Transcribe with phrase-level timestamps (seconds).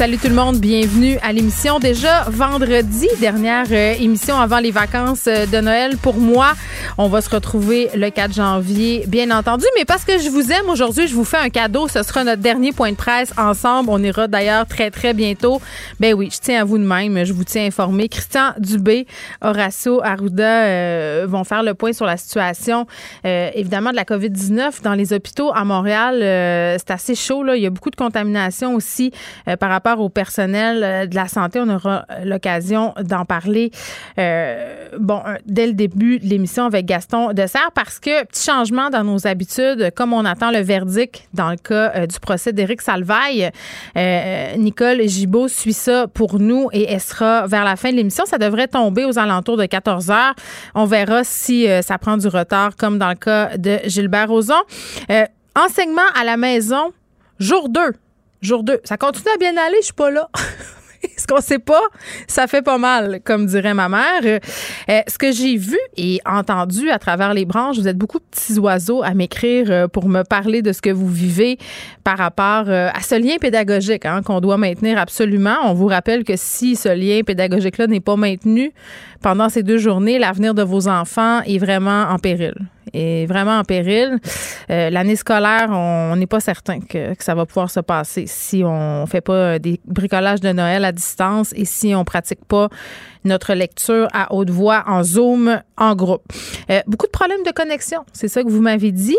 [0.00, 1.78] Salut tout le monde, bienvenue à l'émission.
[1.78, 6.54] Déjà vendredi, dernière euh, émission avant les vacances euh, de Noël pour moi.
[6.96, 9.66] On va se retrouver le 4 janvier, bien entendu.
[9.76, 11.86] Mais parce que je vous aime aujourd'hui, je vous fais un cadeau.
[11.86, 13.90] Ce sera notre dernier point de presse ensemble.
[13.92, 15.60] On ira d'ailleurs très, très bientôt.
[16.00, 17.22] Ben oui, je tiens à vous de même.
[17.22, 18.08] Je vous tiens informé.
[18.08, 19.06] Christian Dubé,
[19.42, 22.86] Horacio Arruda euh, vont faire le point sur la situation,
[23.22, 26.20] évidemment, de la COVID-19 dans les hôpitaux à Montréal.
[26.78, 27.42] C'est assez chaud.
[27.42, 27.54] Là.
[27.54, 29.12] Il y a beaucoup de contamination aussi
[29.58, 31.60] par rapport au personnel de la santé.
[31.60, 33.70] On aura l'occasion d'en parler
[34.16, 39.26] bon, dès le début de l'émission avec Gaston Dessert parce que petit changement dans nos
[39.26, 43.50] habitudes, comme on attend le verdict dans le cas du procès d'Éric Salvaille,
[44.56, 48.24] Nicole Gibault suit ça pour nous et elle sera vers la fin de l'émission.
[48.26, 50.34] Ça devrait tomber aux alentours de 14 heures.
[50.74, 54.54] On verra si ça prend du retard comme dans le cas de Gilbert Rozon.
[55.10, 55.24] Euh,
[55.56, 56.92] enseignement à la maison,
[57.38, 57.80] jour 2
[58.42, 58.80] jour 2.
[58.84, 60.28] Ça continue à bien aller, je suis pas là.
[61.16, 61.82] ce qu'on sait pas,
[62.26, 64.22] ça fait pas mal, comme dirait ma mère.
[64.24, 68.24] Euh, ce que j'ai vu et entendu à travers les branches, vous êtes beaucoup de
[68.24, 71.58] petits oiseaux à m'écrire euh, pour me parler de ce que vous vivez
[72.04, 75.56] par rapport euh, à ce lien pédagogique hein, qu'on doit maintenir absolument.
[75.64, 78.72] On vous rappelle que si ce lien pédagogique-là n'est pas maintenu
[79.22, 82.54] pendant ces deux journées, l'avenir de vos enfants est vraiment en péril
[82.92, 84.18] est vraiment en péril.
[84.70, 89.06] Euh, L'année scolaire, on n'est pas certain que, ça va pouvoir se passer si on
[89.06, 92.68] fait pas des bricolages de Noël à distance et si on pratique pas
[93.24, 96.22] notre lecture à haute voix en Zoom, en groupe.
[96.70, 99.18] Euh, beaucoup de problèmes de connexion, c'est ça que vous m'avez dit.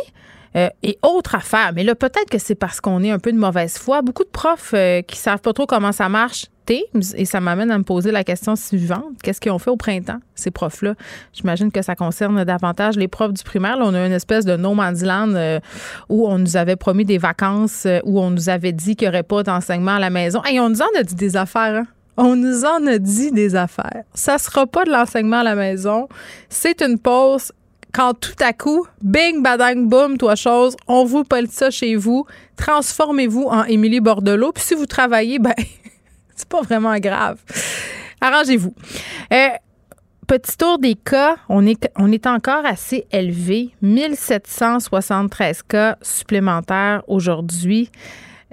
[0.56, 3.38] Euh, et autre affaire, mais là, peut-être que c'est parce qu'on est un peu de
[3.38, 4.01] mauvaise foi.
[4.01, 7.72] Beaucoup de profs euh, qui savent pas trop comment ça marche, Teams, et ça m'amène
[7.72, 9.13] à me poser la question suivante.
[9.23, 10.95] Qu'est-ce qu'ils ont fait au printemps, ces profs-là?
[11.34, 13.78] J'imagine que ça concerne davantage les profs du primaire.
[13.79, 15.59] On a une espèce de no man's land euh,
[16.09, 19.13] où on nous avait promis des vacances, euh, où on nous avait dit qu'il n'y
[19.13, 20.41] aurait pas d'enseignement à la maison.
[20.51, 21.88] Et on nous en a dit des affaires, hein?
[22.17, 24.03] On nous en a dit des affaires.
[24.13, 26.09] Ça sera pas de l'enseignement à la maison.
[26.50, 27.53] C'est une pause
[27.91, 32.25] quand tout à coup, bing, badang, boum, toi chose, on vous pole ça chez vous,
[32.57, 35.53] transformez-vous en Émilie Bordelot, puis si vous travaillez, ben,
[36.35, 37.38] c'est pas vraiment grave.
[38.22, 38.74] Arrangez-vous.
[39.34, 39.50] Euh,
[40.28, 43.72] petit tour des cas, on est, on est encore assez élevé.
[43.81, 47.90] 1773 cas supplémentaires aujourd'hui.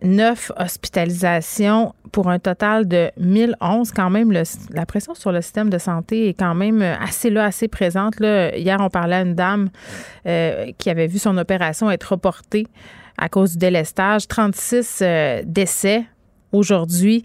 [0.02, 3.92] 9 hospitalisations pour un total de 1011.
[3.92, 7.68] Quand même, la pression sur le système de santé est quand même assez là, assez
[7.68, 8.14] présente.
[8.20, 9.70] Hier, on parlait à une dame
[10.26, 12.66] euh, qui avait vu son opération être reportée
[13.16, 14.28] à cause du délestage.
[14.28, 16.04] 36 euh, décès
[16.52, 17.22] aujourd'hui.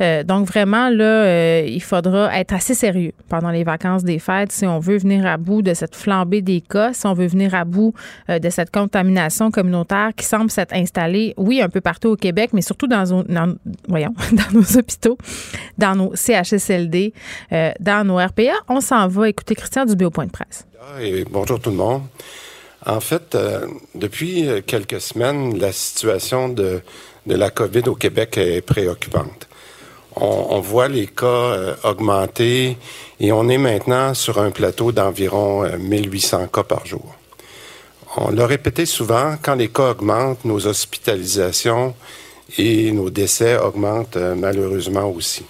[0.00, 4.52] Euh, donc vraiment, là, euh, il faudra être assez sérieux pendant les vacances des fêtes
[4.52, 7.54] si on veut venir à bout de cette flambée des cas, si on veut venir
[7.54, 7.94] à bout
[8.28, 12.50] euh, de cette contamination communautaire qui semble s'être installée, oui, un peu partout au Québec,
[12.52, 13.04] mais surtout dans,
[13.88, 15.18] nos hôpitaux,
[15.78, 17.12] dans nos CHSLD,
[17.80, 18.54] dans nos RPA.
[18.68, 20.66] On s'en va écouter Christian Dubé au point de presse.
[21.00, 22.02] Et bonjour tout le monde.
[22.84, 23.36] En fait,
[23.94, 26.82] depuis quelques semaines, la situation de
[27.26, 29.48] de la COVID au Québec est préoccupante.
[30.18, 32.78] On, voit les cas euh, augmenter
[33.20, 37.14] et on est maintenant sur un plateau d'environ euh, 1800 cas par jour.
[38.16, 41.94] On l'a répété souvent, quand les cas augmentent, nos hospitalisations
[42.56, 45.44] et nos décès augmentent euh, malheureusement aussi.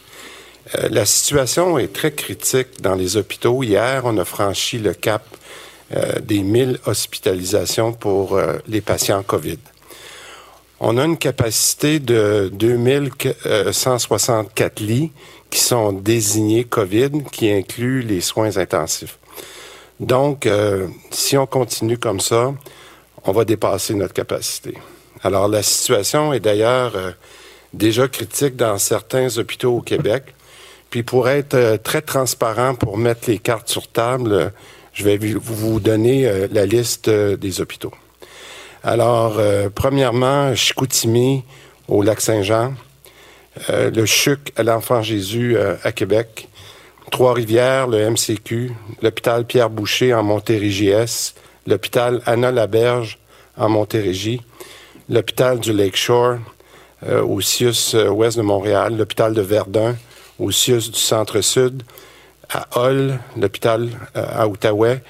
[0.74, 3.62] Euh, la situation est très critique dans les hôpitaux.
[3.62, 5.22] Hier, on a franchi le cap
[5.94, 9.58] euh, des 1000 hospitalisations pour les patients COVID.
[10.78, 15.10] On a une capacité de 2164 lits
[15.48, 19.18] qui sont désignés COVID, qui incluent les soins intensifs.
[20.00, 22.52] Donc, euh, si on continue comme ça,
[23.24, 24.74] on va dépasser notre capacité.
[25.22, 27.12] Alors, la situation est d'ailleurs euh,
[27.72, 30.34] déjà critique dans certains hôpitaux au Québec.
[30.90, 34.52] Puis, pour être euh, très transparent, pour mettre les cartes sur table,
[34.92, 37.92] je vais vous donner la liste des hôpitaux.
[38.88, 41.42] Alors, euh, premièrement, Chicoutimi
[41.88, 42.72] au lac Saint-Jean,
[43.68, 46.48] euh, le CHUC à l'Enfant Jésus euh, à Québec,
[47.10, 48.70] Trois-Rivières, le MCQ,
[49.02, 51.34] l'hôpital Pierre Boucher en Montérégie-Est,
[51.66, 53.18] l'hôpital Anna Laberge
[53.56, 54.40] en Montérégie,
[55.08, 56.36] l'hôpital du Lakeshore
[57.02, 59.96] au CIUS ouest de Montréal, l'hôpital de Verdun
[60.38, 61.82] au CIUS du Centre-Sud,
[62.50, 65.02] à Hull, l'hôpital à Outaouais,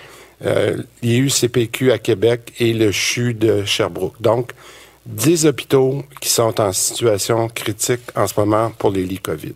[0.44, 4.20] euh, l'IUCPQ à Québec et le CHU de Sherbrooke.
[4.20, 4.52] Donc,
[5.06, 9.54] 10 hôpitaux qui sont en situation critique en ce moment pour les lits COVID.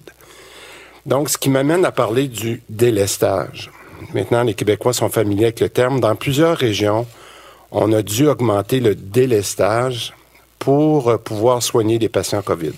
[1.06, 3.70] Donc, ce qui m'amène à parler du délestage.
[4.14, 6.00] Maintenant, les Québécois sont familiers avec le terme.
[6.00, 7.06] Dans plusieurs régions,
[7.70, 10.14] on a dû augmenter le délestage
[10.58, 12.74] pour euh, pouvoir soigner les patients COVID.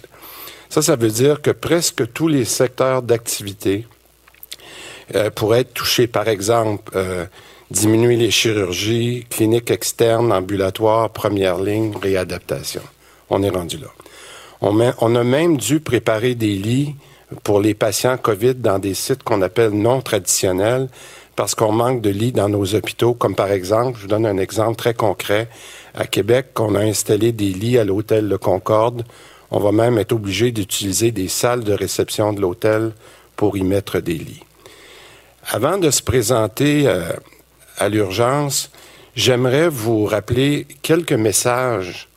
[0.69, 3.87] Ça, ça veut dire que presque tous les secteurs d'activité
[5.14, 6.06] euh, pourraient être touchés.
[6.06, 7.26] Par exemple, euh,
[7.72, 12.82] diminuer les chirurgies, cliniques externes, ambulatoires, première ligne, réadaptation.
[13.30, 13.88] On est rendu là.
[14.60, 16.94] On, a même dû préparer des lits
[17.42, 20.88] pour les patients COVID dans des sites qu'on appelle non traditionnels
[21.34, 24.36] parce qu'on manque de lits dans nos hôpitaux, comme par exemple, je vous donne un
[24.36, 25.48] exemple très concret,
[25.94, 29.04] à Québec, on a installé des lits à l'hôtel Le Concorde.
[29.50, 32.92] On va même être obligé d'utiliser des salles de réception de l'hôtel
[33.34, 34.44] pour y mettre des lits.
[35.50, 37.12] Avant de se présenter euh,
[37.78, 38.70] à l'urgence,
[39.14, 42.08] j'aimerais vous rappeler quelques messages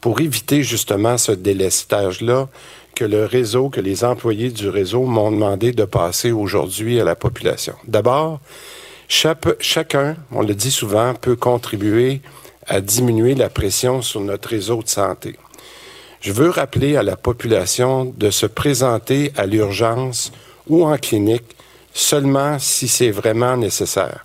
[0.00, 2.48] pour éviter justement ce délestage-là
[2.94, 7.16] que le réseau, que les employés du réseau m'ont demandé de passer aujourd'hui à la
[7.16, 7.74] population.
[7.86, 8.40] D'abord,
[9.08, 12.20] chacun, on le dit souvent, peut contribuer
[12.66, 15.36] à diminuer la pression sur notre réseau de santé.
[16.20, 20.32] Je veux rappeler à la population de se présenter à l'urgence
[20.68, 21.56] ou en clinique
[21.92, 24.24] seulement si c'est vraiment nécessaire.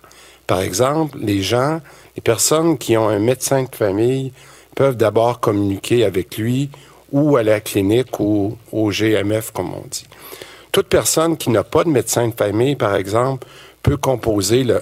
[0.50, 1.80] Par exemple, les gens,
[2.16, 4.32] les personnes qui ont un médecin de famille
[4.74, 6.70] peuvent d'abord communiquer avec lui
[7.12, 10.08] ou à la clinique ou au GMF, comme on dit.
[10.72, 13.46] Toute personne qui n'a pas de médecin de famille, par exemple,
[13.84, 14.80] peut composer le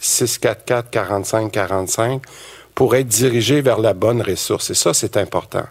[0.00, 2.22] 1-877-644-4545
[2.74, 4.70] pour être dirigé vers la bonne ressource.
[4.70, 5.66] Et ça, c'est important.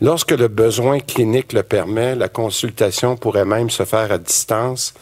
[0.00, 4.94] Lorsque le besoin clinique le permet, la consultation pourrait même se faire à distance.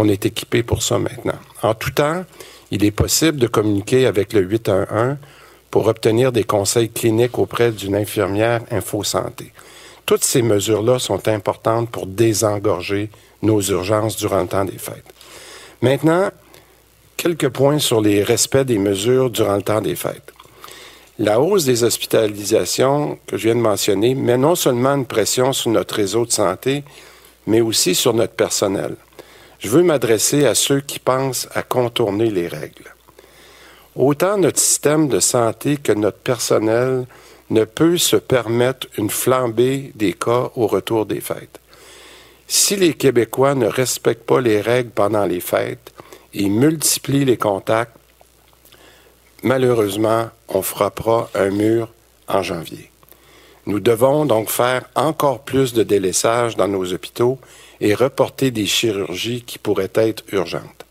[0.00, 1.40] On est équipé pour ça maintenant.
[1.60, 2.24] En tout temps,
[2.70, 5.16] il est possible de communiquer avec le 811
[5.72, 9.52] pour obtenir des conseils cliniques auprès d'une infirmière InfoSanté.
[10.06, 13.10] Toutes ces mesures-là sont importantes pour désengorger
[13.42, 15.12] nos urgences durant le temps des fêtes.
[15.82, 16.30] Maintenant,
[17.16, 20.32] quelques points sur les respects des mesures durant le temps des fêtes.
[21.18, 25.72] La hausse des hospitalisations que je viens de mentionner met non seulement une pression sur
[25.72, 26.84] notre réseau de santé,
[27.48, 28.94] mais aussi sur notre personnel.
[29.58, 32.94] Je veux m'adresser à ceux qui pensent à contourner les règles.
[33.96, 37.06] Autant notre système de santé que notre personnel
[37.50, 41.58] ne peut se permettre une flambée des cas au retour des fêtes.
[42.46, 45.92] Si les Québécois ne respectent pas les règles pendant les fêtes
[46.32, 47.96] et multiplient les contacts,
[49.42, 51.88] malheureusement, on frappera un mur
[52.28, 52.90] en janvier.
[53.66, 57.38] Nous devons donc faire encore plus de délaissage dans nos hôpitaux
[57.80, 60.86] et reporter des chirurgies qui pourraient être urgentes.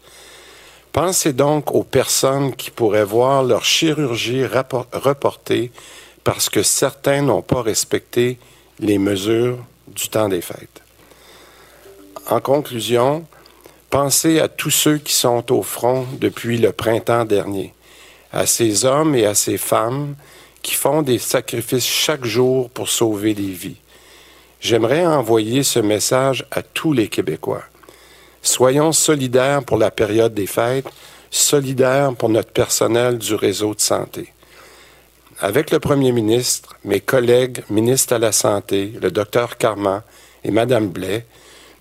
[0.93, 5.71] Pensez donc aux personnes qui pourraient voir leur chirurgie reportée
[6.23, 8.39] parce que certains n'ont pas respecté
[8.79, 10.81] les mesures du temps des fêtes.
[12.29, 13.25] En conclusion,
[13.89, 17.73] pensez à tous ceux qui sont au front depuis le printemps dernier,
[18.31, 20.15] à ces hommes et à ces femmes
[20.61, 23.77] qui font des sacrifices chaque jour pour sauver des vies.
[24.59, 27.63] J'aimerais envoyer ce message à tous les Québécois.
[28.41, 30.87] Soyons solidaires pour la période des fêtes,
[31.29, 34.33] solidaires pour notre personnel du réseau de santé.
[35.39, 40.01] Avec le premier ministre, mes collègues ministres à la Santé, le docteur Carman
[40.43, 41.27] et Mme Blais,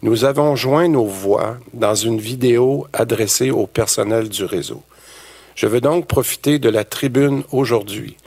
[0.03, 4.83] nous avons joint nos voix dans une vidéo adressée au personnel du réseau.
[5.55, 8.19] Je veux donc profiter de la tribune aujourd'hui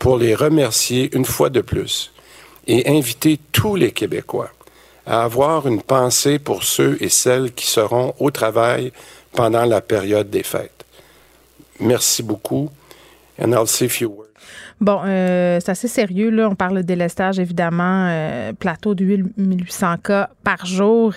[0.00, 2.13] pour les remercier une fois de plus
[2.66, 4.50] et inviter tous les Québécois
[5.06, 8.92] à avoir une pensée pour ceux et celles qui seront au travail
[9.32, 10.84] pendant la période des fêtes.
[11.80, 12.70] Merci beaucoup.
[13.38, 14.28] And I'll say a few words.
[14.80, 16.30] Bon, euh, c'est assez sérieux.
[16.30, 16.48] Là.
[16.48, 18.08] On parle de délestage, évidemment.
[18.08, 19.04] euh, plateau de
[19.36, 21.14] 1800 cas par jour.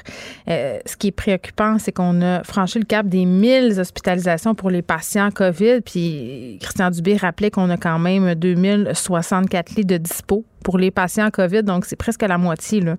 [0.50, 4.70] Euh, ce qui est préoccupant, c'est qu'on a franchi le cap des 1000 hospitalisations pour
[4.70, 5.82] les patients COVID.
[5.82, 11.32] Puis Christian Dubé rappelait qu'on a quand même 2064 lits de dispo pour les patients
[11.32, 12.82] COVID, donc c'est presque la moitié.
[12.82, 12.98] Là.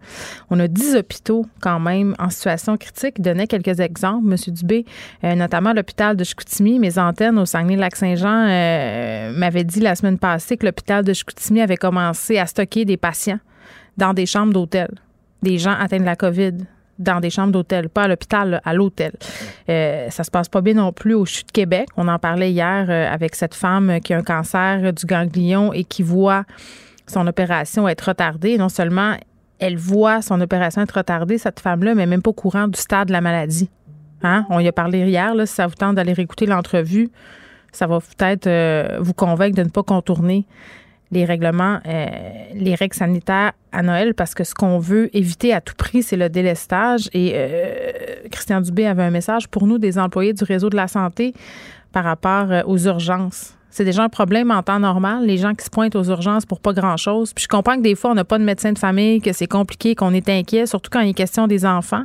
[0.49, 3.17] On a 10 hôpitaux quand même en situation critique.
[3.19, 4.37] Il donnait quelques exemples, M.
[4.55, 4.87] Dubé,
[5.23, 6.79] euh, notamment l'hôpital de Chicoutimi.
[6.79, 11.77] Mes antennes au Saguenay-Lac-Saint-Jean euh, m'avaient dit la semaine passée que l'hôpital de Chicoutimi avait
[11.77, 13.41] commencé à stocker des patients
[13.99, 14.89] dans des chambres d'hôtel,
[15.43, 16.55] des gens atteints de la COVID
[16.99, 19.13] dans des chambres d'hôtel, pas à l'hôpital, à l'hôtel.
[19.69, 21.89] Euh, ça se passe pas bien non plus au CHU de Québec.
[21.99, 25.85] On en parlait hier euh, avec cette femme qui a un cancer du ganglion et
[25.85, 26.45] qui voit
[27.11, 28.59] son opération être retardée.
[28.59, 29.17] Non seulement
[29.59, 33.09] elle voit son opération être retardée, cette femme-là, mais même pas au courant du stade
[33.09, 33.69] de la maladie.
[34.23, 34.47] Hein?
[34.51, 35.35] On y a parlé hier.
[35.35, 37.11] Là, si ça vous tente d'aller réécouter l'entrevue,
[37.73, 40.47] ça va peut-être euh, vous convaincre de ne pas contourner
[41.11, 42.07] les règlements, euh,
[42.55, 46.17] les règles sanitaires à Noël parce que ce qu'on veut éviter à tout prix, c'est
[46.17, 47.09] le délestage.
[47.13, 47.93] Et euh,
[48.31, 51.35] Christian Dubé avait un message pour nous, des employés du réseau de la santé,
[51.93, 53.58] par rapport aux urgences.
[53.71, 56.61] C'est déjà un problème en temps normal, les gens qui se pointent aux urgences pour
[56.61, 57.33] pas grand-chose.
[57.35, 59.47] Puis je comprends que des fois, on n'a pas de médecin de famille, que c'est
[59.47, 62.05] compliqué, qu'on est inquiet, surtout quand il est question des enfants.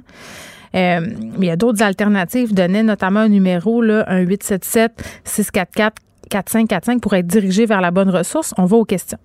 [0.74, 1.00] mais
[1.40, 2.54] il y a d'autres alternatives.
[2.54, 5.92] Donnez notamment un numéro, là, un 877-644
[6.30, 8.54] 4545 pour être dirigé vers la bonne ressource.
[8.58, 9.20] On va aux questions.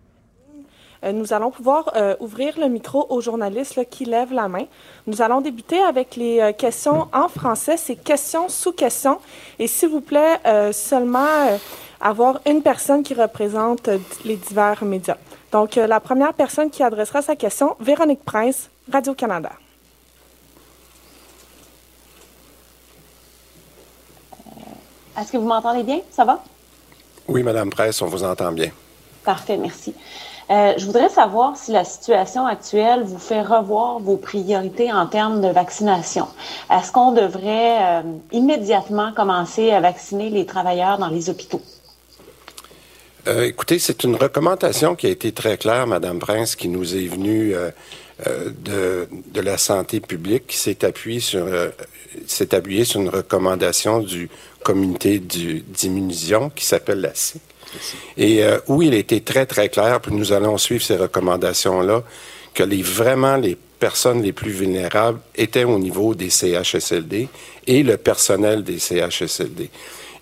[1.04, 4.64] Euh, nous allons pouvoir euh, ouvrir le micro aux journalistes qui lèvent la main.
[5.07, 7.76] Nous allons débuter avec les euh, questions en français.
[7.76, 9.18] C'est question sous question.
[9.59, 10.40] Et s'il vous plaît,
[10.73, 11.59] seulement
[12.00, 13.88] avoir une personne qui représente
[14.25, 15.17] les divers médias.
[15.52, 19.50] Donc, la première personne qui adressera sa question, Véronique Prince, Radio-Canada.
[25.19, 26.00] Est-ce que vous m'entendez bien?
[26.11, 26.43] Ça va?
[27.26, 28.71] Oui, Madame Presse, on vous entend bien.
[29.25, 29.95] Parfait, merci.
[30.50, 35.43] Euh, je voudrais savoir si la situation actuelle vous fait revoir vos priorités en termes
[35.43, 36.28] de vaccination.
[36.71, 38.02] Est-ce qu'on devrait euh,
[38.33, 41.61] immédiatement commencer à vacciner les travailleurs dans les hôpitaux?
[43.26, 47.06] Euh, écoutez, c'est une recommandation qui a été très claire, Madame Prince, qui nous est
[47.06, 47.54] venue
[48.25, 54.30] de, de, la santé publique, qui s'est appuyée sur, une recommandation du
[54.62, 57.42] communauté d'immunisation qui s'appelle la SIC.
[58.16, 62.02] Et euh, où il était très, très clair, puis nous allons suivre ces recommandations-là,
[62.54, 67.28] que les, vraiment les personnes les plus vulnérables étaient au niveau des CHSLD
[67.66, 69.70] et le personnel des CHSLD.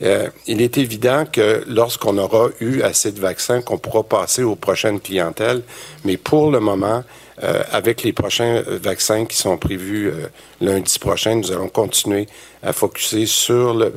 [0.03, 4.57] Euh, il est évident que lorsqu'on aura eu assez de vaccins, qu'on pourra passer aux
[4.57, 5.63] prochaines clientèles,
[6.05, 7.03] mais pour le moment,
[7.43, 10.13] euh, avec les prochains euh, vaccins qui sont prévus
[10.61, 12.27] lundi prochain, nous allons continuer
[12.63, 13.93] à focuser sur le,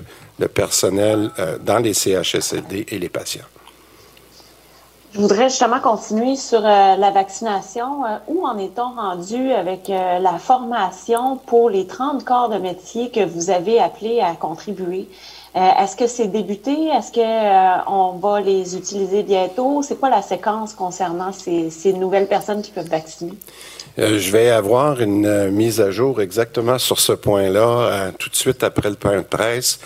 [0.47, 1.31] personnel
[1.65, 3.43] dans les CHSLD et les patients.
[5.11, 8.03] Je voudrais justement continuer sur la vaccination.
[8.27, 13.49] où en est-on rendu avec la formation pour les 30 corps de métier que vous
[13.49, 15.09] avez appelés à contribuer?
[15.55, 16.87] Euh, est-ce que c'est débuté?
[16.87, 19.81] Est-ce qu'on euh, va les utiliser bientôt?
[19.81, 23.33] C'est quoi la séquence concernant ces, ces nouvelles personnes qui peuvent vacciner?
[23.97, 28.29] Euh, je vais avoir une euh, mise à jour exactement sur ce point-là euh, tout
[28.29, 29.79] de suite après le point de presse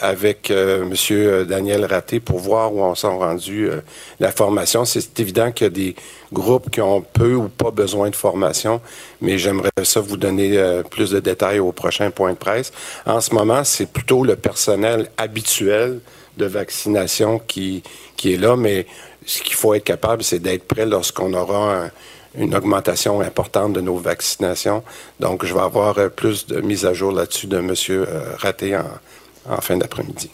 [0.00, 3.70] avec Monsieur Daniel Raté pour voir où on s'en rendu
[4.18, 4.84] la formation.
[4.84, 5.94] C'est évident qu'il y a des
[6.32, 8.80] groupes qui ont peu ou pas besoin de formation,
[9.20, 12.72] mais j'aimerais ça vous donner plus de détails au prochain point de presse.
[13.06, 16.00] En ce moment, c'est plutôt le personnel habituel
[16.36, 17.84] de vaccination qui,
[18.16, 18.88] qui est là, mais
[19.24, 21.90] ce qu'il faut être capable, c'est d'être prêt lorsqu'on aura un,
[22.36, 24.82] une augmentation importante de nos vaccinations.
[25.20, 27.74] Donc, je vais avoir euh, plus de mise à jour là-dessus de M.
[27.90, 30.30] Euh, Raté en, fin d'après-midi.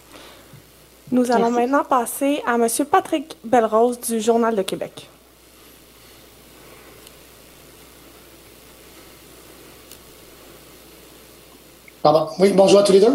[1.12, 2.66] Nous allons maintenant passer à M.
[2.90, 5.08] Patrick Belrose du Journal de Québec.
[12.02, 12.28] Pardon.
[12.38, 13.12] Oui, bonjour à tous les deux.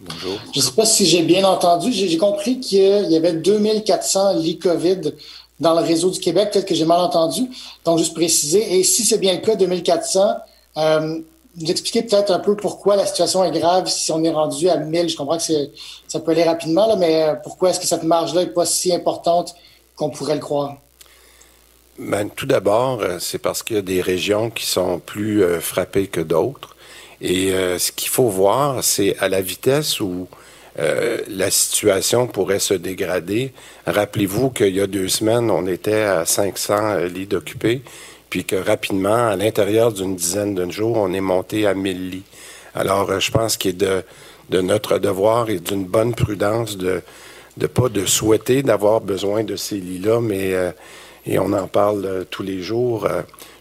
[0.00, 0.38] Bonjour.
[0.52, 1.90] Je ne sais pas si j'ai bien entendu.
[1.90, 5.12] J'ai compris qu'il y avait 2400 lits COVID
[5.60, 6.50] dans le réseau du Québec.
[6.52, 7.48] Peut-être que j'ai mal entendu.
[7.84, 8.78] Donc, juste préciser.
[8.78, 10.36] Et si c'est bien le cas, 2400,
[10.76, 11.20] euh,
[11.56, 14.76] vous expliquez peut-être un peu pourquoi la situation est grave si on est rendu à
[14.76, 15.08] 1000.
[15.08, 15.42] Je comprends que
[16.06, 18.92] ça peut aller rapidement, là, mais euh, pourquoi est-ce que cette marge-là n'est pas si
[18.92, 19.54] importante
[19.96, 20.76] qu'on pourrait le croire?
[21.98, 25.60] Ben, tout d'abord, euh, c'est parce qu'il y a des régions qui sont plus euh,
[25.60, 26.76] frappées que d'autres.
[27.22, 27.48] Et
[27.78, 30.28] ce qu'il faut voir, c'est à la vitesse où
[30.78, 33.52] euh, la situation pourrait se dégrader.
[33.86, 37.80] Rappelez-vous qu'il y a deux semaines, on était à 500 euh, lits d'occupés,
[38.28, 42.24] puis que rapidement, à l'intérieur d'une dizaine de jours, on est monté à 1000 lits.
[42.74, 44.04] Alors, euh, je pense qu'il est
[44.50, 47.02] de, notre devoir et d'une bonne prudence de
[47.56, 50.52] de pas de souhaiter d'avoir besoin de ces lits-là, mais
[51.24, 53.08] et on en parle tous les jours.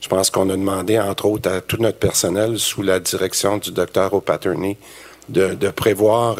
[0.01, 3.71] je pense qu'on a demandé, entre autres, à tout notre personnel, sous la direction du
[3.71, 4.75] docteur O'Patterney,
[5.29, 6.35] de prévoir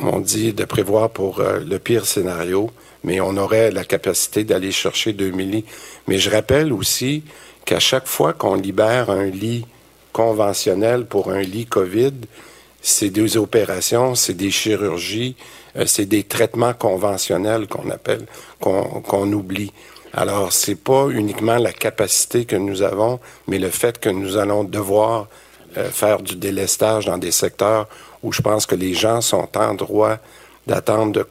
[0.00, 2.70] on dit, de prévoir pour euh, le pire scénario,
[3.04, 5.64] mais on aurait la capacité d'aller chercher 2000 lits.
[6.06, 7.24] Mais je rappelle aussi
[7.64, 9.66] qu'à chaque fois qu'on libère un lit
[10.12, 12.12] conventionnel pour un lit COVID,
[12.80, 15.36] c'est des opérations, c'est des chirurgies,
[15.76, 18.26] euh, c'est des traitements conventionnels qu'on appelle,
[18.60, 19.72] qu'on oublie.
[20.14, 23.18] Alors, c'est pas uniquement la capacité que nous avons,
[23.48, 25.28] mais le fait que nous allons devoir
[25.78, 27.88] euh, faire du délestage dans des secteurs
[28.22, 30.18] où je pense que les gens sont en droit
[30.66, 31.24] d'attendre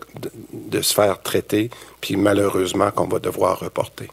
[0.54, 1.70] de, se faire traiter,
[2.02, 4.08] puis malheureusement qu'on va devoir reporter.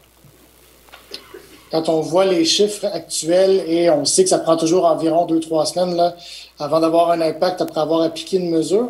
[1.71, 5.39] Quand on voit les chiffres actuels et on sait que ça prend toujours environ deux,
[5.39, 6.15] trois semaines là,
[6.57, 8.89] avant d'avoir un impact après avoir appliqué une mesure,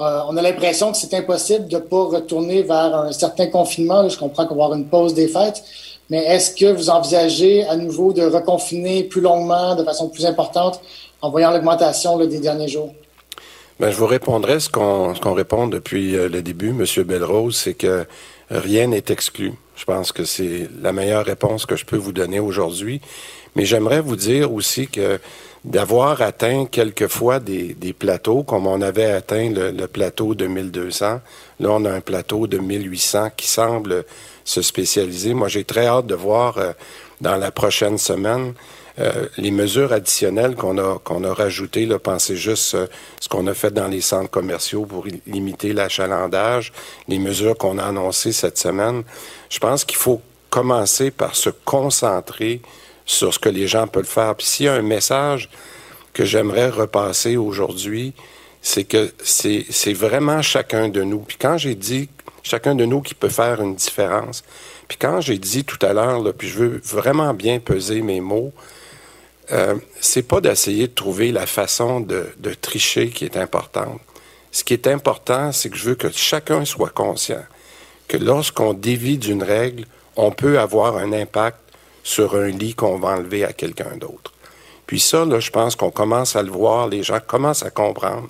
[0.00, 4.08] euh, on a l'impression que c'est impossible de ne pas retourner vers un certain confinement.
[4.08, 5.62] je comprends qu'on va avoir une pause des fêtes,
[6.10, 10.80] mais est-ce que vous envisagez à nouveau de reconfiner plus longuement, de façon plus importante,
[11.22, 12.92] en voyant l'augmentation des derniers jours?
[13.78, 17.04] Bien, je vous répondrai ce qu'on répond depuis euh, le début, M.
[17.04, 18.06] Belrose, c'est que
[18.50, 19.52] rien n'est exclu.
[19.76, 23.02] Je pense que c'est la meilleure réponse que je peux vous donner aujourd'hui.
[23.54, 25.20] Mais j'aimerais vous dire aussi que
[25.62, 31.20] d'avoir atteint quelquefois des, des, plateaux, comme on avait atteint le, plateau de 1200.
[31.60, 34.06] Là, on a un plateau de 1800 qui semble
[34.42, 35.34] se spécialiser.
[35.34, 36.72] Moi, j'ai très hâte de voir euh,
[37.20, 38.54] dans la prochaine semaine
[38.98, 41.84] euh, les mesures additionnelles qu'on a qu'on a rajoutées.
[41.84, 42.86] Là, pensez juste euh,
[43.20, 46.72] ce qu'on a fait dans les centres commerciaux pour limiter l'achalandage,
[47.06, 49.02] les mesures qu'on a annoncées cette semaine.
[49.50, 52.62] Je pense qu'il faut commencer par se concentrer
[53.04, 54.34] sur ce que les gens peuvent faire.
[54.34, 55.50] Puis s'il y a un message
[56.14, 58.14] que j'aimerais repasser aujourd'hui,
[58.62, 61.20] c'est que c'est vraiment chacun de nous.
[61.20, 62.08] Puis quand j'ai dit
[62.42, 64.42] chacun de nous qui peut faire une différence,
[64.88, 68.52] puis quand j'ai dit tout à l'heure, puis je veux vraiment bien peser mes mots,
[69.52, 72.26] euh, c'est pas d'essayer de trouver la façon de,
[72.60, 74.00] tricher qui est importante.
[74.50, 77.44] Ce qui est important, c'est que je veux que chacun soit conscient
[78.08, 79.84] que lorsqu'on dévie d'une règle,
[80.16, 81.58] on peut avoir un impact
[82.02, 84.32] sur un lit qu'on va enlever à quelqu'un d'autre.
[84.86, 88.28] Puis ça, là, je pense qu'on commence à le voir, les gens commencent à comprendre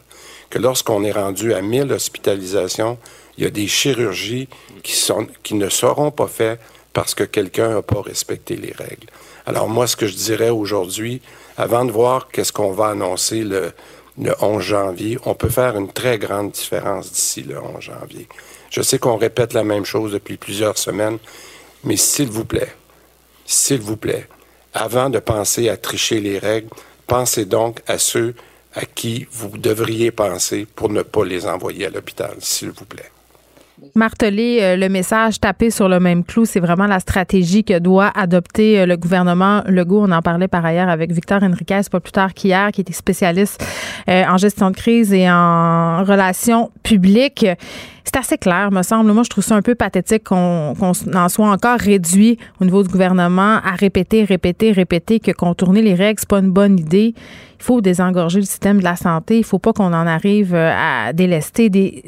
[0.49, 2.99] que lorsqu'on est rendu à 1000 hospitalisations,
[3.37, 4.49] il y a des chirurgies
[4.82, 4.99] qui,
[5.42, 6.61] qui ne seront pas faites
[6.94, 9.09] parce que quelqu'un n'a pas respecté les règles.
[9.46, 11.22] Alors moi, ce que je dirais aujourd'hui,
[11.56, 13.72] avant de voir qu'est-ce qu'on va annoncer le,
[14.20, 18.26] le 11 janvier, on peut faire une très grande différence d'ici le 11 janvier.
[18.70, 21.18] Je sais qu'on répète la même chose depuis plusieurs semaines,
[21.85, 22.74] mais s'il vous plaît,
[23.44, 24.28] s'il vous plaît,
[24.74, 26.68] avant de penser à tricher les règles,
[27.06, 28.35] pensez donc à ceux
[28.74, 33.11] à qui vous devriez penser pour ne pas les envoyer à l'hôpital, s'il vous plaît.
[33.95, 38.11] Marteler euh, le message, taper sur le même clou, c'est vraiment la stratégie que doit
[38.15, 40.05] adopter euh, le gouvernement Legault.
[40.07, 43.62] On en parlait par ailleurs avec Victor Henriquez, pas plus tard qu'hier, qui était spécialiste
[44.09, 47.47] euh, en gestion de crise et en relations publiques
[48.07, 49.12] c'est assez clair, me semble.
[49.12, 52.89] Moi, je trouve ça un peu pathétique qu'on en soit encore réduit au niveau du
[52.89, 57.15] gouvernement à répéter, répéter, répéter que contourner les règles, c'est pas une bonne idée.
[57.59, 59.38] Il faut désengorger le système de la santé.
[59.38, 62.05] Il faut pas qu'on en arrive euh, à délester des,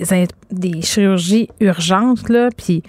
[0.50, 2.48] des chirurgies urgentes, là.
[2.56, 2.82] Puis,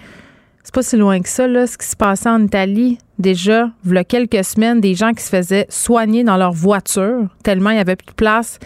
[0.63, 2.99] c'est pas si loin que ça, là, ce qui se passait en Italie.
[3.17, 7.27] Déjà, il y a quelques semaines, des gens qui se faisaient soigner dans leur voiture,
[7.43, 8.59] tellement il n'y avait plus de place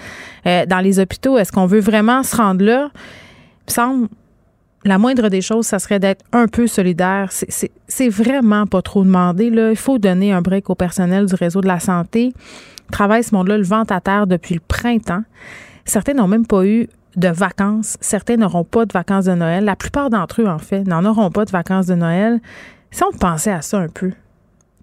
[0.46, 1.38] euh, dans les hôpitaux.
[1.38, 2.90] Est-ce qu'on veut vraiment se rendre là?
[2.94, 4.08] Il me semble,
[4.84, 7.30] la moindre des choses, ça serait d'être un peu solidaire.
[7.32, 9.50] C'est vraiment pas trop demandé.
[9.50, 9.70] Là.
[9.70, 12.34] Il faut donner un break au personnel du réseau de la santé.
[12.92, 15.24] Travaille ce monde-là le vent à terre depuis le printemps.
[15.86, 17.98] Certains n'ont même pas eu de vacances.
[18.02, 19.66] Certains n'auront pas de vacances de Noël.
[19.66, 22.40] La plupart d'entre eux, en fait, n'en auront pas de vacances de Noël.
[22.92, 24.16] Si on pensait à ça un peu, tu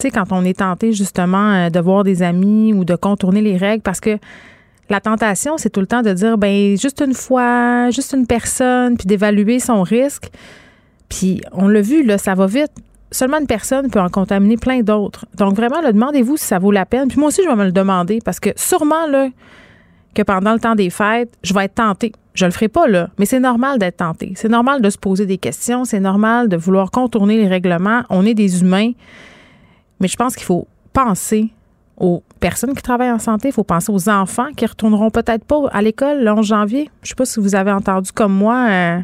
[0.09, 3.57] sais, quand on est tenté justement euh, de voir des amis ou de contourner les
[3.57, 4.19] règles, parce que
[4.89, 8.97] la tentation, c'est tout le temps de dire, ben juste une fois, juste une personne,
[8.97, 10.31] puis d'évaluer son risque.
[11.09, 12.73] Puis on l'a vu, là, ça va vite.
[13.13, 15.27] Seulement une personne peut en contaminer plein d'autres.
[15.37, 17.09] Donc vraiment, demandez-vous si ça vaut la peine.
[17.09, 19.29] Puis moi aussi, je vais me le demander parce que sûrement, là,
[20.15, 22.13] que pendant le temps des fêtes, je vais être tentée.
[22.35, 24.33] Je le ferai pas là, mais c'est normal d'être tenté.
[24.37, 25.85] C'est normal de se poser des questions.
[25.85, 28.03] C'est normal de vouloir contourner les règlements.
[28.09, 28.93] On est des humains.
[29.99, 31.51] Mais je pense qu'il faut penser
[31.97, 35.69] aux personnes qui travaillent en santé, il faut penser aux enfants qui retourneront peut-être pas
[35.71, 36.91] à l'école le 11 janvier.
[37.03, 38.99] Je sais pas si vous avez entendu comme moi euh,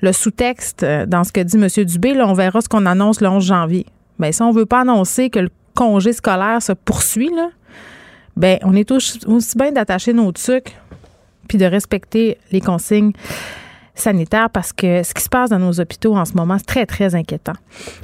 [0.00, 1.84] le sous-texte euh, dans ce que dit M.
[1.84, 2.14] Dubé.
[2.14, 3.86] Là, on verra ce qu'on annonce le 11 janvier.
[4.18, 7.50] Mais si on veut pas annoncer que le congé scolaire se poursuit, là,
[8.36, 9.18] ben, on est aussi,
[9.56, 10.76] bien d'attacher nos trucs
[11.48, 13.12] puis de respecter les consignes
[13.94, 16.86] sanitaire parce que ce qui se passe dans nos hôpitaux en ce moment, c'est très,
[16.86, 17.54] très inquiétant.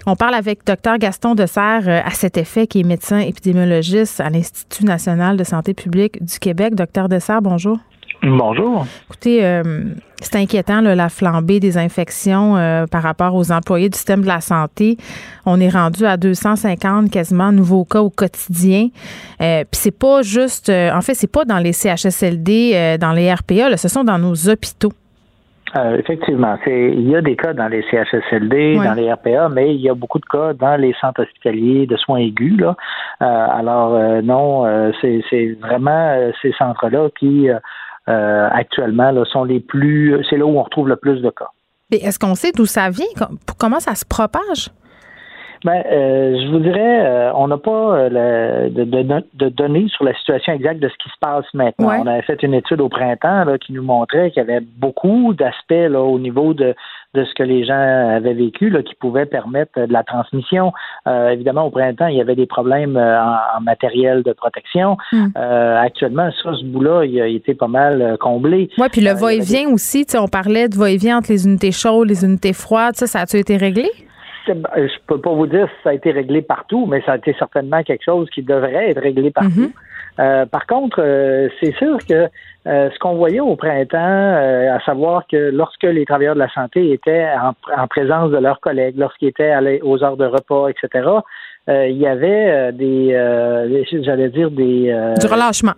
[0.06, 4.28] On parle avec Dr Gaston Dessert euh, à cet effet, qui est médecin épidémiologiste à
[4.28, 6.74] l'Institut national de santé publique du Québec.
[6.74, 7.78] Docteur Dessert, bonjour.
[8.26, 8.86] Bonjour.
[9.08, 9.62] Écoutez, euh,
[10.20, 14.26] c'est inquiétant là, la flambée des infections euh, par rapport aux employés du système de
[14.26, 14.96] la santé.
[15.44, 18.88] On est rendu à 250 quasiment nouveaux cas au quotidien.
[19.42, 23.12] Euh, Puis c'est pas juste, euh, en fait, c'est pas dans les CHSLD, euh, dans
[23.12, 24.92] les RPA, là, ce sont dans nos hôpitaux.
[25.76, 28.86] Euh, effectivement, c'est il y a des cas dans les CHSLD, Ouais.
[28.86, 31.96] dans les RPA, mais il y a beaucoup de cas dans les centres hospitaliers de
[31.96, 32.60] soins aigus.
[32.60, 32.76] Là.
[33.22, 37.48] Euh, alors euh, non, euh, c'est vraiment ces centres-là qui
[38.08, 40.16] euh, actuellement là, sont les plus.
[40.28, 41.48] C'est là où on retrouve le plus de cas.
[41.90, 43.06] Mais Est-ce qu'on sait d'où ça vient?
[43.16, 44.70] Com- Comment ça se propage?
[45.64, 48.08] Ben, euh, je vous dirais, euh, on n'a pas euh,
[48.68, 51.88] le- de, de- de données sur la situation exacte de ce qui se passe maintenant.
[51.88, 51.96] Ouais.
[52.02, 55.32] On avait fait une étude au printemps là, qui nous montrait qu'il y avait beaucoup
[55.32, 56.74] d'aspects là, au niveau de,
[57.14, 60.72] de ce que les gens avaient vécu là, qui pouvaient permettre euh, de la transmission.
[61.06, 64.98] Euh, évidemment, au printemps, il y avait des problèmes euh, en, en matériel de protection.
[65.12, 65.28] Hmm.
[65.36, 68.68] Euh, actuellement, ça, ce bout-là, il a été pas mal comblé.
[68.78, 72.24] Oui, puis le Euh, va-et-vient aussi, on parlait de va-et-vient entre les unités chaudes, les
[72.24, 73.88] unités froides, ça, ça a-tu été réglé?
[74.46, 77.32] Je peux pas vous dire si ça a été réglé partout, mais ça a été
[77.38, 79.72] certainement quelque chose qui devrait être réglé partout.
[80.20, 82.28] Euh, par contre, euh, c'est sûr que
[82.66, 86.48] euh, ce qu'on voyait au printemps, euh, à savoir que lorsque les travailleurs de la
[86.50, 90.68] santé étaient en, en présence de leurs collègues, lorsqu'ils étaient allés aux heures de repas,
[90.68, 91.08] etc.,
[91.66, 95.72] euh, il y avait des, euh, j'allais dire des euh, Du relâchement.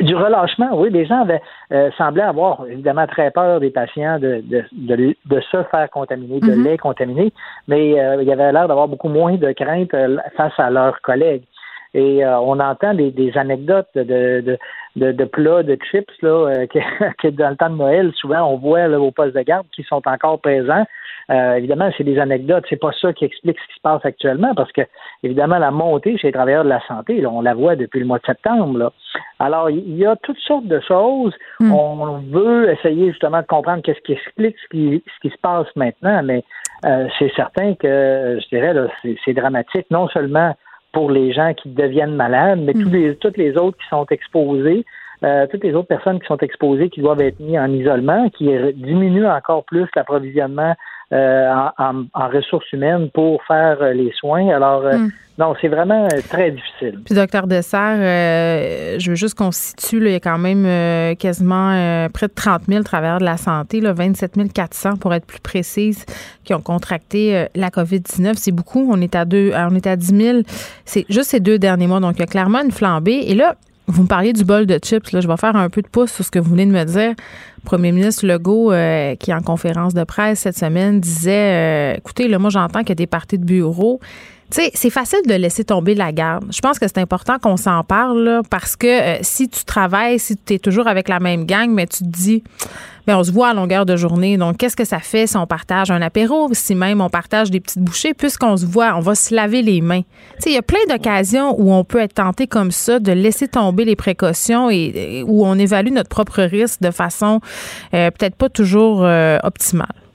[0.00, 0.88] du relâchement, oui.
[0.90, 5.40] Les gens avaient euh, semblaient avoir évidemment très peur des patients de, de, de, de
[5.52, 6.64] se faire contaminer, de Mhm.
[6.64, 7.32] les contaminer,
[7.68, 9.90] mais euh, il y avait l'air d'avoir beaucoup moins de crainte
[10.38, 11.42] face à leurs collègues.
[11.96, 14.58] Et euh, on entend des, des anecdotes de, de,
[14.96, 16.78] de, de plats, de chips, là, euh, que,
[17.22, 19.82] que dans le temps de Noël, souvent on voit là, au poste de garde qui
[19.82, 20.84] sont encore présents.
[21.30, 22.64] Euh, évidemment, c'est des anecdotes.
[22.68, 24.82] C'est pas ça qui explique ce qui se passe actuellement, parce que
[25.22, 28.06] évidemment, la montée chez les travailleurs de la santé, là, on la voit depuis le
[28.06, 28.78] mois de septembre.
[28.78, 28.92] Là.
[29.38, 31.34] Alors, il y a toutes sortes de choses.
[31.60, 31.72] Mm.
[31.72, 35.66] On veut essayer justement de comprendre qu'est-ce qui explique ce qui, ce qui se passe
[35.76, 36.44] maintenant, mais
[36.84, 40.54] euh, c'est certain que, je dirais, là, c'est, c'est dramatique, non seulement
[40.96, 44.86] pour les gens qui deviennent malades, mais tous les, toutes les autres qui sont exposés,
[45.24, 48.48] euh, toutes les autres personnes qui sont exposées, qui doivent être mis en isolement, qui
[48.76, 50.74] diminuent encore plus l'approvisionnement
[51.12, 54.48] en, en- en ressources humaines pour faire euh, les soins.
[54.48, 55.10] Alors, euh, Mm.
[55.38, 56.98] non, c'est vraiment euh, très difficile.
[57.04, 60.64] Puis, docteur Dessert, euh, je veux juste qu'on situe, là, il y a quand même
[60.66, 65.14] euh, quasiment euh, près de 30 000 travailleurs de la santé, là, 27 400 pour
[65.14, 66.04] être plus précise,
[66.44, 68.34] qui ont contracté euh, la COVID-19.
[68.34, 68.88] C'est beaucoup.
[68.92, 70.38] On est à deux, euh, on est à 10 000.
[70.84, 72.00] C'est juste ces deux derniers mois.
[72.00, 73.22] Donc, il y a clairement une flambée.
[73.28, 73.54] Et là,
[73.86, 75.12] vous me parliez du bol de chips.
[75.12, 76.84] Là, je vais faire un peu de pouce sur ce que vous venez de me
[76.84, 77.14] dire.
[77.64, 82.38] Premier ministre Legault, euh, qui en conférence de presse cette semaine, disait euh, Écoutez, là,
[82.38, 84.00] moi, j'entends qu'il y a des parties de bureau.
[84.50, 86.44] Tu c'est facile de laisser tomber la garde.
[86.52, 90.36] Je pense que c'est important qu'on s'en parle parce que euh, si tu travailles, si
[90.36, 92.44] tu es toujours avec la même gang, mais tu te dis,
[93.06, 94.36] ben on se voit à longueur de journée.
[94.36, 97.60] Donc, qu'est-ce que ça fait si on partage un apéro, si même on partage des
[97.60, 100.02] petites bouchées, puisqu'on se voit, on va se laver les mains.
[100.02, 103.12] Tu sais, il y a plein d'occasions où on peut être tenté comme ça de
[103.12, 107.40] laisser tomber les précautions et, et où on évalue notre propre risque de façon
[107.94, 110.05] euh, peut-être pas toujours euh, optimale.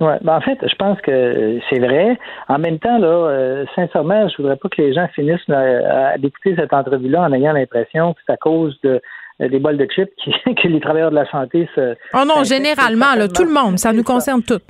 [0.00, 2.18] Ouais, ben en fait, je pense que c'est vrai.
[2.48, 6.18] En même temps, là, euh, sincèrement, je voudrais pas que les gens finissent euh, à
[6.18, 9.00] d'écouter cette entrevue-là en ayant l'impression que c'est à cause de
[9.40, 11.94] euh, des bols de chips qui, que les travailleurs de la santé se.
[12.12, 14.60] Oh non, généralement, là, tout le monde, ça nous concerne tous.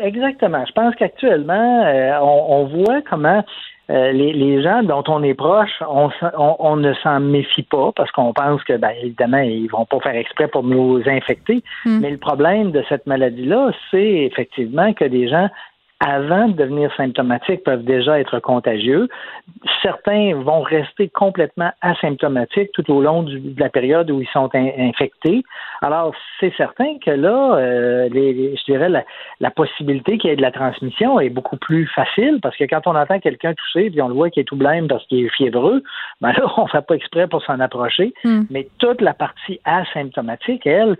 [0.00, 0.64] Exactement.
[0.66, 3.44] Je pense qu'actuellement, euh, on, on voit comment
[3.90, 7.62] euh, les, les gens dont on est proche, on, s'en- on, on ne s'en méfie
[7.62, 11.62] pas parce qu'on pense que, ben, évidemment, ils vont pas faire exprès pour nous infecter.
[11.86, 12.00] Mm.
[12.00, 15.48] Mais le problème de cette maladie-là, c'est effectivement que des gens
[16.00, 19.08] avant de devenir symptomatiques, peuvent déjà être contagieux.
[19.82, 24.48] Certains vont rester complètement asymptomatiques tout au long du- de la période où ils sont
[24.54, 25.42] in- infectés.
[25.82, 29.04] Alors, c'est certain que là, euh, les, les- je dirais, la,
[29.40, 32.86] la possibilité qu'il y ait de la transmission est beaucoup plus facile parce que quand
[32.86, 35.34] on entend quelqu'un tousser puis on le voit qui est tout blême parce qu'il est
[35.36, 35.82] fiévreux,
[36.20, 38.12] ben là, on ne fait pas exprès pour s'en approcher.
[38.24, 38.42] Mm.
[38.50, 40.96] Mais toute la partie asymptomatique, elle,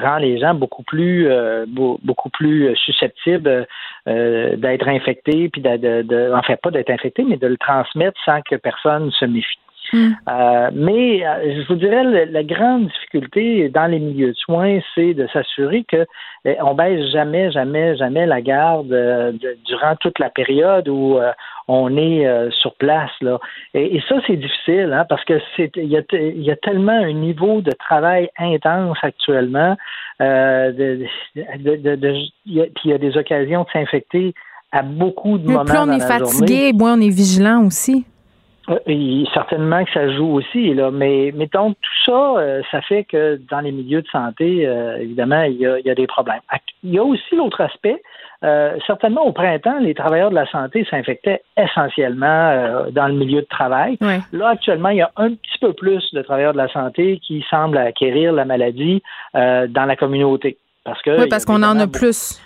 [0.00, 3.66] rend les gens beaucoup plus euh, beau- beaucoup plus susceptibles
[4.08, 8.40] euh, d'être infectés puis de, de, de pas d'être infectés mais de le transmettre sans
[8.42, 9.58] que personne se méfie.
[9.92, 10.12] Mm.
[10.28, 14.78] Euh, mais euh, je vous dirais le- la grande difficulté dans les milieux de soins,
[14.94, 16.06] c'est de s'assurer que
[16.46, 21.18] euh, on baisse jamais, jamais, jamais la garde euh, de- durant toute la période où
[21.18, 21.30] euh,
[21.68, 23.38] on est sur place là.
[23.74, 27.12] Et, et ça c'est difficile hein, parce que c'est il y a, y tellement un
[27.12, 29.76] niveau de travail intense actuellement.
[30.20, 31.04] De,
[31.58, 32.14] de, de- de-
[32.46, 34.32] il y a- puis il y a des occasions de s'infecter
[34.72, 36.24] à beaucoup de Mais moments plus on dans est la journée.
[36.32, 38.06] fatigué, moins on est vigilant aussi.
[38.70, 43.38] Euh, certainement que ça joue aussi, là, mais mettons tout ça, euh, ça fait que
[43.50, 46.40] dans les milieux de santé, euh, évidemment, il y, a, il y, a, des problèmes.
[46.82, 48.00] Il y a aussi l'autre aspect.
[48.86, 53.96] certainement au printemps, les travailleurs de la santé s'infectaient essentiellement dans le milieu de travail.
[54.32, 57.44] Là, actuellement, il y a un petit peu plus de travailleurs de la santé qui
[57.48, 59.02] semblent acquérir la maladie
[59.34, 60.58] dans la communauté.
[60.84, 62.38] Parce que oui, parce qu'on en a plus.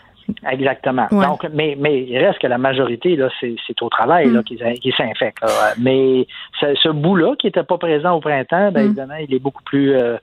[0.51, 1.07] Exactement.
[1.11, 4.45] Donc, mais, mais il reste que la majorité, là, c'est, au travail là, mm.
[4.45, 5.43] qui, qui s'infecte.
[5.79, 6.27] Mais
[6.61, 8.87] ce, ce bout-là, qui n'était pas présent au printemps, ben, mm.
[8.87, 10.17] évidemment, il est beaucoup plus euh,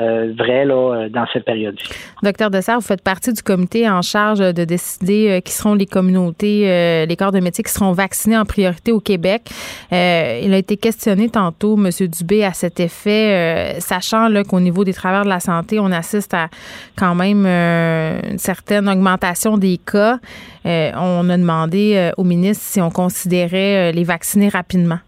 [0.00, 1.92] euh, vrai euh, dans cette période-ci.
[2.22, 5.86] Docteur Dessert, vous faites partie du comité en charge de décider euh, qui seront les
[5.86, 9.42] communautés, les corps de métier qui seront vaccinés en priorité au Québec.
[9.90, 11.90] il a été questionné tantôt, M.
[12.08, 16.48] Dubé, à cet effet, sachant qu'au niveau des travailleurs de la santé, on assiste à
[16.96, 20.18] quand même une certaine augmentation des cas.
[20.64, 24.98] on a demandé au ministre si on considérait les vacciner rapidement.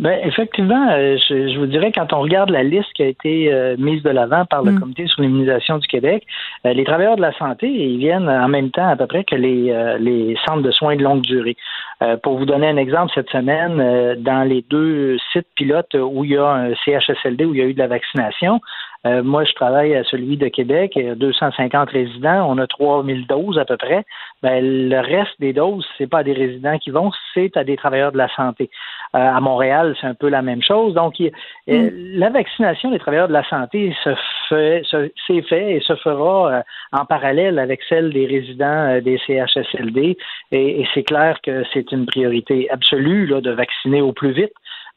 [0.00, 3.76] Ben effectivement, euh, je, vous dirais quand on regarde la liste qui a été euh,
[3.78, 4.80] mise de l'avant par le mm.
[4.80, 6.26] Comité sur l'immunisation du Québec,
[6.64, 9.34] euh, les travailleurs de la santé ils viennent en même temps à peu près que
[9.34, 11.56] les, les centres de soins de longue durée.
[12.22, 16.36] pour vous donner un exemple, cette semaine, dans les deux sites pilotes où il y
[16.38, 18.60] a un CHSLD où il y a eu de la vaccination,
[19.04, 23.26] moi, je travaille à celui de Québec, il y a 250 résidents, on a 3000
[23.26, 24.04] doses à peu près.
[24.42, 27.76] Ben, le reste des doses, c'est pas à des résidents qui vont, c'est à des
[27.76, 28.70] travailleurs de la santé.
[29.12, 30.94] À Montréal, c'est un peu la même chose.
[30.94, 31.30] Donc, euh,
[31.66, 32.18] mm.
[32.18, 34.14] la vaccination des travailleurs de la santé se
[34.48, 34.82] fait,
[35.26, 40.16] s'est fait et se fera euh, en parallèle avec celle des résidents euh, des CHSLD.
[40.52, 44.52] Et, c'est clair que c'est une priorité absolue là, de vacciner au plus vite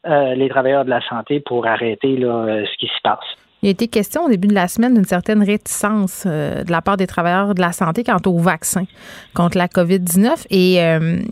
[0.06, 3.24] les travailleurs de la santé pour arrêter ce qui se passe.
[3.64, 6.82] Il a été question au début de la semaine d'une certaine réticence euh, de la
[6.82, 8.84] part des travailleurs de la santé quant au vaccin
[9.32, 10.44] contre la COVID-19.
[10.50, 11.22] Et euh,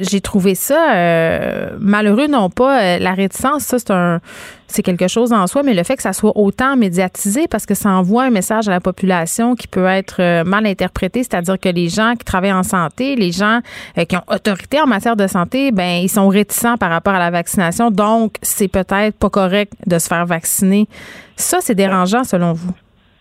[0.00, 4.20] j'ai trouvé ça euh, malheureux, non pas la réticence, ça c'est un
[4.68, 7.74] c'est quelque chose en soi, mais le fait que ça soit autant médiatisé parce que
[7.74, 11.88] ça envoie un message à la population qui peut être mal interprété, c'est-à-dire que les
[11.88, 13.60] gens qui travaillent en santé, les gens
[14.08, 17.30] qui ont autorité en matière de santé, ben ils sont réticents par rapport à la
[17.30, 20.88] vaccination, donc c'est peut-être pas correct de se faire vacciner
[21.36, 22.74] ça, c'est dérangeant selon vous?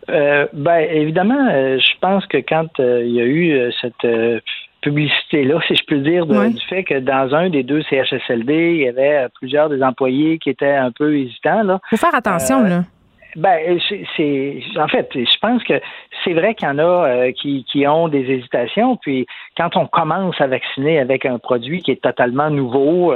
[0.10, 4.08] Euh, ben, évidemment, euh, je pense que quand euh, il y a eu cette
[4.86, 8.88] publicité-là, si je peux dire, du fait que dans un des deux CHSLD, il y
[8.88, 11.62] avait plusieurs des employés qui étaient un peu hésitants.
[11.64, 12.84] Il faut faire attention, là.
[13.36, 13.78] Ben,
[14.16, 15.74] c'est en fait, je pense que
[16.24, 18.96] c'est vrai qu'il y en a qui, qui ont des hésitations.
[18.96, 23.14] Puis quand on commence à vacciner avec un produit qui est totalement nouveau,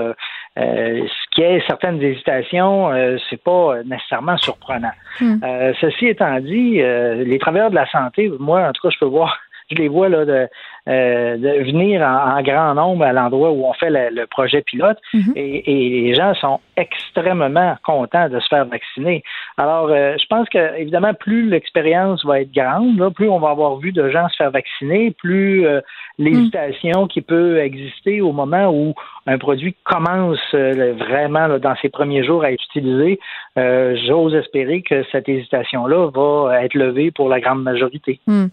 [0.60, 4.92] euh, ce qui est certaines hésitations, euh, c'est pas nécessairement surprenant.
[5.22, 5.38] Hmm.
[5.44, 9.06] Euh, ceci étant dit, les travailleurs de la santé, moi, en tout cas, je peux
[9.06, 9.38] voir,
[9.72, 10.48] je les vois là de,
[10.90, 15.34] euh, de venir en, grand nombre à l'endroit où on fait le, projet pilote mhm.
[15.36, 19.22] et, les gens sont extrêmement contents de se faire vacciner.
[19.58, 23.78] Alors, euh, je pense que évidemment, plus l'expérience va être grande, plus on va avoir
[23.78, 25.82] vu de gens se faire vacciner, plus euh,
[26.18, 28.96] l'hésitation qui peut exister au moment où
[29.28, 33.20] un produit commence vraiment dans ses premiers jours à être utilisé,
[33.56, 38.20] j'ose espérer que cette hésitation-là va être levée pour la grande majorité.
[38.26, 38.48] Hmm.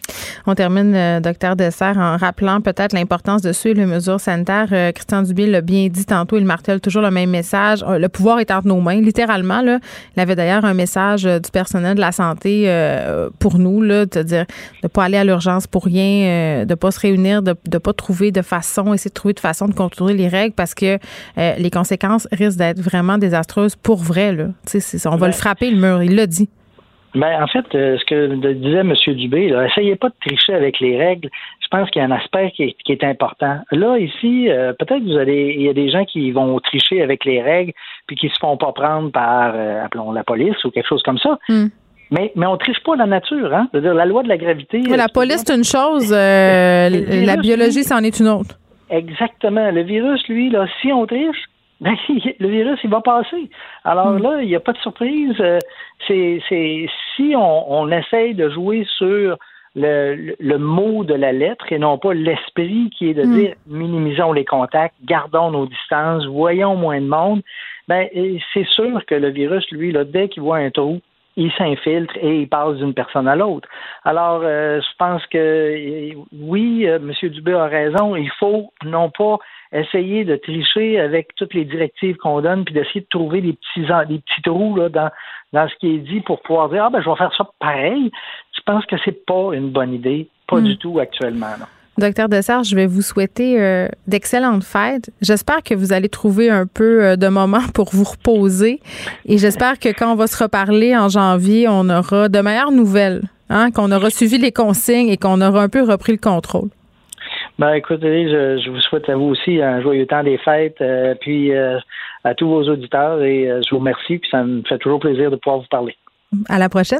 [0.45, 4.67] On termine, docteur Dessert, en rappelant peut-être l'importance de suivre les mesures sanitaires.
[4.73, 7.83] Euh, Christian Dubé l'a bien dit tantôt, il martèle toujours le même message.
[7.87, 9.61] Euh, le pouvoir est entre nos mains, littéralement.
[9.61, 9.79] Là.
[10.15, 12.47] Il avait d'ailleurs un message euh, du personnel de la santé
[13.39, 14.45] pour nous, là, de dire de
[14.83, 17.93] ne pas aller à l'urgence pour rien, de ne pas se réunir, de ne pas
[17.93, 20.97] trouver de façon, essayer de trouver de façon de contourner les règles parce que
[21.37, 24.33] les conséquences risquent d'être vraiment désastreuses pour vrai.
[24.33, 24.47] Là.
[25.05, 26.03] on va le frapper, le mur.
[26.03, 26.49] Il l'a dit.
[27.15, 28.93] Ben, en fait, ce que disait M.
[29.15, 31.29] Dubé, là, essayez pas de tricher avec les règles
[31.67, 33.59] je pense qu'il y a un aspect qui est, important.
[33.71, 37.25] Là, ici, euh, peut-être vous allez, il y a des gens qui vont tricher avec
[37.25, 37.73] les règles
[38.07, 41.17] puis qui se font pas prendre par, euh, appelons la police ou quelque chose comme
[41.17, 41.37] ça.
[41.49, 41.67] Hmm.
[42.09, 43.67] Mais, mais on triche pas la nature, hein.
[43.73, 44.79] dire, la loi de la gravité.
[44.79, 48.57] la euh, police, c'est une chose, la biologie, c'en est une autre.
[48.89, 49.69] Exactement.
[49.69, 51.43] Le virus, lui, là, si on triche,
[51.81, 51.95] ben,
[52.39, 53.49] le virus, il va passer.
[53.83, 54.23] Alors hmm.
[54.23, 55.35] là, il n'y a pas de surprise.
[56.07, 56.39] C'est,
[57.17, 59.37] si on, on essaye de jouer sur
[59.77, 63.33] le, mot de la lettre et non pas l'esprit qui est de hmm.
[63.33, 67.41] dire minimisons les contacts, gardons nos distances, voyons moins de monde,
[67.87, 68.07] ben
[68.53, 70.99] c'est sûr que le virus, lui, là, dès qu'il voit un trou,
[71.37, 73.69] il s'infiltre et il passe d'une personne à l'autre.
[74.03, 77.29] Alors, euh, je pense que oui, euh, M.
[77.29, 79.37] Dubé a raison, il faut non pas
[79.71, 83.81] essayer de tricher avec toutes les directives qu'on donne, puis d'essayer de trouver des petits
[83.81, 85.11] des petits trous là, dans,
[85.53, 88.11] dans ce qui est dit pour pouvoir dire Ah ben je vais faire ça pareil.
[88.67, 90.65] Je pense que c'est pas une bonne idée, pas hmm.
[90.65, 91.47] du tout actuellement.
[91.97, 95.09] Docteur Dessert, je vais vous souhaiter euh, d'excellentes fêtes.
[95.21, 98.81] J'espère que vous allez trouver un peu euh, de moments pour vous reposer.
[99.25, 103.21] Et j'espère que quand on va se reparler en janvier, on aura de meilleures nouvelles,
[103.49, 106.69] hein, qu'on aura suivi les consignes et qu'on aura un peu repris le contrôle.
[107.57, 111.15] Ben, écoutez, je, je, vous souhaite à vous aussi un joyeux temps des fêtes, euh,
[111.19, 115.31] puis à tous vos auditeurs, et je vous remercie, puis ça me fait toujours plaisir
[115.31, 115.95] de pouvoir vous parler.
[116.49, 116.99] À la prochaine.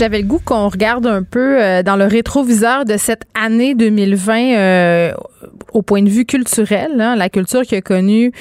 [0.00, 4.56] J'avais le goût qu'on regarde un peu euh, dans le rétroviseur de cette année 2020
[4.56, 5.12] euh,
[5.74, 8.32] au point de vue culturel, hein, la culture qui a connu,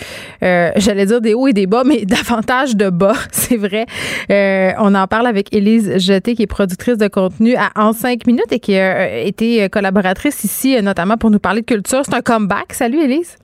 [0.41, 3.87] euh, j'allais dire des hauts et des bas, mais davantage de bas, c'est vrai.
[4.31, 8.25] Euh, on en parle avec Élise Jeté, qui est productrice de contenu à En 5
[8.25, 12.03] minutes et qui a été collaboratrice ici, notamment pour nous parler de culture.
[12.05, 12.71] C'est un comeback.
[12.71, 13.35] Salut Élise.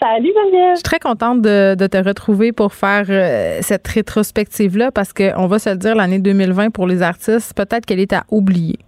[0.00, 0.70] Salut Geneviève.
[0.70, 5.46] Je suis très contente de, de te retrouver pour faire euh, cette rétrospective-là parce qu'on
[5.46, 8.78] va se le dire, l'année 2020 pour les artistes, peut-être qu'elle est à oublier.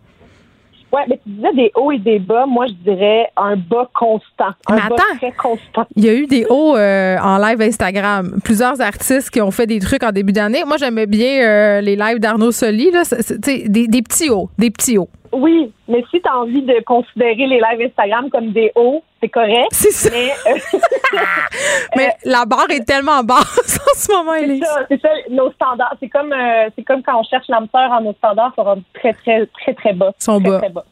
[0.91, 2.45] Ouais, mais tu disais des hauts et des bas.
[2.47, 4.53] Moi, je dirais un bas constant.
[4.69, 5.17] Un Mais bas attends.
[5.19, 5.87] très constant.
[5.97, 8.39] Il y a eu des hauts euh, en live Instagram.
[8.45, 10.65] Plusieurs artistes qui ont fait des trucs en début d'année.
[10.67, 12.91] Moi, j'aimais bien euh, les lives d'Arnaud Soli.
[12.91, 13.05] Là.
[13.05, 14.51] C'est- des petits hauts.
[14.59, 15.09] Des petits hauts.
[15.33, 19.29] Oui, mais si tu as envie de considérer les lives Instagram comme des hauts, c'est
[19.29, 19.69] correct.
[19.71, 20.11] C'est ça.
[20.13, 20.79] Mais euh,
[21.97, 24.65] Mais la barre est tellement basse en ce moment, c'est Élise.
[24.65, 25.97] ça, c'est ça, nos standards.
[26.01, 29.47] C'est comme, euh, c'est comme quand on cherche l'âme en nos standards, va très, très,
[29.47, 30.13] très, très bas.
[30.19, 30.59] Sont très, bas.
[30.59, 30.85] Très bas.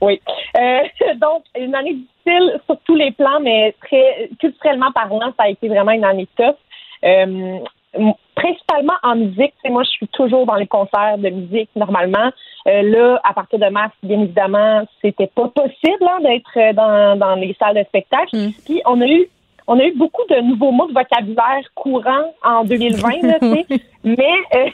[0.00, 0.20] Oui.
[0.56, 0.82] Euh,
[1.16, 5.68] donc, une année difficile sur tous les plans, mais très culturellement parlant, ça a été
[5.68, 6.56] vraiment une année tough.
[7.04, 7.58] Euh,
[8.34, 9.52] principalement en musique.
[9.56, 12.30] Tu sais, moi, je suis toujours dans les concerts de musique normalement.
[12.66, 17.18] Euh, là, à partir de mars, bien évidemment, c'était pas possible hein, d'être euh, dans,
[17.18, 18.36] dans les salles de spectacle.
[18.36, 18.50] Mm.
[18.64, 19.28] Puis on a eu
[19.68, 23.38] on a eu beaucoup de nouveaux mots de vocabulaire courants en 2020, là,
[24.04, 24.16] mais
[24.56, 24.66] euh,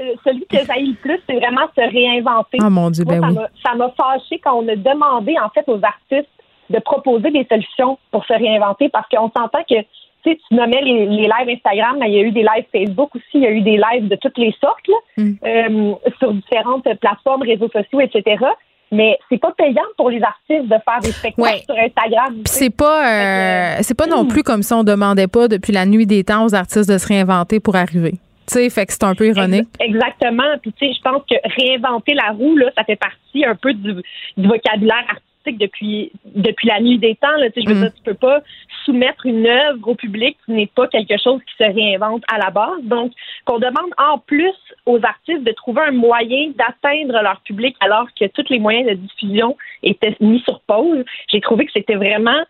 [0.00, 2.58] euh, celui que j'ai le plus, c'est vraiment se réinventer.
[2.62, 3.34] Ah mon Dieu, Moi, ben ça oui.
[3.34, 6.30] m'a- ça m'a fâché quand on a demandé en fait aux artistes
[6.70, 9.74] de proposer des solutions pour se réinventer parce qu'on s'entend que
[10.22, 12.64] tu sais, tu nommais les, les lives Instagram, mais il y a eu des lives
[12.72, 15.32] Facebook aussi, il y a eu des lives de toutes les sortes là, Mm.
[15.44, 18.44] euh, sur différentes plateformes, réseaux sociaux, etc.
[18.92, 21.62] Mais c'est pas payant pour les artistes de faire des spectacles Ouais.
[21.64, 22.34] sur Instagram.
[22.34, 25.86] Puis c'est pas euh, c'est pas non plus comme si on demandait pas depuis la
[25.86, 28.12] nuit des temps aux artistes de se réinventer pour arriver.
[28.48, 29.68] Tu sais, fait que c'est un peu ironique.
[29.78, 30.42] Ex- Exactement.
[30.60, 33.72] Puis tu sais, je pense que réinventer la roue, là, ça fait partie un peu
[33.74, 33.94] du,
[34.36, 37.36] du vocabulaire artistique depuis depuis la nuit des temps.
[37.36, 37.48] Là.
[37.54, 37.80] Je veux Mm.
[37.82, 38.40] dire, tu peux pas
[38.84, 42.50] soumettre une œuvre au public qui n'est pas quelque chose qui se réinvente à la
[42.50, 42.82] base.
[42.82, 43.12] Donc,
[43.44, 44.54] qu'on demande en plus
[44.86, 48.94] aux artistes de trouver un moyen d'atteindre leur public alors que tous les moyens de
[48.94, 51.04] diffusion étaient mis sur pause.
[51.28, 52.42] J'ai trouvé que c'était vraiment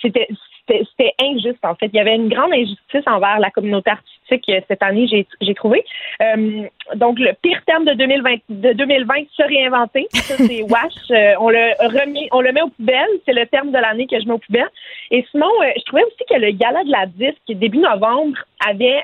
[0.00, 0.28] c'était
[0.68, 1.86] c'était injuste en fait.
[1.92, 5.54] Il y avait une grande injustice envers la communauté artistique euh, cette année, j'ai j'ai
[5.54, 5.84] trouvé.
[6.22, 6.62] Euh,
[6.94, 10.92] donc le pire terme de 2020 de 2020 se réinventer, ça c'est wash.
[11.10, 14.18] Euh, on le remet on le met aux poubelles, c'est le terme de l'année que
[14.20, 14.70] je mets aux poubelles.
[15.10, 19.02] Et sinon, euh, je trouvais aussi que le gala de la disque début novembre avait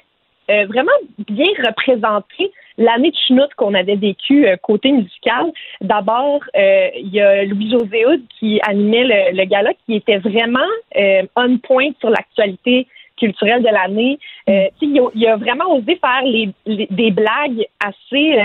[0.50, 0.92] euh, vraiment
[1.28, 5.46] bien représenté l'année de chenoute qu'on avait vécue euh, côté musical.
[5.80, 10.60] D'abord, euh, il y a Louis-José Hood qui animait le, le gala qui était vraiment
[10.96, 12.86] euh, on point sur l'actualité
[13.18, 14.18] culturelle de l'année.
[14.48, 14.68] Euh,
[15.00, 18.40] a, il a vraiment osé faire les, les- des blagues assez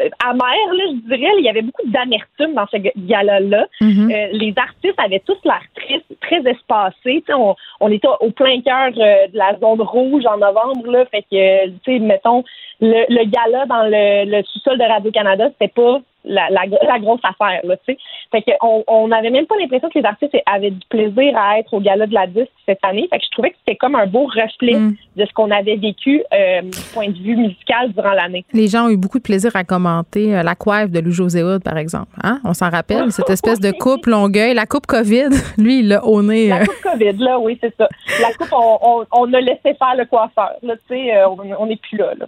[0.00, 1.32] euh, amères, là, je dirais.
[1.38, 3.66] Il y avait beaucoup d'amertume dans ce ga- gala-là.
[3.80, 4.10] Mhm.
[4.10, 7.22] Euh, les artistes avaient tous l'air tristes, très espacés.
[7.28, 10.90] On, on était au plein cœur euh, de la zone rouge en novembre.
[10.90, 12.44] Là, fait que, tu sais, mettons,
[12.80, 17.20] le, le gala dans le, le sous-sol de Radio-Canada, c'était pas la, la, la grosse
[17.24, 17.60] affaire.
[17.64, 17.98] Là, tu sais.
[18.32, 21.58] fait que on on n'avait même pas l'impression que les artistes avaient du plaisir à
[21.58, 23.06] être au gala de la disque cette année.
[23.10, 24.94] Fait que je trouvais que c'était comme un beau reflet Mm.
[25.16, 28.44] de ce qu'on avait vécu euh, du point de vue musical durant l'année.
[28.52, 31.42] Les gens ont eu beaucoup de plaisir à commenter euh, la coiffe de Lou José
[31.42, 32.10] Hood, par exemple.
[32.22, 32.40] Hein?
[32.44, 34.54] On s'en rappelle, cette espèce de coupe Longueuil.
[34.54, 36.48] La coupe COVID, lui, il l'a honné.
[36.48, 37.88] La euh, coupe COVID, là, oui, c'est ça.
[38.20, 40.50] La coupe, on, on, on a laissé faire le coiffeur.
[40.62, 41.12] Là, tu sais,
[41.58, 42.12] on n'est plus là.
[42.18, 42.26] là.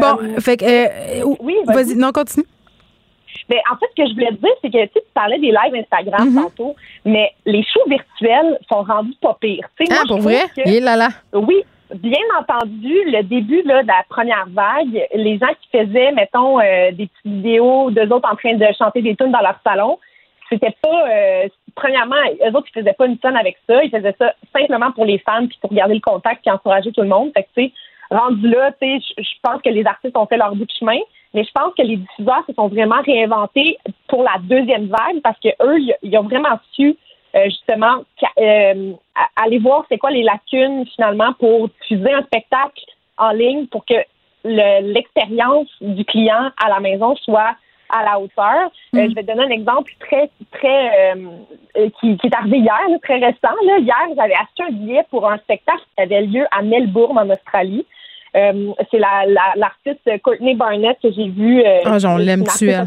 [0.00, 0.64] Bon, Euh, fait que.
[0.64, 2.44] euh, oui, vas-y, non, continue.
[3.48, 5.74] Mais en fait, ce que je voulais te dire, c'est que tu, parlais des lives
[5.74, 9.68] Instagram tantôt, mais les shows virtuels sont rendus pas pires.
[9.80, 10.42] Ah, moi, pour vrai?
[10.56, 11.08] que- là là.
[11.34, 11.62] oui,
[11.94, 16.92] bien entendu, le début là, de la première vague, les gens qui faisaient, mettons, euh,
[16.92, 19.98] des petites vidéos d'eux autres en train de chanter des tunes dans leur salon,
[20.48, 24.14] c'était pas euh, premièrement, eux autres, ils faisaient pas une tonne avec ça, ils faisaient
[24.18, 27.30] ça simplement pour les fans puis pour garder le contact puis encourager tout le monde.
[27.34, 27.72] Fait que tu sais,
[28.10, 30.98] rendu là, tu sais, je pense que les artistes ont fait leur bout de chemin,
[31.34, 33.78] mais je pense que les diffuseurs se sont vraiment réinventés
[34.08, 36.96] pour la deuxième vague parce que eux, ils- ont vraiment su
[37.36, 38.02] euh, justement
[38.38, 38.92] euh,
[39.36, 42.82] aller voir c'est quoi les lacunes finalement pour diffuser un spectacle
[43.18, 43.94] en ligne pour que
[44.44, 47.54] le- l'expérience du client à la maison soit
[47.92, 48.70] à la hauteur.
[48.94, 51.26] Euh, je vais te donner un exemple très très euh,
[51.76, 53.54] euh, qui, qui est arrivé hier, là, très récent.
[53.64, 53.78] Là.
[53.78, 57.84] Hier, j'avais acheté un billet pour un spectacle qui avait lieu à Melbourne en Australie.
[58.36, 61.62] Euh, c'est la, la- l'artiste Courtney Barnett que j'ai vue.
[61.64, 61.80] euh,
[62.48, 62.86] Ah, c'est l'aime.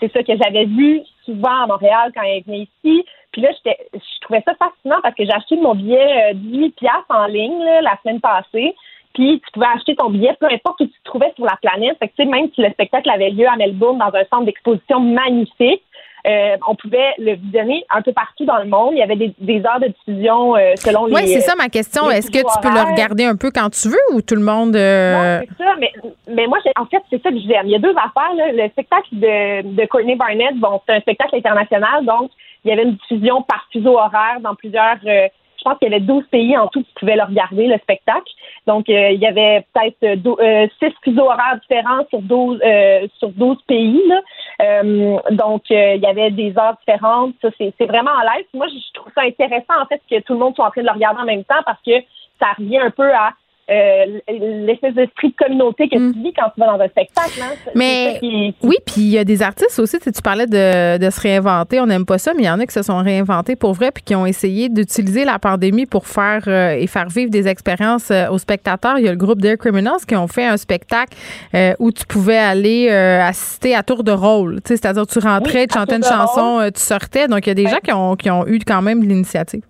[0.00, 3.04] C'est ça que j'avais vu souvent à Montréal quand elle venait ici.
[3.32, 6.70] Puis là, j'étais, je trouvais ça fascinant parce que j'ai acheté mon billet euh, 18
[6.76, 8.74] piastres en ligne là, la semaine passée.
[9.14, 11.96] Puis tu pouvais acheter ton billet peu importe où tu te trouvais sur la planète.
[11.98, 14.44] Fait que, tu sais, même si le spectacle avait lieu à Melbourne dans un centre
[14.44, 15.82] d'exposition magnifique,
[16.26, 18.90] euh, on pouvait le visionner un peu partout dans le monde.
[18.92, 21.14] Il y avait des, des heures de diffusion euh, selon les.
[21.14, 22.10] Oui, c'est ça ma question.
[22.10, 24.74] Est-ce que tu peux le regarder un peu quand tu veux ou tout le monde.
[24.74, 25.92] euh, C'est ça, mais,
[26.28, 27.66] mais moi, en fait, c'est ça que j'aime.
[27.66, 28.34] Il y a deux affaires.
[28.36, 28.52] Là.
[28.52, 32.30] Le spectacle de, de Courtney Barnett, bon, c'est un spectacle international, donc
[32.64, 34.96] il y avait une diffusion par fuseau horaire dans plusieurs.
[35.66, 38.30] Pense qu'il y avait 12 pays en tout qui pouvaient le regarder, le spectacle.
[38.66, 42.60] Donc, euh, il y avait peut-être euh, dou- euh, six fuseaux horaires différents sur 12,
[42.64, 44.00] euh, sur 12 pays.
[44.08, 44.20] Là.
[44.62, 47.34] Euh, donc, euh, il y avait des heures différentes.
[47.42, 48.46] Ça, c'est vraiment en live.
[48.54, 50.86] Moi, je trouve ça intéressant, en fait, que tout le monde soit en train de
[50.86, 52.00] le regarder en même temps parce que
[52.38, 53.30] ça revient un peu à
[53.68, 57.32] euh, l'espèce d'esprit de communauté que tu vis quand tu vas dans un spectacle.
[57.42, 57.54] Hein.
[57.74, 60.98] Mais qui- oui, puis il y a des artistes aussi, tu sais, tu parlais de,
[60.98, 62.98] de se réinventer, on n'aime pas ça, mais il y en a qui se sont
[62.98, 67.08] réinventés pour vrai puis qui ont essayé d'utiliser la pandémie pour faire euh, et faire
[67.08, 68.98] vivre des expériences euh, aux spectateurs.
[68.98, 71.16] Il y a le groupe Dear Criminals qui ont fait un spectacle
[71.54, 75.62] euh, où tu pouvais aller assister à tour de rôle, tu sais, c'est-à-dire tu rentrais,
[75.62, 76.72] Oui, tu chantais une chanson, rôle.
[76.72, 77.26] tu sortais.
[77.28, 79.62] Donc il y a des gens qui ont, qui ont eu quand même l'initiative.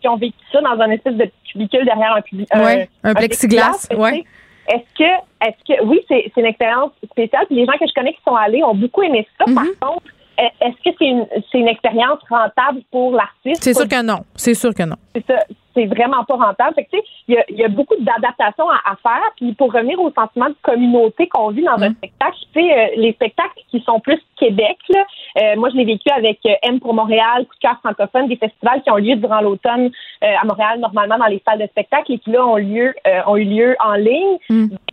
[0.00, 2.48] Qui ont vécu ça dans un espèce de cubicule derrière un public.
[2.54, 4.24] Ouais, un plexiglas, ouais.
[4.68, 7.44] Est-ce que, est-ce que, oui, c'est une expérience spéciale.
[7.46, 9.44] Puis les gens que je connais qui sont allés ont beaucoup aimé ça.
[9.52, 10.19] Par contre, est-
[10.60, 13.62] est-ce que c'est une, c'est une expérience rentable pour l'artiste?
[13.62, 14.20] C'est sûr que non.
[14.34, 14.96] C'est sûr que non.
[15.14, 15.38] c'est ça,
[15.74, 16.74] c'est vraiment pas rentable.
[16.74, 19.30] Fait que, tu sais, il y a, y a beaucoup d'adaptations à, à faire.
[19.36, 22.86] Puis pour revenir au sentiment de communauté qu'on vit dans un spectacle, tu sais, euh,
[22.96, 25.04] les spectacles qui sont plus Québec, là,
[25.42, 28.36] euh, moi je l'ai vécu avec euh, M pour Montréal, Coup de cœur francophone, des
[28.36, 29.90] festivals qui ont lieu durant l'automne
[30.24, 33.20] euh, à Montréal, normalement dans les salles de spectacle et qui là ont lieu euh,
[33.26, 34.38] ont eu lieu en ligne.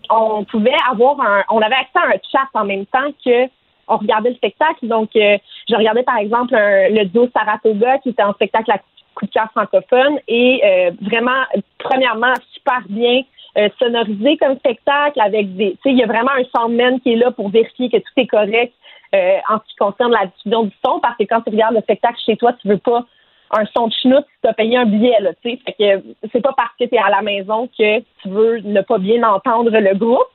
[0.10, 3.48] On pouvait avoir un, on avait accès à un chat en même temps que
[3.88, 4.88] on regardait le spectacle.
[4.88, 5.38] Donc, euh,
[5.70, 8.80] je regardais par exemple un- le duo Saratoga qui était en spectacle à
[9.16, 11.42] coup de cœur francophone et euh, vraiment,
[11.80, 13.22] premièrement, super bien
[13.58, 17.14] euh, sonorisé comme spectacle avec des, tu sais, il y a vraiment un soundman qui
[17.14, 18.74] est là pour vérifier que tout est correct
[19.16, 21.82] euh, en ce qui concerne la diffusion du son parce que quand tu regardes le
[21.82, 23.06] spectacle chez toi, tu veux pas
[23.52, 25.60] un son de chenoute tu as payé un billet, là, tu sais.
[25.66, 28.82] Fait que c'est pas parce que tu es à la maison que tu veux ne
[28.82, 30.28] pas bien entendre le groupe.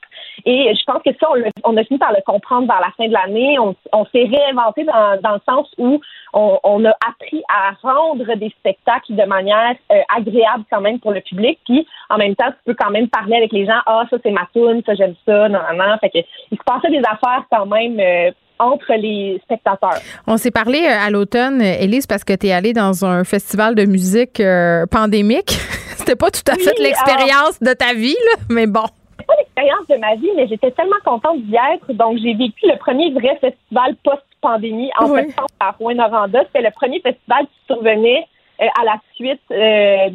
[0.45, 3.07] Et je pense que ça, on, on a fini par le comprendre vers la fin
[3.07, 3.57] de l'année.
[3.59, 6.01] On, s'est réinventé dans, le sens où
[6.33, 11.11] on, on a appris à rendre des spectacles de manière euh, agréable quand même pour
[11.11, 11.59] le public.
[11.65, 13.79] Puis en même temps, tu peux quand même parler avec les gens.
[13.85, 15.97] Ah, ça c'est ma tune, ça j'aime ça, non, non, non.
[15.99, 16.19] Fait que
[16.51, 18.31] il se passait des affaires quand même euh,
[18.63, 19.99] entre les spectateurs.
[20.27, 23.75] On s'est parlé euh, à l'automne, Élise, parce que tu es allée dans un festival
[23.75, 25.51] de musique euh, pandémique.
[25.97, 28.83] C'était pas tout à fait l'expérience de ta vie, là, mais bon.
[29.19, 31.93] C'est pas l'expérience de ma vie, mais j'étais tellement contente d'y être.
[31.93, 35.21] Donc, j'ai vécu le premier vrai festival post-pandémie en Oui.
[35.21, 36.41] septembre à Rouen-Noranda.
[36.47, 38.25] C'était le premier festival qui survenait
[38.61, 40.09] euh, à la suite euh,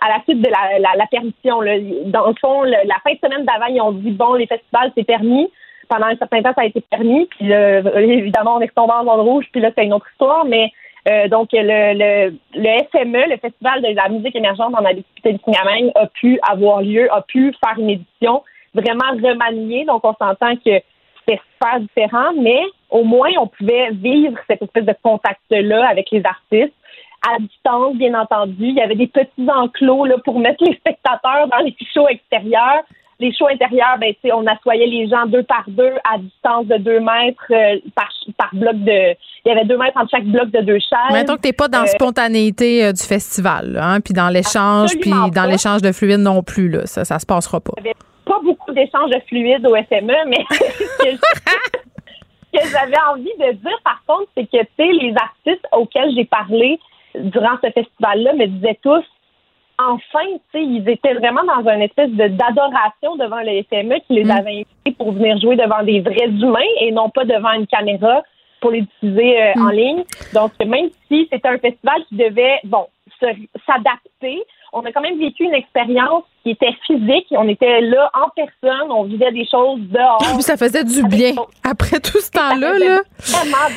[0.00, 1.60] à la suite de la, la, la permission.
[1.60, 1.72] là.
[2.06, 4.92] Dans le fond, le- la fin de semaine d'avant, ils ont dit bon, les festivals,
[4.96, 5.50] c'est permis.
[5.88, 7.26] Pendant un certain temps, ça a été permis.
[7.26, 9.46] Puis là, évidemment, on est tombé en zone rouge.
[9.52, 10.44] Puis là, c'est une autre histoire.
[10.44, 10.72] Mais
[11.08, 16.06] euh, donc, le, le, le FME, le Festival de la musique émergente en Abitibi-Témiscamingue, a
[16.06, 18.42] pu avoir lieu, a pu faire une édition
[18.74, 19.84] vraiment remaniée.
[19.84, 20.80] Donc, on s'entend que
[21.26, 26.22] c'était super différent, mais au moins, on pouvait vivre cette espèce de contact-là avec les
[26.24, 26.74] artistes
[27.26, 28.66] à distance, bien entendu.
[28.66, 32.82] Il y avait des petits enclos là, pour mettre les spectateurs dans les shows extérieurs.
[33.20, 36.76] Les shows intérieurs, ben, tu on assoyait les gens deux par deux à distance de
[36.78, 39.14] deux mètres euh, par, par bloc de.
[39.44, 41.12] Il y avait deux mètres entre chaque bloc de deux chaises.
[41.12, 44.90] Mettons que t'es pas dans la Euh, spontanéité euh, du festival, hein, puis dans l'échange,
[45.00, 46.86] puis dans l'échange de fluides non plus, là.
[46.86, 47.72] Ça, ça se passera pas.
[47.78, 50.58] Il n'y avait pas beaucoup d'échanges de fluides au FME, mais ce
[51.04, 51.16] que je-
[52.56, 56.12] ce que j'avais envie de dire, par contre, c'est que, tu sais, les artistes auxquels
[56.14, 56.78] j'ai parlé
[57.16, 59.04] durant ce festival-là me disaient tous,
[59.78, 64.14] enfin, tu sais, ils étaient vraiment dans une espèce de d'adoration devant le FME qui
[64.14, 64.30] les Mm.
[64.30, 68.22] avait invités pour venir jouer devant des vrais humains et non pas devant une caméra
[68.60, 69.66] pour les diffuser euh, Mm.
[69.66, 70.04] en ligne.
[70.32, 72.86] Donc, même si c'était un festival qui devait, bon,
[73.66, 74.42] s'adapter,
[74.74, 77.26] on a quand même vécu une expérience qui était physique.
[77.30, 80.18] On était là en personne, on vivait des choses dehors.
[80.34, 81.32] Puis ça faisait du bien.
[81.62, 83.00] Après tout ce temps-là, là.
[83.18, 83.72] Vraiment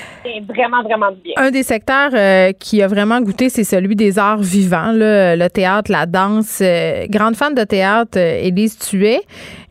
[0.50, 1.34] vraiment, vraiment bien.
[1.38, 5.48] Un des secteurs euh, qui a vraiment goûté, c'est celui des arts vivants, là, le
[5.50, 6.60] théâtre, la danse.
[6.62, 9.22] Euh, grande fan de théâtre, euh, Élise Tuet.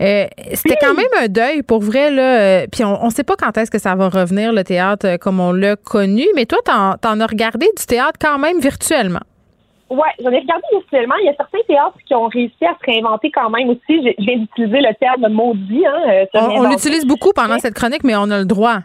[0.01, 2.11] Euh, C'était quand même un deuil, pour vrai.
[2.11, 5.41] Là, puis on ne sait pas quand est-ce que ça va revenir, le théâtre, comme
[5.41, 6.24] on l'a connu.
[6.35, 9.20] Mais toi, t'en en as regardé du théâtre quand même virtuellement.
[9.89, 11.14] Ouais, j'en ai regardé virtuellement.
[11.20, 13.80] Il y a certains théâtres qui ont réussi à se réinventer quand même aussi.
[13.89, 15.87] Je, viens d'utiliser le terme maudit.
[15.87, 18.78] Hein, euh, On, l'utilise beaucoup pendant cette chronique, mais on a le droit.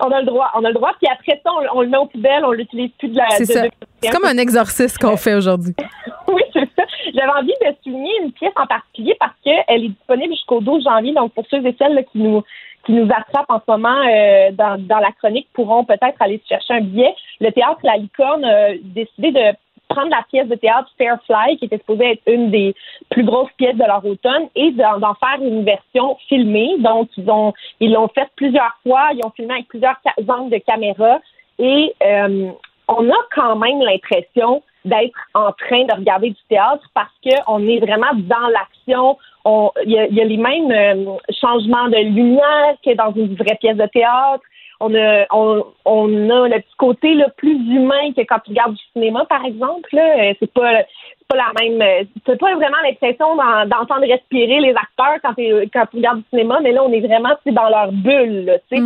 [0.00, 0.50] On a le droit.
[0.54, 0.92] On a le droit.
[0.98, 2.44] Puis après ça, on, on le met aux poubelles.
[2.44, 3.28] On l'utilise plus de la.
[3.30, 3.64] C'est ça.
[4.00, 5.74] C'est comme un exorcisme qu'on fait aujourd'hui.
[6.28, 6.84] oui, c'est ça.
[7.14, 11.12] J'avais envie de souligner une pièce en particulier parce qu'elle est disponible jusqu'au 12 janvier.
[11.12, 12.42] Donc, pour ceux et celles là, qui nous
[12.86, 16.48] qui nous attrapent en ce moment euh, dans, dans la chronique pourront peut-être aller se
[16.48, 17.14] chercher un billet.
[17.40, 19.56] Le théâtre La Licorne a décidé de
[19.94, 22.74] prendre la pièce de théâtre Fairfly, qui était supposée être une des
[23.10, 26.72] plus grosses pièces de leur automne, et d'en faire une version filmée.
[26.78, 29.04] Donc, ils ont l'ont fait plusieurs fois.
[29.14, 31.18] Ils ont filmé avec plusieurs angles de caméra.
[31.58, 32.50] Et euh,
[32.88, 37.80] on a quand même l'impression d'être en train de regarder du théâtre parce qu'on est
[37.86, 39.16] vraiment dans l'action.
[39.44, 43.12] On- Il y, a- il y a les mêmes euh, changements de lumière que dans
[43.14, 44.44] une vraie pièce de théâtre.
[44.86, 48.74] On a, on, on a le petit côté là, plus humain que quand tu regardes
[48.74, 49.88] du cinéma, par exemple.
[49.94, 50.82] Euh, C'est pas
[51.18, 51.80] c'est pas la même.
[51.80, 55.34] euh, C'est pas vraiment l'impression d'en- d'entendre respirer les acteurs quand,
[55.72, 58.60] quand tu regardes du cinéma, mais là, on est vraiment dans leur bulle.
[58.70, 58.82] Tu sais.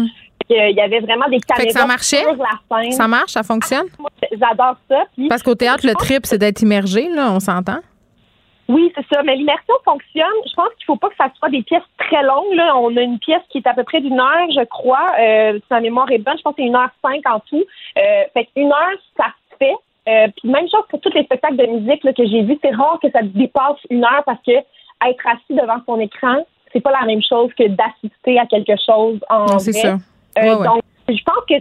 [0.51, 1.41] Il y avait vraiment des Mm.
[1.41, 2.23] Caméras ça marchait?
[2.23, 2.93] sur la scène.
[2.93, 3.87] Ça marche, ça fonctionne?
[3.99, 5.05] Moi, J'adore ça.
[5.15, 7.81] Puis- Parce qu'au théâtre, le trip, c'est d'être immergé, là, on s'entend?
[8.69, 9.23] Oui, c'est ça.
[9.23, 10.27] Mais l'immersion fonctionne.
[10.47, 12.53] Je pense qu'il faut pas que ça soit des pièces très longues.
[12.55, 12.77] Là.
[12.77, 15.07] On a une pièce qui est à peu près d'une heure, je crois.
[15.19, 17.65] Euh, si ma mémoire est bonne, je pense que c'est une heure cinq en tout.
[17.97, 19.75] Euh, fait qu'une heure, ça se fait.
[20.09, 22.59] Euh, puis même chose pour tous les spectacles de musique là, que j'ai vus.
[22.63, 26.81] C'est rare que ça dépasse une heure parce que être assis devant son écran, c'est
[26.81, 29.73] pas la même chose que d'assister à quelque chose en Non, vrai.
[29.73, 29.89] ça.
[29.89, 29.97] Euh,
[30.43, 30.65] Ouais, ouais.
[30.67, 31.55] Donc, je pense que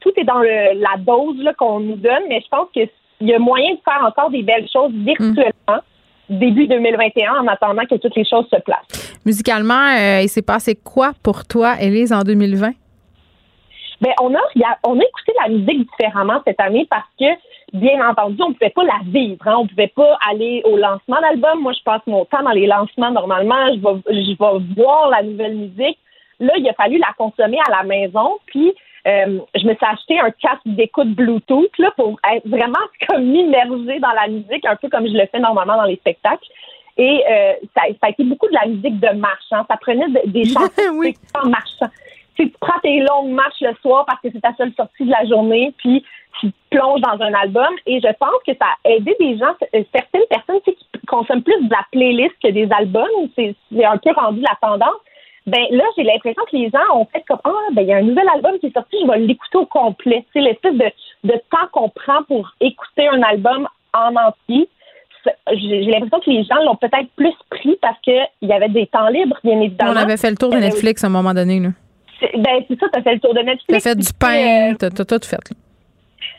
[0.00, 2.88] tout est dans le- la dose qu'on nous donne, mais je pense qu'il
[3.22, 5.82] y a moyen de faire encore des belles choses virtuellement
[6.28, 9.20] début 2021 en attendant que toutes les choses se placent.
[9.26, 12.72] Musicalement, euh, il s'est passé quoi pour toi, Élise, en 2020?
[14.00, 14.38] Ben, on a,
[14.84, 17.24] on a écouté la musique différemment cette année parce que,
[17.72, 19.46] bien entendu, on ne pouvait pas la vivre.
[19.46, 19.54] Hein.
[19.58, 21.60] On ne pouvait pas aller au lancement d'album.
[21.60, 23.68] Moi, je passe mon temps dans les lancements normalement.
[23.68, 25.98] Je vais, je vais voir la nouvelle musique.
[26.40, 28.38] Là, il a fallu la consommer à la maison.
[28.46, 28.74] Puis,
[29.06, 32.78] euh, je me suis acheté un casque d'écoute Bluetooth là, pour être vraiment
[33.08, 36.46] comme m'immerger dans la musique, un peu comme je le fais normalement dans les spectacles.
[36.96, 39.44] Et euh, ça, ça a été beaucoup de la musique de marche.
[39.52, 39.64] hein.
[39.68, 41.14] Ça prenait de- des chansons Oui.
[41.34, 41.88] en marchant.
[42.36, 45.04] Tu sais, tu prends tes longues marches le soir parce que c'est ta seule sortie
[45.04, 46.04] de la journée, puis
[46.40, 47.68] tu plonges dans un album.
[47.86, 51.06] Et je pense que ça a aidé des gens, euh, certaines personnes tu sais, qui
[51.06, 53.06] consomment plus de la playlist que des albums.
[53.36, 55.00] C'est un peu rendu la tendance.
[55.46, 57.96] Ben là, j'ai l'impression que les gens ont fait comme ah ben il y a
[57.98, 60.24] un nouvel album qui est sorti, je vais l'écouter au complet.
[60.32, 60.90] C'est l'espèce de,
[61.24, 64.68] de temps qu'on prend pour écouter un album en entier.
[65.52, 68.86] J'ai l'impression que les gens l'ont peut-être plus pris parce que il y avait des
[68.86, 69.92] temps libres, bien évidemment.
[69.92, 71.60] On avait fait le tour de Euh, Netflix à un moment donné.
[71.60, 71.68] Là.
[72.38, 73.66] Ben, c'est ça, t'as fait le tour de Netflix.
[73.68, 75.36] T'as fait du puis, pain, euh, t'as tout fait.
[75.36, 75.56] là.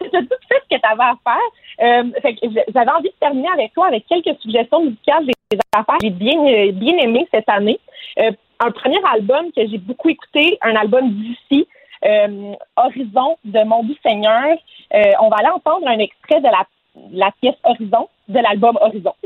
[0.12, 1.50] t'as tout fait ce que t'avais à faire.
[1.82, 5.98] Euh, fait que j'avais envie de terminer avec toi avec quelques suggestions musicales des affaires
[6.00, 7.80] que j'ai bien, euh, bien aimé cette année.
[8.20, 11.68] Euh, un premier album que j'ai beaucoup écouté, un album d'ici,
[12.06, 14.58] euh, Horizon de Mon Doux Seigneur.
[14.94, 16.66] Euh, on va aller entendre un extrait de la,
[17.12, 19.14] la pièce Horizon de l'album Horizon.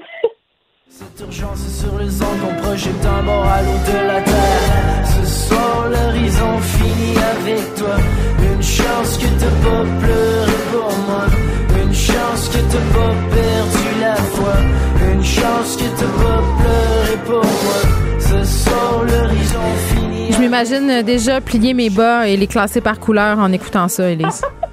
[0.88, 5.06] Cette urgence sur les ondes qu'on projette un bord à l'eau de la terre.
[5.06, 7.96] Ce soir, l'horizon finit avec toi.
[8.42, 11.59] Une chance que t'as pas pleuré pour moi.
[12.12, 14.54] Chance que t'as pas perdu la foi.
[15.12, 17.82] Une chance que t'as pas pleuré pour moi.
[18.20, 20.32] Ce soir, l'horizon finit.
[20.32, 24.42] Je m'imagine déjà plier mes bas et les classer par couleur en écoutant ça, Élise.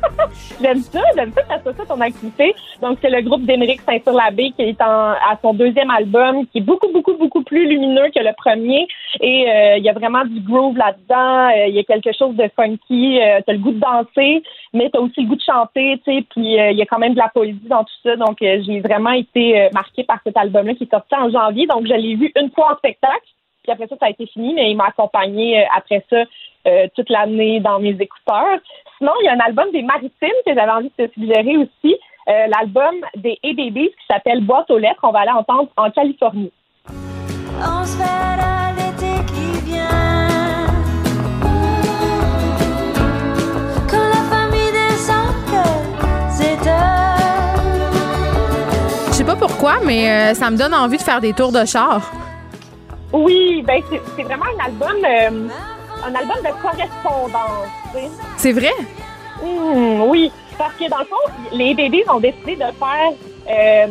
[0.60, 2.54] J'aime ça, j'aime ça que ça soit ça ton activité.
[2.80, 6.62] Donc, c'est le groupe d'Émeric Saint-Cyr-Labbé qui est en, à son deuxième album, qui est
[6.62, 8.88] beaucoup, beaucoup, beaucoup plus lumineux que le premier.
[9.20, 11.50] Et euh, il y a vraiment du groove là-dedans.
[11.50, 13.20] Euh, Il y a quelque chose de funky.
[13.20, 14.42] Euh, t'as le goût de danser,
[14.72, 16.24] mais t'as aussi le goût de chanter, tu sais.
[16.30, 18.16] Puis euh, il y a quand même de la poésie dans tout ça.
[18.16, 21.66] Donc, j'ai vraiment été marquée par cet album-là qui est sorti en janvier.
[21.66, 23.26] Donc, je l'ai vu une fois en spectacle.
[23.62, 26.22] Puis après ça, ça a été fini, mais il m'a accompagné après ça
[26.66, 28.58] euh, toute l'année dans mes écouteurs.
[28.98, 31.96] Sinon, il y a un album des Maritimes que j'avais envie de te suggérer aussi,
[32.28, 35.00] euh, l'album des A-Babies qui s'appelle Boîte aux lettres.
[35.02, 36.52] On va aller entendre en Californie.
[36.88, 40.28] On se verra l'été qui vient.
[43.90, 45.28] Quand la famille descend,
[46.30, 46.56] c'est
[49.08, 51.66] Je sais pas pourquoi, mais euh, ça me donne envie de faire des tours de
[51.66, 52.00] char.
[53.12, 55.48] Oui, ben c'est c'est vraiment un album, euh,
[56.06, 57.85] un album de correspondance.
[57.96, 58.10] Sais.
[58.36, 58.72] C'est vrai?
[59.42, 63.12] Hmm, oui, parce que dans le fond, les bébés ont décidé de faire
[63.48, 63.86] euh,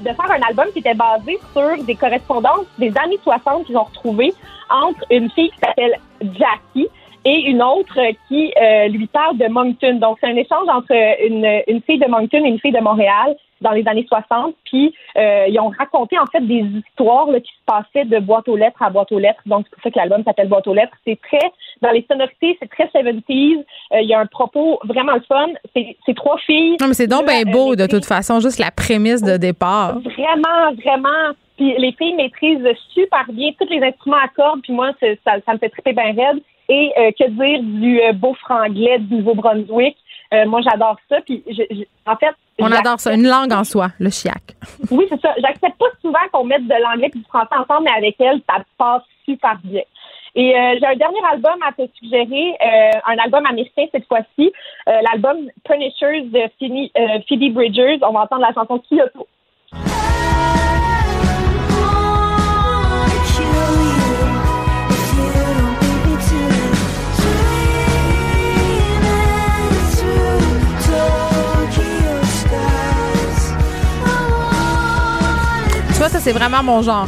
[0.00, 3.84] de faire un album qui était basé sur des correspondances des années 60 qu'ils ont
[3.84, 4.34] retrouvées
[4.68, 6.88] entre une fille qui s'appelle Jackie
[7.24, 7.98] et une autre
[8.28, 9.94] qui euh, lui parle de Moncton.
[9.94, 10.92] Donc, c'est un échange entre
[11.24, 14.54] une, une fille de Moncton et une fille de Montréal dans les années 60.
[14.64, 18.48] Puis, euh, ils ont raconté, en fait, des histoires là, qui se passaient de boîte
[18.48, 19.42] aux lettres à boîte aux lettres.
[19.46, 20.96] Donc, c'est pour ça que l'album s'appelle Boîte aux lettres.
[21.06, 21.50] C'est très,
[21.82, 23.64] dans les sonorités, c'est très 70s.
[23.92, 25.48] Euh, Il y a un propos vraiment le fun.
[25.74, 26.76] C'est trois filles.
[26.80, 29.98] Non, mais c'est donc bien beau, de toute façon, juste la prémisse de départ.
[30.00, 31.34] Vraiment, vraiment.
[31.56, 34.62] Puis les filles maîtrisent super bien tous les instruments à cordes.
[34.62, 36.42] Puis moi, ça, ça me fait triper bien raide.
[36.70, 39.96] Et euh, que dire du euh, beau franglais du Nouveau-Brunswick?
[40.32, 41.16] Euh, moi, j'adore ça.
[41.26, 43.12] Puis je- je- en fait, On adore ça.
[43.14, 44.42] Une langue en soi, le chiac.
[44.90, 45.34] oui, c'est ça.
[45.40, 48.62] J'accepte pas souvent qu'on mette de l'anglais et du français ensemble, mais avec elle, ça
[48.78, 49.82] passe super bien.
[50.36, 54.52] Et euh, j'ai un dernier album à te suggérer, euh, un album américain cette fois-ci,
[54.88, 57.98] euh, l'album Punishers de Phoebe, euh, Phoebe Bridgers.
[58.02, 59.26] On va entendre la chanson Kyoto.
[76.00, 77.06] Vois, ça, c'est vraiment mon genre.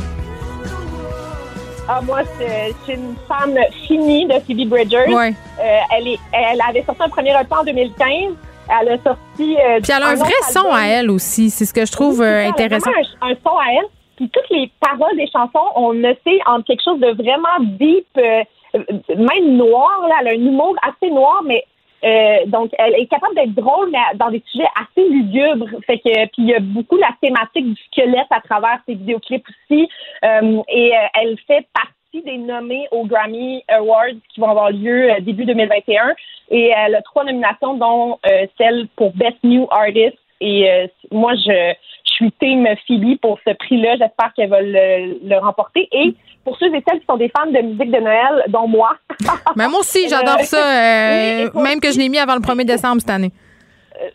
[1.88, 5.12] Ah, moi, c'est- je suis une fan finie de Phoebe Bridgers.
[5.12, 5.34] Ouais.
[5.60, 8.34] Euh, elle, est, elle avait sorti un premier EP en 2015.
[8.80, 9.56] Elle a sorti.
[9.58, 11.50] euh, Puis elle a un autre vrai son à elle aussi.
[11.50, 12.90] C'est ce que je trouve euh, c'est elle a intéressant.
[12.90, 13.86] vraiment Un, un son à elle.
[14.16, 18.06] Puis toutes les paroles des chansons, on ne sait entre quelque chose de vraiment deep,
[18.18, 18.42] euh,
[18.76, 18.78] euh,
[19.16, 19.90] même noir.
[20.08, 21.64] Là, elle a un humour assez noir, mais
[22.04, 25.68] euh, donc elle est capable d'être drôle, mais dans des sujets assez lugubres.
[25.86, 29.46] Fait que puis il y a beaucoup la thématique du squelette à travers ses vidéoclips
[29.48, 29.88] aussi.
[30.24, 35.10] Euh, et euh, elle fait partie des nommés aux Grammy Awards qui vont avoir lieu
[35.10, 36.12] euh, début 2021.
[36.50, 40.18] Et elle a trois nominations, dont euh, celle pour Best New Artist.
[40.40, 41.72] Et euh, moi, je,
[42.04, 43.96] je suis team Phoebe pour ce prix-là.
[43.96, 45.88] J'espère qu'elle va le, le remporter.
[45.92, 46.14] Et
[46.44, 48.90] pour ceux et celles qui sont des fans de musique de Noël, dont moi,
[49.56, 50.56] Mais moi aussi, j'adore Euh, ça.
[50.58, 53.30] euh, oui, même que je l'ai mis avant le 1er décembre cette année.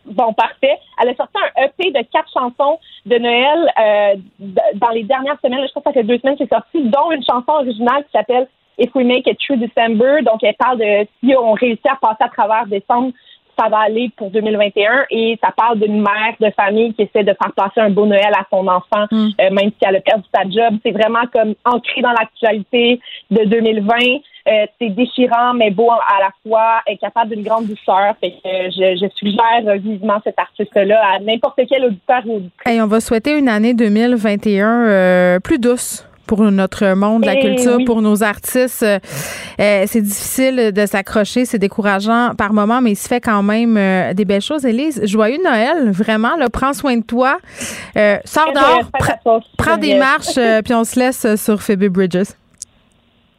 [0.05, 0.77] bon, parfait.
[1.01, 4.15] Elle a sorti un EP de quatre chansons de Noël euh,
[4.75, 5.61] dans les dernières semaines.
[5.65, 8.11] Je crois que ça fait deux semaines que c'est sorti, dont une chanson originale qui
[8.11, 8.47] s'appelle
[8.79, 10.21] If We Make It Through December.
[10.23, 13.11] Donc, elle parle de si on réussit à passer à travers décembre,
[13.57, 15.05] ça va aller pour 2021.
[15.09, 18.31] Et ça parle d'une mère de famille qui essaie de faire passer un beau Noël
[18.33, 19.27] à son enfant, Mm.
[19.41, 20.79] euh, même si elle a perdu sa job.
[20.85, 22.99] C'est vraiment comme ancré dans l'actualité
[23.31, 23.95] de 2020.
[24.49, 28.15] Euh, c'est déchirant, mais beau à la fois, est capable d'une grande douceur.
[28.21, 32.37] Fait que euh, je, je suggère euh, vivement cet artiste-là à n'importe quel auditeur ou
[32.37, 32.65] auditrice.
[32.65, 37.35] Hey, on va souhaiter une année 2021 euh, plus douce pour notre monde de la
[37.35, 37.85] Eh culture, oui.
[37.85, 38.83] pour nos artistes.
[38.83, 38.99] Euh,
[39.59, 43.77] euh, c'est difficile de s'accrocher, c'est décourageant par moments, mais il se fait quand même
[43.77, 44.65] euh, des belles choses.
[44.65, 47.37] Élise, joyeux Noël, vraiment, là, prends soin de toi.
[47.97, 52.33] Euh, sors dehors, prends des marches, puis on se laisse sur Phoebe Bridges.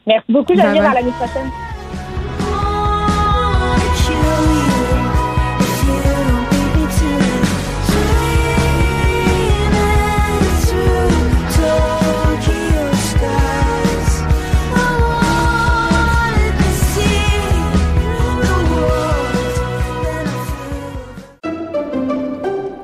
[0.07, 0.85] Merci beaucoup, Geneviève.
[0.85, 1.51] À l'année prochaine.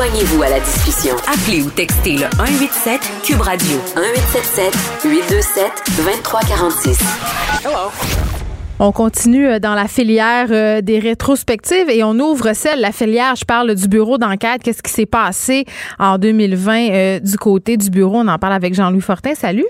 [0.00, 1.14] Joignez-vous à la discussion.
[1.30, 4.74] Appelez ou textez le 187 Cube Radio 1877
[5.04, 6.98] 827 2346.
[8.78, 13.36] On continue euh, dans la filière euh, des rétrospectives et on ouvre celle, la filière,
[13.36, 14.62] je parle du bureau d'enquête.
[14.62, 15.66] Qu'est-ce qui s'est passé
[15.98, 18.20] en 2020 euh, du côté du bureau?
[18.20, 19.34] On en parle avec Jean-Louis Fortin.
[19.34, 19.66] Salut.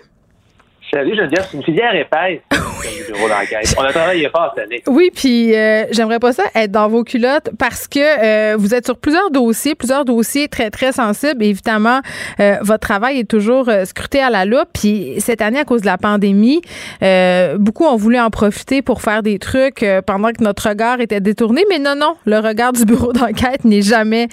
[0.92, 2.40] Salut Geneviève, c'est une filière épaisse.
[3.06, 3.74] du bureau d'enquête.
[3.78, 4.82] On a travaillé fort cette année.
[4.86, 8.86] Oui, puis euh, j'aimerais pas ça être dans vos culottes parce que euh, vous êtes
[8.86, 11.42] sur plusieurs dossiers, plusieurs dossiers très, très sensibles.
[11.42, 12.00] évidemment,
[12.40, 14.68] euh, votre travail est toujours euh, scruté à la loupe.
[14.72, 16.60] Puis cette année, à cause de la pandémie,
[17.02, 21.00] euh, beaucoup ont voulu en profiter pour faire des trucs euh, pendant que notre regard
[21.00, 21.64] était détourné.
[21.68, 24.28] Mais non, non, le regard du bureau d'enquête n'est jamais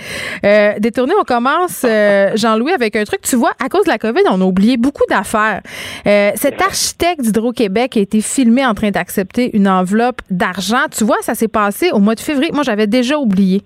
[0.45, 1.13] euh, détourné.
[1.19, 3.21] On commence, euh, Jean-Louis, avec un truc.
[3.21, 5.61] Tu vois, à cause de la COVID, on a oublié beaucoup d'affaires.
[6.05, 10.87] Euh, cet architecte d'Hydro-Québec a été filmé en train d'accepter une enveloppe d'argent.
[10.95, 12.51] Tu vois, ça s'est passé au mois de février.
[12.53, 13.61] Moi, j'avais déjà oublié.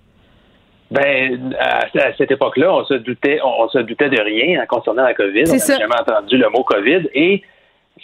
[0.89, 4.65] Ben, à, à cette époque-là, on se doutait, on, on se doutait de rien hein,
[4.67, 5.43] concernant la COVID.
[5.47, 7.43] On n'avait jamais entendu le mot COVID et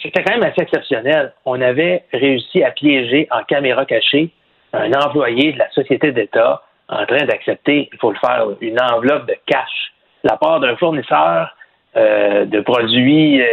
[0.00, 1.32] c'était quand même assez exceptionnel.
[1.44, 4.30] On avait réussi à piéger en caméra cachée
[4.72, 9.26] un employé de la société d'État en train d'accepter, il faut le faire, une enveloppe
[9.26, 9.92] de cash
[10.24, 11.54] de la part d'un fournisseur
[11.96, 13.46] euh, de produits euh,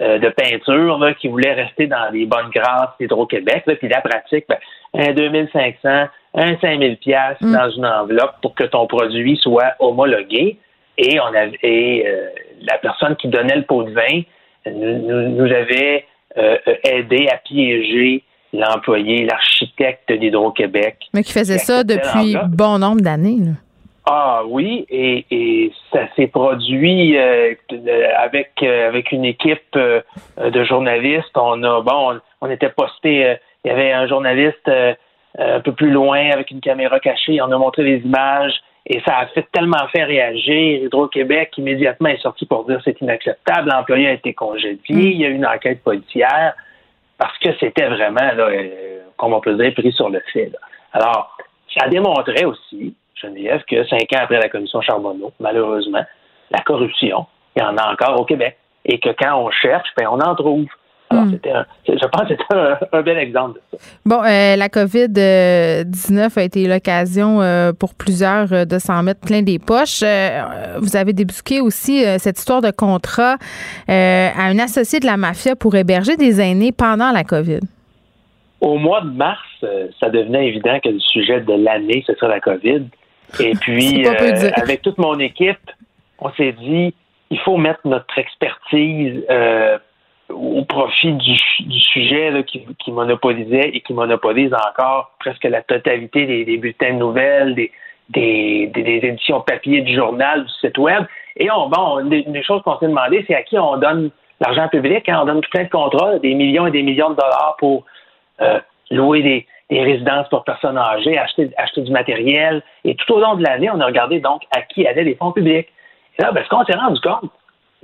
[0.00, 3.64] euh, de peinture là, qui voulait rester dans les bonnes grâces d'Hydro-Québec.
[3.78, 4.56] Puis la pratique, ben,
[4.94, 7.52] un 2500, un 5000 pièces Mm.
[7.52, 10.58] dans une enveloppe pour que ton produit soit homologué.
[10.98, 12.28] Et on avait et, euh,
[12.62, 14.22] la personne qui donnait le pot de vin
[14.66, 16.04] nous, nous- nous avait
[16.38, 18.22] euh, aidé à piéger
[18.52, 20.96] l'employé, l'architecte d'Hydro-Québec.
[21.14, 23.38] Mais qui faisait ça depuis bon nombre d'années.
[24.08, 30.00] Ah oui, et, ça s'est produit euh, de- avec euh, avec une équipe euh,
[30.38, 31.36] de journalistes.
[31.36, 33.26] On a bon, on, était posté.
[33.26, 33.34] euh,
[33.64, 34.94] il y avait un journaliste euh,
[35.38, 37.40] un peu plus loin avec une caméra cachée.
[37.42, 38.54] On a montré les images
[38.86, 40.84] et ça a fait tellement fait réagir.
[40.84, 43.70] Hydro-Québec immédiatement est sorti pour dire c'est inacceptable.
[43.70, 44.78] L'employé a été congédié.
[44.88, 46.54] Il y a eu une enquête policière
[47.18, 50.46] parce que c'était vraiment, là, euh, comme on peut dire, pris sur le fait.
[50.52, 50.58] là.
[50.92, 51.36] Alors,
[51.76, 56.04] ça démontrait aussi, Geneviève, que cinq ans après la commission Charbonneau, malheureusement,
[56.50, 58.56] la corruption, il y en a encore au Québec.
[58.84, 60.66] Et que quand on cherche, ben, on en trouve.
[61.08, 63.84] Alors, c'était un- je pense que c'était un, un bel exemple de ça.
[64.04, 69.42] Bon, euh, la COVID-19 a été l'occasion euh, pour plusieurs euh, de s'en mettre plein
[69.42, 70.02] des poches.
[70.78, 73.36] Vous avez débusqué aussi cette histoire de contrat
[73.88, 77.60] à un associé de la mafia pour héberger des aînés pendant la COVID.
[78.60, 79.40] Au mois de mars,
[80.00, 82.84] ça devenait évident que le sujet de l'année, ce serait la COVID.
[83.40, 85.58] Et puis, euh, avec toute mon équipe,
[86.18, 86.94] on s'est dit,
[87.30, 89.78] il faut mettre notre expertise euh,
[90.30, 95.62] au profit du, du sujet là, qui, qui monopolisait et qui monopolise encore presque la
[95.62, 97.70] totalité des, des bulletins de nouvelles, des,
[98.10, 101.04] des, des- des éditions papier du journal, du site web.
[101.36, 104.10] Et on, bon, une des, choses qu'on s'est demandé, c'est à qui on donne
[104.40, 105.08] l'argent public.
[105.08, 105.18] hein.
[105.22, 107.84] on donne tout plein de contrats, des millions et des millions de dollars pour
[108.40, 108.60] euh,
[108.90, 112.62] louer des, des résidences pour personnes âgées, acheter, acheter du matériel.
[112.84, 115.32] Et tout au long de l'année, on a regardé donc à qui allaient les fonds
[115.32, 115.68] publics.
[116.18, 117.30] Et là, ben, ce qu'on s'est rendu compte,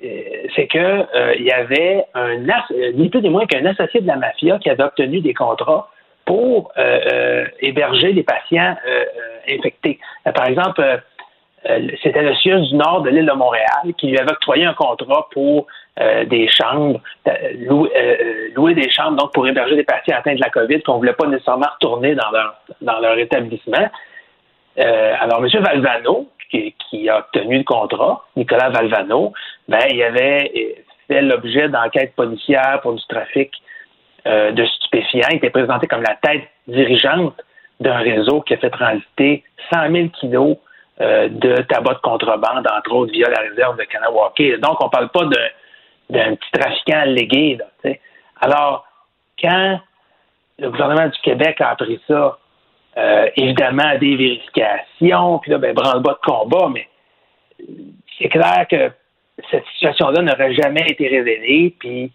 [0.05, 0.09] euh,
[0.57, 4.17] c'est que euh, y avait un euh, ni plus ni moins qu'un associé de la
[4.17, 5.89] mafia qui avait obtenu des contrats
[6.25, 6.73] pour
[7.61, 8.77] héberger des patients
[9.51, 9.99] infectés.
[10.33, 11.03] Par exemple,
[12.01, 15.27] c'était le CIUS du Nord de l'île de Montréal qui lui avait octroyé un contrat
[15.33, 15.67] pour
[16.01, 17.33] euh, des chambres, euh,
[17.69, 20.95] louer, euh, louer des chambres donc pour héberger des patients atteints de la COVID qu'on
[20.95, 23.91] ne voulait pas nécessairement retourner dans leur, dans leur établissement.
[24.79, 25.63] Euh, alors, M.
[25.63, 29.35] Valvano, qui, a obtenu le contrat, Nicolas Valvano,
[29.69, 30.77] ben, il avait
[31.09, 33.53] fait l'objet d'enquêtes policières pour du trafic
[34.25, 35.29] de stupéfiants.
[35.31, 37.35] Il était présenté comme la tête dirigeante
[37.81, 40.57] d'un réseau qui a fait transiter 100 000 kilos
[41.01, 44.61] de tabac de contrebande, entre autres via la réserve de Kanawake.
[44.61, 45.49] Donc, on ne parle pas d'un
[46.13, 47.57] d'un petit trafiquant allégué.
[47.57, 47.93] Là.
[48.41, 48.87] Alors,
[49.41, 49.81] quand
[50.59, 52.39] le gouvernement du Québec a appris ça,
[52.99, 56.89] euh, évidemment, des vérifications, puis là, ben, branle-bas de combat, mais
[58.19, 58.91] c'est clair que
[59.51, 62.13] cette situation-là n'aurait jamais été révélée, puis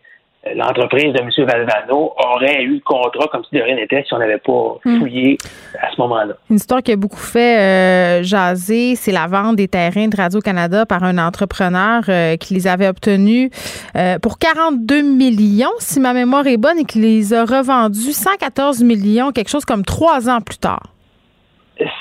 [0.56, 1.30] l'entreprise de M.
[1.46, 5.00] Valvano aurait eu le contrat comme si de rien n'était si on n'avait pas Hmm.
[5.00, 5.38] fouillé
[5.82, 6.36] à ce moment-là.
[6.50, 10.86] Une histoire qui a beaucoup fait euh, jaser, c'est la vente des terrains de Radio-Canada
[10.86, 13.50] par un entrepreneur euh, qui les avait obtenus
[13.96, 18.84] euh, pour 42 millions, si ma mémoire est bonne, et qui les a revendus 114
[18.84, 20.84] millions, quelque chose comme trois ans plus tard.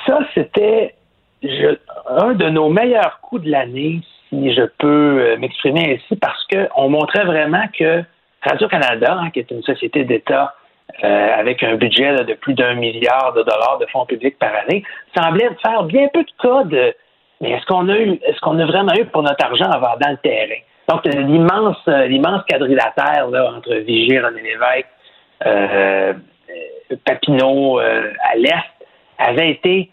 [0.07, 0.95] Ça, c'était
[2.09, 4.87] un de nos meilleurs coups de l'année, si je peux
[5.21, 8.03] euh, m'exprimer ainsi, parce qu'on montrait vraiment que
[8.47, 10.55] Radio-Canada, hein, qui est une société d'État
[11.05, 14.85] euh, avec un budget de plus d'un milliard de dollars de fonds publics par année,
[15.15, 16.95] semblait faire bien peu de cas de
[17.41, 20.11] mais est-ce qu'on a eu est-ce qu'on a vraiment eu pour notre argent en vendant
[20.11, 20.61] le terrain?
[20.89, 24.87] Donc, euh, l'immense, euh, l'immense quadrilatère entre Vigier, René Lévesque,
[27.05, 28.55] Papineau à l'Est
[29.19, 29.91] avait été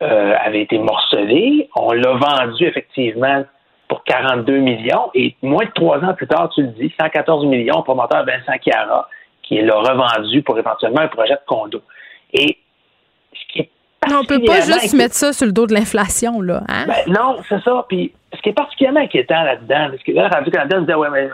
[0.00, 1.68] avait été morcelé.
[1.74, 3.44] On l'a vendu effectivement
[3.88, 7.78] pour 42 millions et moins de trois ans plus tard, tu le dis, 114 millions
[7.78, 9.08] au promoteur Vincent Chiara
[9.42, 11.80] qui l'a revendu pour éventuellement un projet de condo.
[12.32, 12.58] Et
[13.32, 13.70] ce qui est
[14.12, 16.62] On peut pas juste mettre ça sur le dos de l'inflation, là.
[16.68, 16.86] Hein?
[16.88, 17.84] ben, non, c'est ça.
[17.88, 21.28] Puis ce qui est particulièrement inquiétant là-dedans, parce que là, Radio-Canada disait, ouais, mais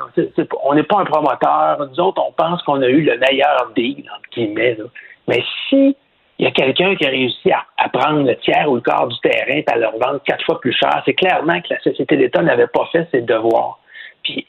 [0.44, 1.88] pas- on n'est pas un promoteur.
[1.90, 4.74] Nous autres, on pense qu'on a eu le meilleur deal, entre guillemets.
[4.74, 4.84] là.
[5.28, 5.96] Mais si
[6.38, 9.06] il y a quelqu'un qui a réussi à, à prendre le tiers ou le quart
[9.06, 12.16] du terrain et à le revendre quatre fois plus cher, c'est clairement que la Société
[12.16, 13.78] d'État n'avait pas fait ses devoirs.
[14.24, 14.46] Puis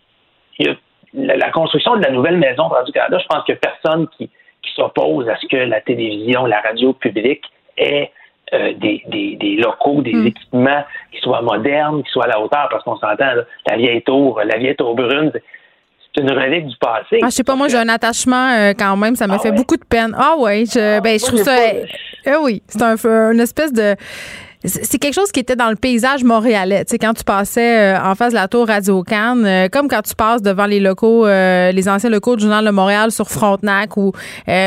[0.60, 0.76] il y a
[1.14, 4.08] la, la construction de la nouvelle maison de Radio-Canada, je pense qu'il n'y a personne
[4.18, 4.30] qui,
[4.62, 7.44] qui s'oppose à ce que la télévision, la radio publique
[7.78, 8.12] ait
[8.54, 10.28] euh, des, des, des locaux, des Hmm.
[10.28, 13.34] équipements qui soient modernes, qui soient à la hauteur, parce qu'on s'entend,
[13.68, 15.32] la vieille tour, la vieille tour brune,
[16.16, 17.20] c'est- une relique du passé.
[17.22, 19.16] Ah, je sais pas, moi, j'ai un attachement euh, quand même.
[19.16, 20.16] Ça me fait beaucoup de peine.
[20.18, 21.56] Ah, ouais, je, ben, je trouve ça.
[21.56, 22.96] pas- euh, oui, c'est un,
[23.32, 23.96] une espèce de.
[24.66, 26.86] C'est quelque chose qui était dans le paysage montréalais.
[26.86, 29.90] Tu sais, quand tu passais euh, en face de la tour Radio Cannes, euh, comme
[29.90, 33.30] quand tu passes devant les locaux, euh, les anciens locaux du Journal de Montréal sur
[33.30, 34.14] Frontenac ou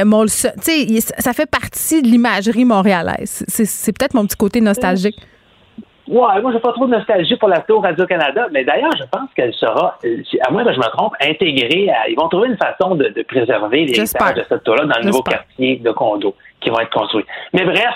[0.04, 0.50] Molson.
[0.62, 3.42] Tu sais, ça fait partie de l'imagerie montréalaise.
[3.48, 5.16] C'est- C'est peut-être mon petit côté nostalgique.
[6.08, 9.28] Ouais, moi, j'ai pas trop de nostalgie pour la tour Radio-Canada, mais d'ailleurs, je pense
[9.34, 12.48] qu'elle sera, euh, si- à moins que je me trompe, intégrée à, ils vont trouver
[12.48, 16.34] une façon de, de préserver héritages de cette tour-là dans le nouveau quartier de condos
[16.60, 17.26] qui vont être construits.
[17.52, 17.92] Mais bref,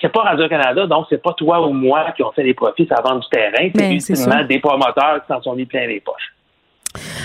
[0.00, 3.00] c'est pas Radio-Canada, donc c'est pas toi ou moi qui ont fait les profits ça
[3.00, 6.33] vendre du terrain, c'est Ben, ultimement des promoteurs qui s'en sont mis plein les poches.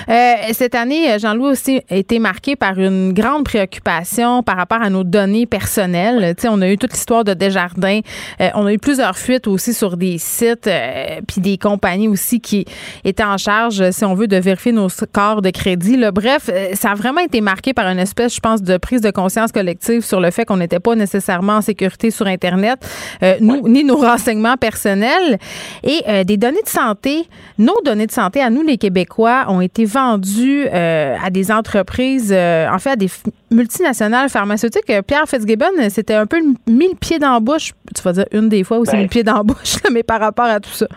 [0.08, 4.90] Euh, cette année, Jean-Louis aussi a été marqué par une grande préoccupation par rapport à
[4.90, 6.36] nos données personnelles.
[6.36, 8.00] Tu sais, on a eu toute l'histoire de Desjardins.
[8.42, 12.40] Euh, on a eu plusieurs fuites aussi sur des sites, euh, puis des compagnies aussi
[12.40, 12.66] qui
[13.04, 15.98] étaient en charge, si on veut, de vérifier nos scores de crédit.
[15.98, 16.12] Là.
[16.12, 19.12] Bref, euh, ça a vraiment été marqué par une espèce, je pense, de prise de
[19.12, 22.80] conscience collective sur le fait qu'on n'était pas nécessairement en sécurité sur Internet,
[23.24, 25.38] euh, nous, ni nos renseignements personnels.
[25.84, 27.28] Et euh, des données de santé,
[27.58, 32.34] nos données de santé à nous, les Québécois, ont été vendues euh, à des entreprises,
[32.36, 33.08] euh, en fait, à des
[33.52, 34.90] multinationales pharmaceutiques.
[34.90, 36.38] Euh, Pierre Fitzgibbon, c'était un peu
[36.68, 37.72] mis le pied dans la bouche.
[37.96, 38.98] Tu vas dire une des fois où c'est Ben.
[39.00, 40.88] mis le pied dans la bouche, mais par rapport à tout ça.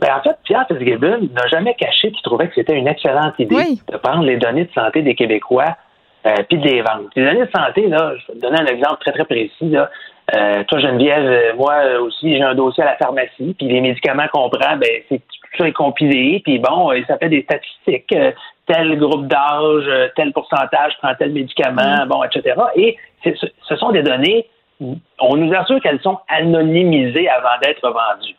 [0.00, 3.54] Ben, en fait, Pierre Fitzgibbon n'a jamais caché qu'il trouvait que c'était une excellente idée
[3.54, 3.80] Oui.
[3.90, 5.76] de prendre les données de santé des Québécois
[6.26, 7.08] euh, puis de les vendre.
[7.14, 9.70] Les données de santé, là, je vais te donner un exemple très, très précis.
[9.70, 9.90] Là.
[10.34, 14.48] Euh, toi, Geneviève, moi aussi, j'ai un dossier à la pharmacie, puis les médicaments qu'on
[14.48, 15.20] prend, ben, c'est
[15.58, 18.12] ça est compilé, puis bon, euh, ça fait des statistiques.
[18.12, 18.32] euh,
[18.66, 22.56] tel groupe d'âge, euh, tel pourcentage prend tel médicament, bon, etc.
[22.76, 24.46] Et ce sont des données,
[25.20, 28.36] on nous assure qu'elles sont anonymisées avant d'être vendues.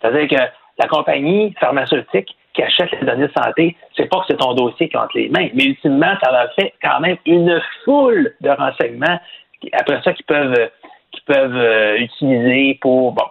[0.00, 0.42] C'est-à-dire que
[0.78, 4.88] la compagnie pharmaceutique qui achète les données de santé, c'est pas que c'est ton dossier
[4.88, 9.18] qui entre les mains, mais ultimement, ça leur fait quand même une foule de renseignements
[9.72, 10.70] après ça qu'ils peuvent
[11.12, 13.24] qu'ils peuvent utiliser pour bon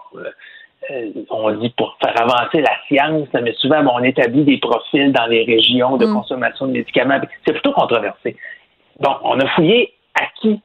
[1.29, 5.25] on dit pour faire avancer la science, mais souvent bon, on établit des profils dans
[5.25, 6.13] les régions de Mm.
[6.13, 7.19] consommation de médicaments.
[7.45, 8.35] C'est plutôt controversé.
[8.99, 10.61] Bon, on a fouillé à qui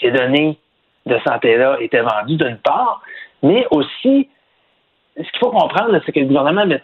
[0.00, 0.58] ces données
[1.06, 3.02] de santé-là étaient vendues d'une part,
[3.42, 4.28] mais aussi
[5.16, 6.78] ce qu'il faut comprendre, c'est que le gouvernement euh,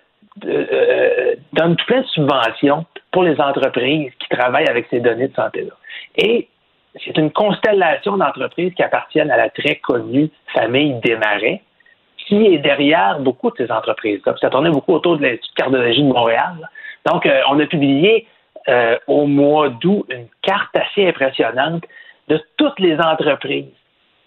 [0.44, 5.34] euh, donne tout plein de subventions pour les entreprises qui travaillent avec ces données de
[5.34, 5.74] santé-là.
[6.16, 6.48] Et
[7.04, 11.62] c'est une constellation d'entreprises qui appartiennent à la très connue famille Desmarais,
[12.28, 14.34] qui est derrière beaucoup de ces entreprises-là.
[14.40, 16.68] Ça tournait beaucoup autour de l'Institut de cardiologie de Montréal.
[17.06, 18.26] Donc, euh, on a publié
[18.68, 21.84] euh, au mois d'août une carte assez impressionnante
[22.28, 23.72] de toutes les entreprises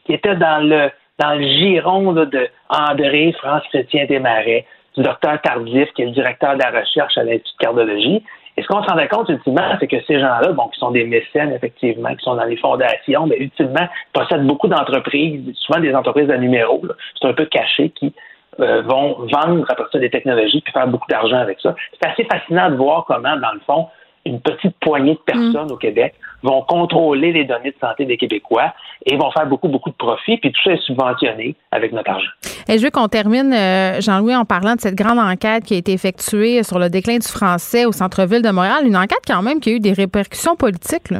[0.06, 0.90] qui étaient dans le
[1.20, 4.66] dans le giron de André France Chrétien Desmarais,
[4.98, 8.24] du docteur Tardif, qui est le directeur de la recherche à l'Institut de cardiologie.
[8.62, 11.04] Et ce qu'on se rendait compte, ultimement, c'est que ces gens-là, bon, qui sont des
[11.04, 16.28] mécènes, effectivement, qui sont dans les fondations, mais ultimement, possèdent beaucoup d'entreprises, souvent des entreprises
[16.28, 16.94] de numéros, là.
[17.20, 18.14] c'est un peu caché, qui
[18.60, 21.74] euh, vont vendre après ça des technologies puis faire beaucoup d'argent avec ça.
[22.00, 23.88] C'est assez fascinant de voir comment, dans le fond,
[24.26, 26.14] une petite poignée de personnes au Québec
[26.44, 28.74] vont contrôler les données de santé des Québécois
[29.06, 32.30] et vont faire beaucoup, beaucoup de profits, puis tout ça est subventionné avec notre argent.
[32.68, 35.78] Et je veux qu'on termine, euh, Jean-Louis, en parlant de cette grande enquête qui a
[35.78, 38.86] été effectuée sur le déclin du français au centre-ville de Montréal.
[38.86, 41.12] Une enquête quand même qui a eu des répercussions politiques.
[41.12, 41.20] Là.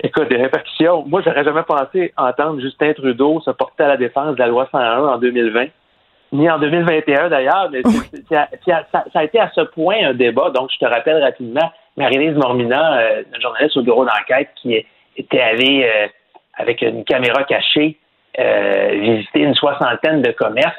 [0.00, 1.04] Écoute, des répercussions.
[1.06, 4.68] Moi, j'aurais jamais pensé entendre Justin Trudeau se porter à la défense de la loi
[4.70, 5.66] 101 en 2020,
[6.32, 7.82] ni en 2021 d'ailleurs, mais
[8.30, 8.48] ça
[9.14, 10.50] a été à ce point un débat.
[10.50, 11.68] Donc, je te rappelle rapidement,
[11.98, 14.86] Marie-Lise Mormina, euh, une journaliste au bureau d'enquête qui
[15.16, 16.06] était allée euh,
[16.54, 17.98] avec une caméra cachée
[18.38, 20.76] euh, visiter une soixantaine de commerces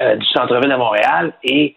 [0.00, 1.74] euh, du centre-ville de Montréal et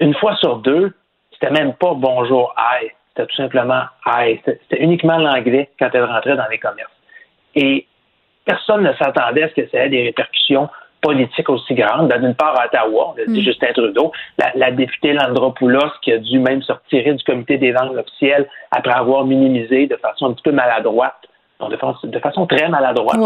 [0.00, 0.92] une fois sur deux,
[1.32, 4.40] c'était même pas bonjour, hi, c'était tout simplement hi.
[4.44, 6.90] C'était uniquement l'anglais quand elle rentrait dans les commerces.
[7.54, 7.86] Et
[8.44, 10.68] personne ne s'attendait à ce que ça ait des répercussions
[11.00, 12.08] politique aussi grande.
[12.08, 13.44] Ben, D'une part, à Ottawa, on a dit Mm.
[13.44, 17.72] Justin Trudeau, la, la députée Landropoulos qui a dû même se retirer du comité des
[17.72, 21.14] langues officielles après avoir minimisé de façon un petit peu maladroite,
[21.60, 23.16] de, façon, de façon très maladroite,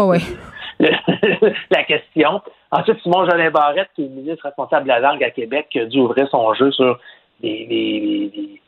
[0.79, 0.89] le-
[1.71, 2.41] la question.
[2.71, 5.79] Ensuite, Simon Jolin Barrette, qui est le ministre responsable de la langue à Québec, qui
[5.79, 6.99] a dû ouvrir son jeu sur
[7.41, 8.59] des, des- des- des-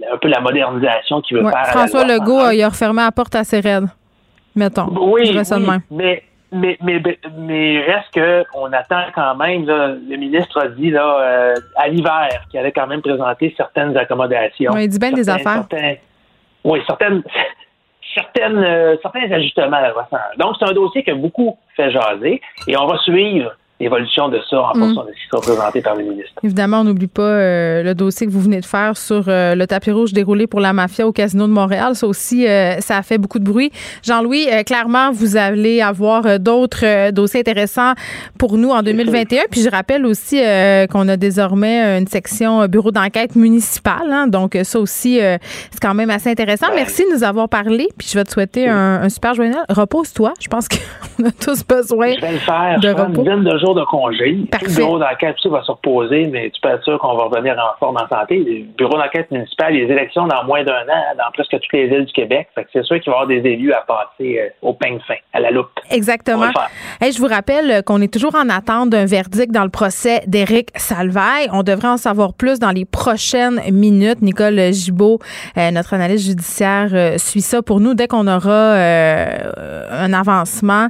[0.00, 1.60] la- un peu la modernisation qu'il veut Ouais, faire.
[1.60, 3.84] à la François loi Legault, il a refermé la porte assez raide.
[4.54, 4.86] Mettons.
[4.90, 5.38] oui, oui,
[5.90, 6.22] mais
[6.52, 7.02] mais mais
[7.36, 9.66] mais reste que on attend quand même.
[9.66, 13.96] là, le ministre a dit là euh, à l'hiver qu'il allait quand même présenter certaines
[13.96, 14.72] accommodations.
[14.72, 15.64] Ouais, il dit bien des affaires.
[15.68, 15.94] certains-
[16.64, 17.22] oui, certaines
[18.14, 20.20] certaines euh, certains ajustements à la loi 101.
[20.38, 24.38] Donc c'est un dossier qui a beaucoup fait jaser et on va suivre l'évolution de
[24.48, 24.80] ça en Mm.
[24.80, 26.32] fonction de ce qui sera présenté par le ministre.
[26.42, 29.66] Évidemment, on n'oublie pas euh, le dossier que vous venez de faire sur euh, le
[29.66, 31.94] tapis rouge déroulé pour la mafia au Casino de Montréal.
[31.94, 33.70] Ça aussi, euh, ça a fait beaucoup de bruit.
[34.02, 37.92] Jean-Louis, euh, clairement, vous allez avoir euh, d'autres euh, dossiers intéressants
[38.38, 39.42] pour nous en 2021.
[39.50, 44.10] Puis je rappelle aussi euh, qu'on a désormais une section bureau d'enquête municipale.
[44.10, 44.26] hein.
[44.26, 45.36] donc ça aussi, euh,
[45.70, 46.66] c'est quand même assez intéressant.
[46.74, 47.88] Merci de nous avoir parlé.
[47.98, 49.64] Puis je vais te souhaiter un, un super joyeux Noël.
[49.68, 50.32] Repose-toi.
[50.40, 50.66] Je pense
[51.18, 52.78] qu'on a tous besoin Je vais le faire.
[52.80, 53.22] de repos.
[53.74, 54.36] De jours de congé.
[54.50, 54.66] Parfait.
[54.68, 57.78] Le bureau d'enquête va se reposer, mais tu peux être sûr qu'on va revenir en
[57.78, 58.38] forme en santé.
[58.38, 62.04] Le bureau d'enquête municipal, les élections dans moins d'un an dans presque toutes les villes
[62.04, 62.48] du Québec.
[62.54, 64.98] Fait que c'est sûr qu'il va y avoir des élus à passer euh, au peigne
[65.06, 65.68] fin, à la loupe.
[65.90, 66.50] Exactement.
[67.00, 70.22] Hey, je vous rappelle euh, qu'on est toujours en attente d'un verdict dans le procès
[70.26, 71.48] d'Éric Salvaille.
[71.52, 74.22] On devrait en savoir plus dans les prochaines minutes.
[74.22, 75.18] Nicole Gibault,
[75.56, 77.94] euh, notre analyste judiciaire, euh, suit ça pour nous.
[77.94, 80.88] Dès qu'on aura un avancement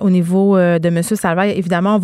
[0.00, 1.02] au niveau de M.
[1.02, 2.03] Salvaille, évidemment, on va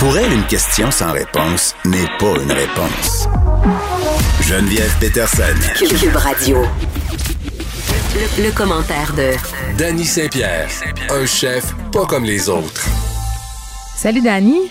[0.00, 3.28] Pour elle, une question sans réponse n'est pas une réponse.
[4.40, 5.42] Geneviève Peterson.
[5.76, 6.62] Cube Radio.
[8.14, 9.32] Le, le commentaire de
[9.76, 10.70] Danny Saint-Pierre,
[11.10, 12.86] un chef pas comme les autres.
[13.94, 14.70] Salut, Dani.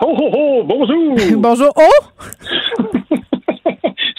[0.00, 1.16] Oh, oh, oh, bonjour!
[1.40, 1.72] Bonjour.
[1.74, 3.14] Oh!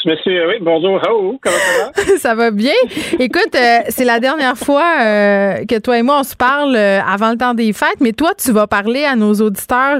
[0.01, 2.17] Suis, oui, bonjour, oh, comment ça va?
[2.17, 2.73] ça va bien.
[3.19, 7.01] Écoute, euh, c'est la dernière fois euh, que toi et moi, on se parle euh,
[7.01, 9.99] avant le temps des fêtes, mais toi, tu vas parler à nos auditeurs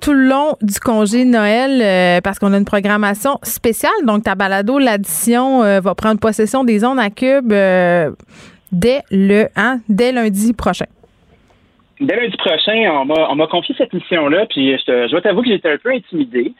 [0.00, 3.92] tout le long du congé de Noël parce qu'on a une programmation spéciale.
[4.04, 7.48] Donc, ta balado, l'addition, va prendre possession des ondes à cube
[8.72, 10.86] dès le hein, dès lundi prochain.
[12.00, 15.42] Dès lundi prochain, on m'a, on m'a confié cette mission-là, puis je, je dois t'avouer
[15.42, 16.54] que j'étais un peu intimidé.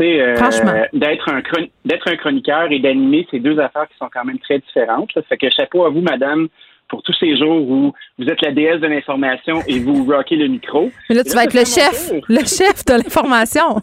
[0.00, 0.72] Euh, Franchement.
[0.92, 1.42] d'être un
[1.84, 5.14] d'être un chroniqueur et d'animer, c'est deux affaires qui sont quand même très différentes.
[5.14, 5.22] là.
[5.28, 6.48] Fait que chapeau à vous, madame,
[6.88, 10.48] pour tous ces jours où vous êtes la déesse de l'information et vous rockez le
[10.48, 10.90] micro.
[11.08, 12.24] Mais là, tu vas être le chef, tour.
[12.28, 13.76] le chef de l'information.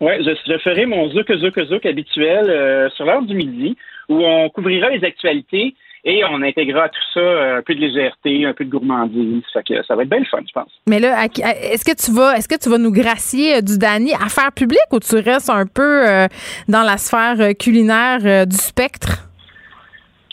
[0.00, 3.76] Oui, je, je ferai mon zouk zouk zouk habituel euh, sur l'heure du midi
[4.08, 5.74] où on couvrira les actualités
[6.04, 9.42] et on intégrera tout ça euh, un peu de légèreté, un peu de gourmandise.
[9.52, 10.70] Fait que ça va être bien le fun, je pense.
[10.86, 14.12] Mais là, est-ce que tu vas, est-ce que tu vas nous gracier euh, du Dani
[14.14, 16.26] à faire public ou tu restes un peu euh,
[16.68, 19.24] dans la sphère culinaire du spectre?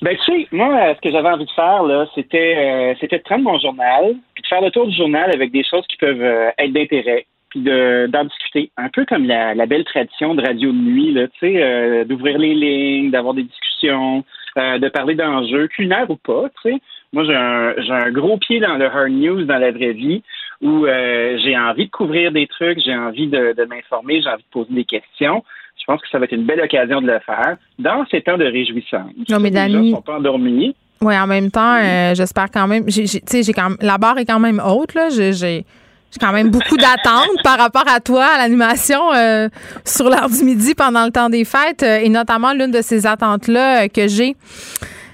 [0.02, 3.24] Ben tu sais, moi, ce que j'avais envie de faire, là, c'était euh, c'était de
[3.24, 6.24] prendre mon journal, puis de faire le tour du journal avec des choses qui peuvent
[6.24, 8.72] euh, être d'intérêt, puis de d'en discuter.
[8.78, 12.04] Un peu comme la, la belle tradition de radio de nuit, là, tu sais, euh,
[12.04, 14.24] d'ouvrir les lignes, d'avoir des discussions,
[14.58, 16.78] euh, de parler d'enjeux, culinaires ou pas, tu sais.
[17.14, 20.24] Moi, j'ai un, j'ai un gros pied dans le hard news dans la vraie vie,
[20.62, 24.44] où euh, j'ai envie de couvrir des trucs, j'ai envie de, de m'informer, j'ai envie
[24.44, 25.44] de poser des questions.
[25.80, 28.38] Je pense que ça va être une belle occasion de le faire dans ces temps
[28.38, 29.12] de réjouissance.
[29.30, 30.76] Non, mais Les gens Dani- sont pas endormis.
[31.02, 32.84] Oui, en même temps, euh, j'espère quand même.
[32.88, 35.10] j'ai- j'ai- Tu sais, j'ai quand même, la barre est quand même haute là.
[35.10, 35.66] J'ai,
[36.12, 39.48] j'ai quand même beaucoup d'attentes par rapport à toi, à l'animation euh,
[39.86, 41.84] sur l'heure du midi pendant le temps des fêtes.
[41.84, 44.36] euh, et notamment, l'une de ces attentes-là euh, que j'ai,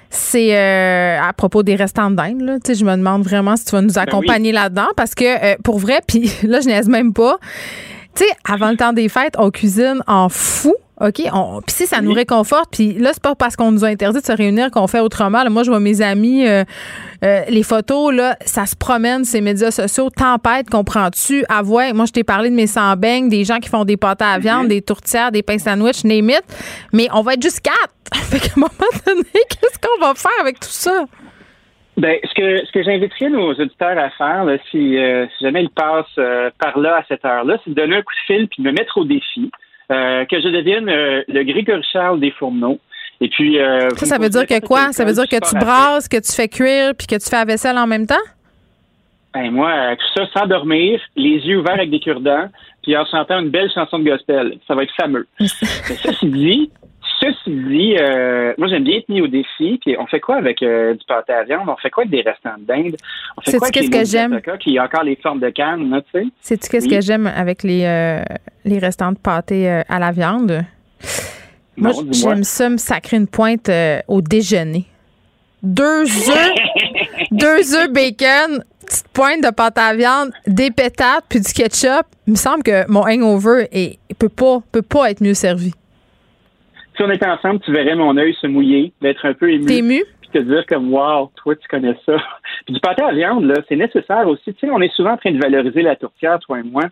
[0.09, 2.41] c'est euh, à propos des restants de dinde.
[2.41, 2.55] Là.
[2.55, 5.55] Tu sais, je me demande vraiment si tu vas nous accompagner là-dedans parce que, euh,
[5.63, 7.37] pour vrai, puis là, je niaise même pas.
[8.15, 10.73] Tu sais, avant le temps des fêtes, on cuisine en fou.
[10.99, 11.21] OK?
[11.31, 14.19] On, puis si ça nous réconforte, puis là, c'est pas parce qu'on nous a interdit
[14.19, 15.43] de se réunir qu'on fait autrement.
[15.43, 16.63] Là, moi, je vois mes amis, euh,
[17.23, 20.09] euh, les photos, là, ça se promène, ces médias sociaux.
[20.09, 21.45] Tempête, comprends-tu?
[21.49, 24.21] Ah ouais, moi, je t'ai parlé de mes sans-beignes, des gens qui font des pâtes
[24.21, 26.43] à viande, des tourtières, des pains sandwich, name it.
[26.93, 27.93] Mais on va être juste quatre.
[28.13, 31.05] fait qu'à un moment donné, qu'est-ce qu'on va faire avec tout ça?
[31.97, 35.63] Ben, ce que ce que j'inviterais nos auditeurs à faire, là, si, euh, si jamais
[35.63, 38.47] ils passent euh, par là à cette heure-là, c'est de donner un coup de fil
[38.47, 39.51] puis de me mettre au défi,
[39.91, 42.79] euh, que je devienne euh, le Grégory Charles des fourneaux.
[43.21, 44.91] Et puis euh, Ça, ça veut dire que quoi?
[44.91, 47.45] Ça veut dire que tu brasses, que tu fais cuire, puis que tu fais la
[47.45, 48.15] vaisselle en même temps?
[49.33, 52.49] Ben moi, tout ça sans dormir, les yeux ouverts avec des cure-dents,
[52.83, 54.57] puis en chantant une belle chanson de gospel.
[54.67, 55.27] Ça va être fameux.
[55.39, 56.71] Mais ceci dit,
[57.19, 59.79] ceci dit, euh, moi j'aime bien être mis au défi.
[59.83, 61.67] Puis on fait quoi avec euh, du pâté à viande?
[61.67, 62.95] On fait quoi avec des restants de dinde?
[63.37, 64.39] On fait quoi avec qu'est-ce que j'aime?
[64.59, 66.25] qui a encore les formes de canne, là, tu sais?
[66.41, 66.95] Sais-tu qu'est-ce Oui.
[66.95, 68.21] que j'aime avec les, euh,
[68.65, 70.63] les restants de pâté euh, à la viande?
[71.75, 73.69] Moi, Non, j'aime ça me sacrer une pointe
[74.07, 74.85] au déjeuner.
[75.63, 76.51] Deux œufs,
[77.31, 82.05] deux œufs bacon, petite pointe de pâte à viande, des pétates, puis du ketchup.
[82.25, 85.73] Il me semble que mon hangover est, peut, pas, peut pas être mieux servi.
[86.97, 89.65] Si on était ensemble, tu verrais mon œil se mouiller, d'être un peu ému.
[89.65, 90.03] T'es ému?
[90.21, 92.17] Puis te dire comme, wow, toi, tu connais ça.
[92.65, 94.53] puis du pâté à viande, là, c'est nécessaire aussi.
[94.53, 96.85] Tu sais, on est souvent en train de valoriser la tourtière, toi et moi,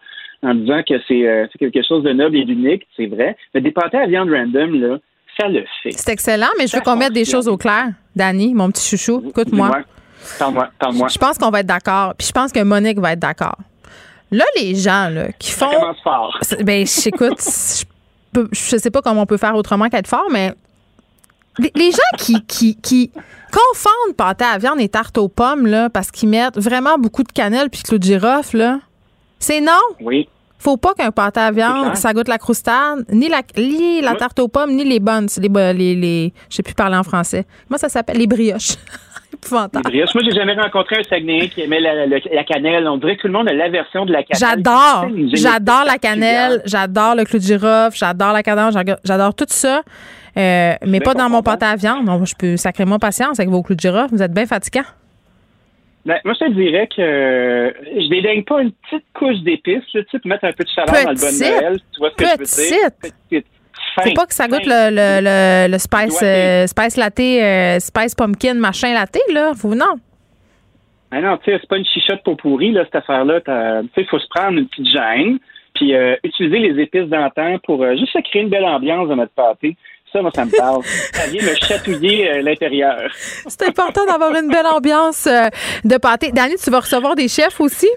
[0.44, 3.36] en disant que c'est euh, quelque chose de noble et d'unique, c'est vrai.
[3.54, 4.98] Mais des pâtés à viande random, là,
[5.40, 5.92] ça le fait.
[5.92, 7.88] C'est excellent, mais je veux qu'on mette des choses au clair.
[8.16, 9.72] Danny, mon petit chouchou, écoute-moi.
[10.40, 11.08] Parle-moi, parle-moi.
[11.08, 12.14] Je pense qu'on va être d'accord.
[12.18, 13.58] Puis je pense que Monique va être d'accord.
[14.32, 15.70] Là, les gens là, qui font.
[15.70, 16.40] Ça commence fort.
[16.62, 17.84] Ben, j'écoute, je
[18.42, 20.54] peux- je sais pas comment on peut faire autrement qu'être fort, mais
[21.76, 23.12] les, gens qui, qui, qui
[23.52, 27.32] confondent pâté à viande et tarte aux pommes, là, parce qu'ils mettent vraiment beaucoup de
[27.32, 28.80] cannelle puis de clou de girofle, là,
[29.40, 29.72] c'est non.
[30.02, 30.28] Oui.
[30.60, 34.40] Faut pas qu'un pâté à viande, ça goûte la croustade, ni la, ni la tarte
[34.40, 37.46] aux pommes, ni les buns, les, les, les, je sais plus parler en français.
[37.68, 38.18] Comment ça s'appelle?
[38.18, 38.76] Les brioches.
[39.36, 39.92] Épouvantable.
[39.94, 42.88] Moi, j'ai jamais rencontré un Saguenay qui aimait la, la- la cannelle.
[42.88, 44.64] On dirait que tout le monde a l'aversion de la cannelle.
[44.64, 45.08] J'adore.
[45.34, 48.74] J'adore la cannelle, j'adore le clou de girofle, j'adore la cadence,
[49.04, 49.82] j'adore- tout ça.
[50.38, 52.06] Euh, mais pas dans mon pâté à viande.
[52.06, 54.14] Non, je peux sacrément patience avec vos clous de girofle.
[54.16, 54.84] Vous êtes bien fatigants.
[56.06, 60.00] Ben, moi, je te dirais que euh, je dédaigne pas une petite couche d'épices, tu
[60.12, 61.62] sais, pour mettre un peu de chaleur dans le bon.
[61.62, 61.80] Noël.
[61.94, 62.90] Tu vois ce que je veux dire?
[63.02, 63.46] Petite.
[64.04, 68.16] Faut pas que ça goûte le, le, le, le spice, euh, spice latte, euh, spice
[68.16, 69.54] pumpkin, machin latte, là.
[69.56, 69.96] Faut, non?
[71.12, 73.40] Ah non, tu sais, c'est pas une chichotte pour pourri, là, cette affaire-là.
[73.42, 73.52] Tu
[73.96, 75.40] sais, il faut se prendre une petite gêne,
[75.74, 79.34] puis euh, utiliser les épices d'antan pour juste se créer une belle ambiance dans notre
[79.34, 79.78] pâté.
[80.16, 80.82] Ça, moi, ça me parle.
[81.14, 83.12] ça vient me chatouiller euh, l'intérieur.
[83.14, 85.50] C'est important d'avoir une belle ambiance euh,
[85.84, 86.32] de pâté.
[86.32, 87.90] Danny, tu vas recevoir des chefs aussi?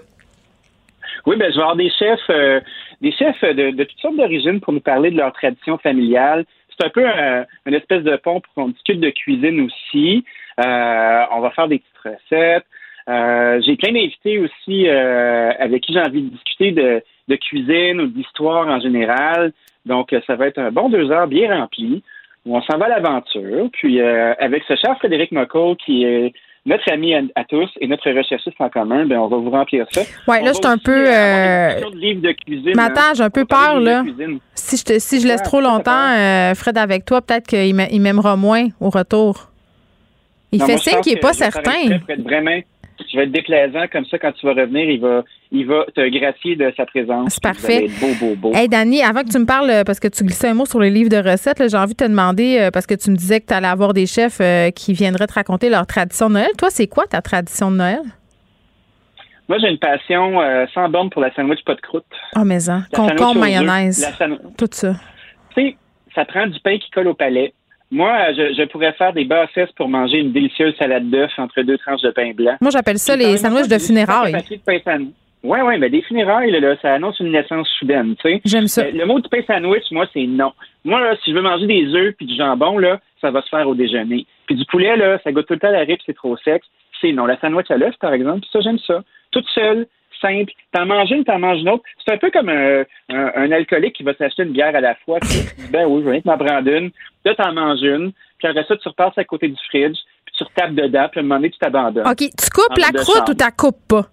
[1.25, 2.59] Oui, ben, je vais avoir des chefs, euh,
[3.01, 6.45] des chefs de, de toutes sortes d'origines pour nous parler de leur tradition familiale.
[6.69, 10.23] C'est un peu euh, une espèce de pont pour qu'on discute de cuisine aussi.
[10.59, 12.65] Euh, on va faire des petites recettes.
[13.09, 18.01] Euh, j'ai plein d'invités aussi euh, avec qui j'ai envie de discuter de, de cuisine
[18.01, 19.51] ou d'histoire en général.
[19.85, 22.03] Donc, ça va être un bon deux heures bien rempli
[22.45, 23.69] où on s'en va à l'aventure.
[23.73, 26.33] Puis, euh, avec ce cher Frédéric McCall qui est
[26.69, 29.85] notre ami à, à tous et notre recherchiste en commun, ben, on va vous remplir
[29.91, 30.01] ça.
[30.27, 32.73] Ouais, On là, je suis un peu, euh, euh, discussions de cuisine.
[32.75, 33.11] Mais hein.
[33.15, 34.03] j'ai un peu peur, là.
[34.55, 37.75] Si je, te- si je laisse Ouais, trop longtemps, euh, Fred, avec toi, peut-être qu'il
[37.75, 39.49] m'a- il m'aimera moins au retour.
[40.51, 41.99] Il Non, fait signe qu'il n'est pas certain.
[42.23, 42.59] Vraiment,
[43.11, 46.07] je vais être déplaisant comme ça quand tu vas revenir, il va, il va te
[46.09, 47.33] gracier de sa présence.
[47.33, 47.87] C'est parfait.
[48.01, 48.51] beau, beau, beau.
[48.53, 50.79] Hey, Dani, avant que tu me parles, euh, parce que tu glissais un mot sur
[50.79, 53.39] les livres de recettes, j'ai envie de te demander, euh, parce que tu me disais
[53.41, 56.49] que tu allais avoir des chefs euh, qui viendraient te raconter leur tradition de Noël.
[56.57, 58.01] Toi, c'est quoi ta tradition de Noël?
[59.47, 62.05] Moi, j'ai une passion euh, sans borne pour la sandwich pas de croûte.
[62.35, 64.93] Oh, mais La sandwich concombre, mayonnaise, la san- tout ça.
[65.55, 65.77] Tu sais,
[66.13, 67.53] ça prend du pain qui colle au palais.
[67.91, 71.77] Moi, je, je pourrais faire des bassesses pour manger une délicieuse salade d'œuf entre deux
[71.77, 72.55] tranches de pain blanc.
[72.61, 74.33] Moi, j'appelle ça les sandwichs de funérailles.
[74.33, 75.07] de.
[75.41, 78.41] Ouais, ouais, mais des funérailles, là, ça annonce une naissance soudaine, tu sais.
[78.43, 78.89] J'aime ça.
[78.91, 80.51] Le mot du pain sandwich, moi, c'est non.
[80.83, 83.47] Moi, là, si je veux manger des œufs puis du jambon, là, ça va se
[83.49, 84.25] faire au déjeuner.
[84.47, 86.61] Puis du poulet, là, ça goûte tout le temps la ripe, c'est trop sec.
[86.99, 87.25] C'est non.
[87.25, 89.01] La sandwich à l'œuf, par exemple, ça, j'aime ça.
[89.31, 89.87] Toute seule,
[90.21, 90.51] simple.
[90.71, 91.83] T'en manges une, t'en manges une autre.
[92.05, 94.95] C'est un peu comme un, un, un alcoolique qui va s'acheter une bière à la
[95.05, 95.19] fois.
[95.71, 96.91] Ben oui, je vais m'en prendre une.
[97.25, 98.11] Là, t'en manges une.
[98.37, 99.97] Puis après ça, tu repasses à côté du fridge.
[100.25, 101.07] Puis tu retapes dedans.
[101.11, 102.07] Puis à un moment donné, tu t'abandonnes.
[102.07, 103.29] OK, tu coupes En la croûte chambre.
[103.29, 104.05] ou tu coupes pas?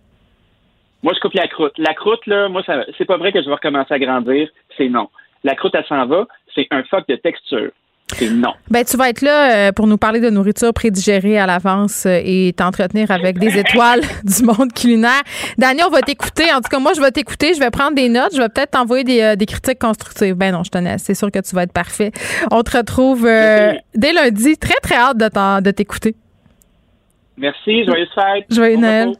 [1.02, 1.74] Moi, je coupe la croûte.
[1.78, 2.62] La croûte, là, moi,
[2.98, 4.48] c'est pas vrai que je vais recommencer à grandir.
[4.76, 5.08] C'est non.
[5.44, 6.26] La croûte, elle s'en va.
[6.54, 7.70] C'est un fuck de texture.
[8.16, 8.52] C'est non.
[8.70, 12.20] Ben, tu vas être là euh, pour nous parler de nourriture prédigérée à l'avance euh,
[12.24, 15.22] et t'entretenir avec des étoiles du monde culinaire.
[15.58, 16.44] Daniel, on va t'écouter.
[16.52, 17.52] En tout cas, moi, je vais t'écouter.
[17.54, 18.30] Je vais prendre des notes.
[18.34, 20.34] Je vais peut-être t'envoyer des, euh, des critiques constructives.
[20.34, 20.98] Ben non, je tenais.
[20.98, 22.12] C'est sûr que tu vas être parfait.
[22.52, 24.56] On te retrouve euh, dès lundi.
[24.56, 26.14] Très, très hâte de, t'en- de t'écouter.
[27.36, 27.84] Merci.
[27.84, 28.44] Joyeuse fête.
[28.50, 29.12] Joyeux Bon Noël.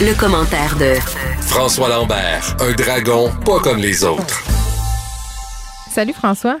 [0.00, 0.94] le commentaire de
[1.42, 4.42] François Lambert, un dragon pas comme les autres.
[5.90, 6.58] Salut, François.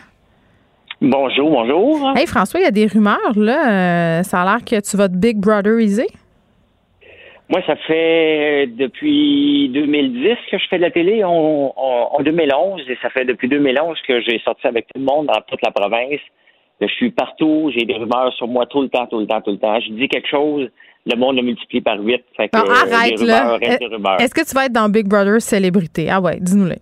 [1.00, 2.12] Bonjour, bonjour.
[2.16, 4.18] Hey François, il y a des rumeurs, là.
[4.18, 6.08] Euh, ça a l'air que tu vas te Big Brotheriser.
[7.48, 12.98] Moi, ça fait depuis 2010 que je fais de la télé, en, en 2011, et
[13.00, 16.20] ça fait depuis 2011 que j'ai sorti avec tout le monde dans toute la province.
[16.80, 19.50] Je suis partout, j'ai des rumeurs sur moi tout le temps, tout le temps, tout
[19.52, 19.80] le temps.
[19.80, 20.68] Je dis quelque chose,
[21.06, 22.22] le monde le multiplie par huit.
[22.36, 23.56] Fait que, Non, arrête, là.
[23.90, 24.20] rumeurs.
[24.20, 26.08] Est-ce que tu vas être dans Big Brother Célébrité?
[26.10, 26.76] Ah ouais, dis-nous-le.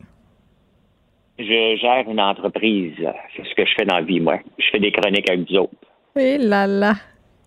[1.38, 2.94] Je gère une entreprise.
[3.36, 4.38] C'est ce que je fais dans la vie, moi.
[4.58, 5.74] Je fais des chroniques avec vous autres.
[6.16, 6.94] Et là là.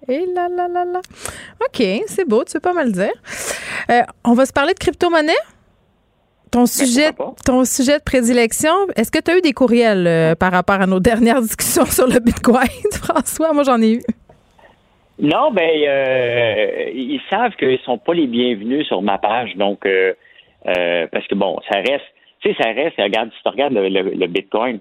[0.08, 1.02] Et là là là là.
[1.62, 3.12] OK, c'est beau, tu peux pas mal dire.
[3.90, 5.34] Euh, on va se parler de crypto-monnaie?
[6.52, 7.12] Ton sujet,
[7.46, 10.88] ton sujet de prédilection, est-ce que tu as eu des courriels euh, par rapport à
[10.88, 13.54] nos dernières discussions sur le Bitcoin, François?
[13.54, 14.02] Moi, j'en ai eu.
[15.20, 20.14] Non, ben, euh, ils savent qu'ils sont pas les bienvenus sur ma page, donc euh,
[20.66, 22.06] euh, parce que bon, ça reste,
[22.42, 22.96] tu sais, ça reste.
[22.98, 24.80] Regarde, si tu regardes le, le- le Bitcoin,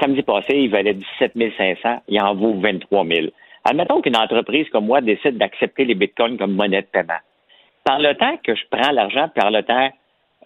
[0.00, 3.26] samedi passé, il valait 17 500, il en vaut 23 000.
[3.64, 7.20] Admettons qu'une entreprise comme moi décide d'accepter les Bitcoins comme monnaie de paiement.
[7.84, 9.90] Par le temps que je prends l'argent, par le temps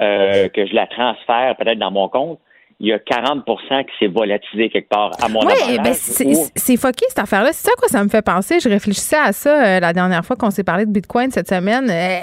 [0.00, 2.38] euh, que je la transfère peut-être dans mon compte,
[2.80, 7.04] il y a 40% qui s'est volatilisé quelque part à mon Oui, ben c'est fucké
[7.08, 7.52] cette affaire-là.
[7.52, 8.58] C'est ça à quoi ça me fait penser.
[8.58, 11.88] Je réfléchissais à ça euh, la dernière fois qu'on s'est parlé de Bitcoin cette semaine.
[11.88, 12.20] Euh,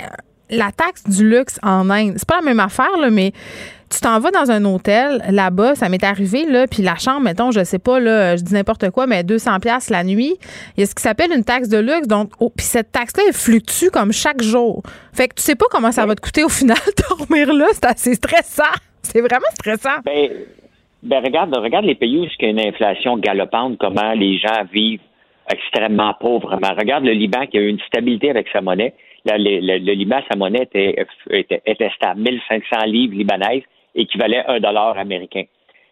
[0.49, 3.31] la taxe du luxe en Inde, c'est pas la même affaire, là, mais
[3.89, 7.51] tu t'en vas dans un hôtel là-bas, ça m'est arrivé, là, puis la chambre, mettons,
[7.51, 10.35] je sais pas, là, je dis n'importe quoi, mais 200 pièces la nuit,
[10.77, 13.23] il y a ce qui s'appelle une taxe de luxe, donc, oh, puis cette taxe-là,
[13.27, 14.83] elle fluctue comme chaque jour.
[15.13, 16.77] Fait que tu sais pas comment ça va te coûter au final
[17.09, 18.63] dormir là, c'est assez stressant.
[19.01, 20.01] C'est vraiment stressant.
[20.05, 20.29] Ben,
[21.01, 24.63] ben regarde, regarde les pays où il y a une inflation galopante, comment les gens
[24.71, 24.99] vivent
[25.51, 26.73] extrêmement pauvrement.
[26.77, 28.93] Regarde le Liban qui a eu une stabilité avec sa monnaie.
[29.25, 30.95] Là, le, le- le Liban, sa monnaie était,
[31.31, 33.63] était, était stable, 1500 livres libanaises,
[34.01, 35.43] équivalait à un dollar américain.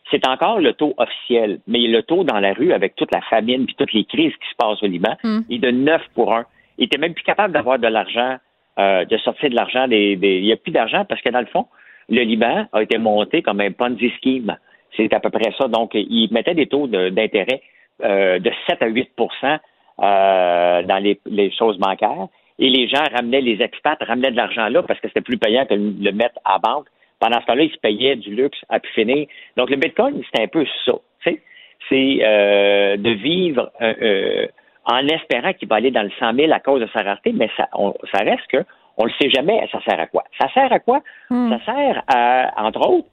[0.10, 3.66] C'est encore le taux officiel, mais le taux dans la rue avec toute la famine
[3.66, 5.16] puis toutes les crises qui se passent au Liban,
[5.50, 6.46] il est de 9 pour 1.
[6.78, 8.38] Il était même plus capable d'avoir de l'argent,
[8.80, 11.42] euh, de sortir de l'argent des, des- Il n'y a plus d'argent parce que dans
[11.42, 11.66] le fond,
[12.10, 14.56] le Liban a été monté comme un Ponzi scheme.
[14.96, 15.68] C'est à peu près ça.
[15.68, 17.62] Donc, il mettait des taux de- d'intérêt
[18.04, 19.60] euh, de 7 à 8%
[20.00, 22.28] euh, dans les, les choses bancaires.
[22.60, 25.66] Et les gens ramenaient, les expats ramenaient de l'argent là parce que c'était plus payant
[25.66, 26.88] que le le mettre à banque.
[27.20, 29.28] Pendant ce temps-là, ils se payaient du luxe à pu finir.
[29.56, 30.94] Donc, le Bitcoin, c'est un peu ça.
[31.24, 31.42] tu sais.
[31.90, 34.48] C'est euh, de vivre euh, euh,
[34.86, 37.50] en espérant qu'il va aller dans le 100 000 à cause de sa rareté, mais
[37.58, 38.64] ça, on- ça reste que
[38.98, 40.24] on le sait jamais, ça sert à quoi?
[40.40, 41.02] Ça sert à quoi?
[41.50, 43.08] Ça sert à, entre autres,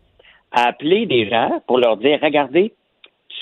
[0.52, 2.72] à appeler des gens pour leur dire, regardez,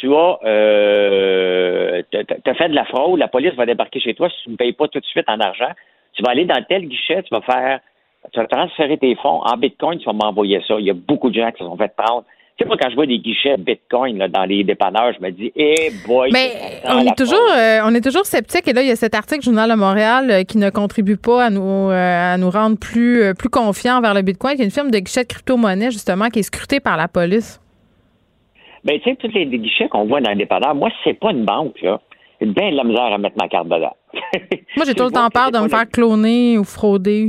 [0.01, 4.29] tu as, euh, t'as- t'as fait de la fraude, la police va débarquer chez toi
[4.29, 5.71] si tu ne payes pas tout de suite en argent.
[6.15, 7.81] Tu vas aller dans tel guichet, tu vas faire,
[8.31, 10.74] tu vas transférer tes fonds en Bitcoin, tu vas m'envoyer ça.
[10.78, 12.24] Il y a beaucoup de gens qui se sont fait prendre.
[12.57, 15.31] Tu sais, moi, quand je vois des guichets Bitcoin là, dans les dépanneurs, je me
[15.31, 16.53] dis, eh boy, Mais
[16.86, 18.69] on est toujours, euh, on est toujours sceptique.
[18.69, 21.47] Et là, il y a cet article Journal de Montréal euh, qui ne contribue pas
[21.47, 24.66] à nous, euh, à nous rendre plus, euh, plus confiants vers le Bitcoin, qui est
[24.66, 27.59] une firme de guichet de crypto-monnaie, justement, qui est scrutée par la police.
[28.85, 31.44] Ben, tu sais, tous les guichets qu'on voit dans les dépanneurs, moi, c'est pas une
[31.44, 32.01] banque, là.
[32.40, 33.97] J'ai bien de la misère à mettre ma carte dedans.
[34.77, 37.28] Moi, j'ai tout le temps peur de me faire cloner ou frauder.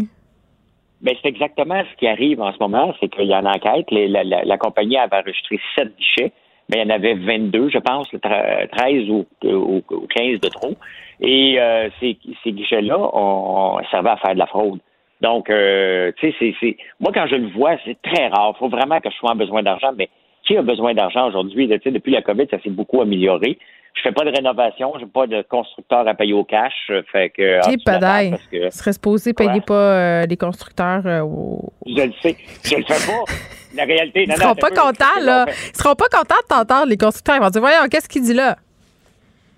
[1.03, 3.87] Ben, c'est exactement ce qui arrive en ce moment, c'est qu'il y a une enquête.
[3.91, 6.31] La, compagnie avait enregistré sept guichets,
[6.69, 10.39] mais il y en avait 22, je pense, le tre- 13 ou, ou- ou 15
[10.39, 10.75] de trop.
[11.19, 14.79] Et euh, ces, guichets-là ont servi à faire de la fraude.
[15.19, 18.53] Donc, euh, tu sais, c'est, moi, quand je le vois, c'est très rare.
[18.55, 20.09] Il faut vraiment que je sois en besoin d'argent, mais
[20.45, 21.67] qui a besoin d'argent aujourd'hui?
[21.67, 23.57] depuis la COVID, ça s'est beaucoup amélioré.
[23.95, 26.73] Je fais pas de rénovation, j'ai pas de constructeur à payer au cash.
[26.89, 28.31] euh, Fait que, ah, padaille.
[28.31, 32.35] parce que- serait supposé payer pas euh, les constructeurs euh, au- Je le sais.
[32.63, 33.23] Je le fais pas.
[33.75, 34.75] La réalité, Ils non, seront non, pas peu.
[34.75, 35.45] contents, là.
[35.47, 37.37] Ils seront pas contents de t'entendre, les constructeurs.
[37.37, 38.55] Ils vont dire, voyons, qu'est-ce qu'il dit là?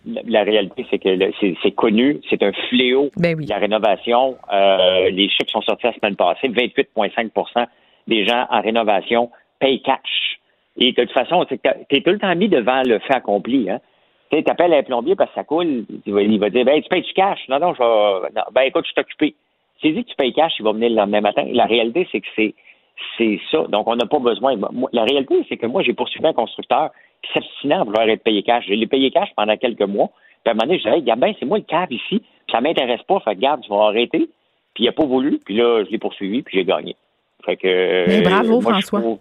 [0.08, 1.10] La, la réalité, c'est que
[1.64, 3.10] c'est connu, c'est un fléau.
[3.18, 7.66] Ben La rénovation, euh, les chiffres sont sortis la semaine passée, 28,5%
[8.08, 10.40] des gens en rénovation payent cash.
[10.78, 11.56] Et de toute façon, tu
[11.90, 13.70] es tout le temps mis devant le fait accompli.
[13.70, 13.80] Hein?
[14.32, 17.14] Tu appelles un plombier parce que ça coule, il va, dire ben, tu payes du
[17.14, 17.40] cash.
[17.48, 18.30] Non, non, je vais.
[18.36, 19.36] non, ben écoute, je suis occupé.
[19.82, 21.46] Si dit que tu payes cash, il va venir le lendemain matin.
[21.52, 22.54] La réalité, c'est que c'est
[23.18, 23.64] c'est ça.
[23.68, 24.56] Donc, on n'a pas besoin.
[24.56, 26.92] Moi, la réalité, c'est que moi, j'ai poursuivi un constructeur
[27.22, 28.66] qui s'abstinait à vouloir être payé cash.
[28.68, 30.10] Je l'ai payé cash pendant quelques mois.
[30.44, 32.20] Puis à un moment donné, je disais, hey, Gabin, c'est moi le cave ici.
[32.20, 33.20] Puis ça m'intéresse pas.
[33.20, 34.30] Fait que, garde, tu vas arrêter.
[34.74, 35.40] Puis il n'a pas voulu.
[35.46, 36.42] Puis là, je l'ai poursuivi.
[36.42, 36.96] Puis j'ai gagné.
[37.46, 37.68] Fait que.
[38.08, 39.02] Mais euh, bravo, je François.
[39.02, 39.20] trouve-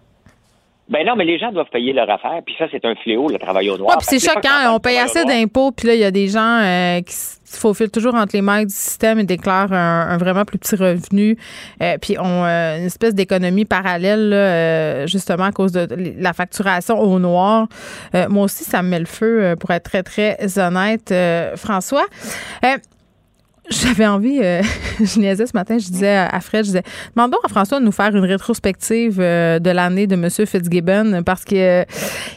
[0.86, 3.38] Ben non, mais les gens doivent payer leur affaire, puis ça, c'est un fléau, le
[3.38, 3.96] travail au noir.
[3.96, 4.74] Ouais, puis c'est choquant.
[4.74, 7.90] On paye assez d'impôts, puis là, il y a des gens euh, qui se faufilent
[7.90, 11.38] toujours entre les mailles du système et déclarent un, un vraiment plus petit revenu,
[11.80, 15.88] euh, puis ont euh, une espèce d'économie parallèle, là, euh, justement, à cause de
[16.18, 17.66] la facturation au noir.
[18.14, 21.56] Euh, moi aussi, ça me met le feu, euh, pour être très, très honnête, euh,
[21.56, 22.04] François.
[23.70, 24.62] J'avais envie, euh,
[25.00, 26.82] je niaisais ce matin, je disais à Fred, je disais,
[27.16, 30.28] demandons à François de nous faire une rétrospective euh, de l'année de M.
[30.28, 31.84] Fitzgibbon parce que euh,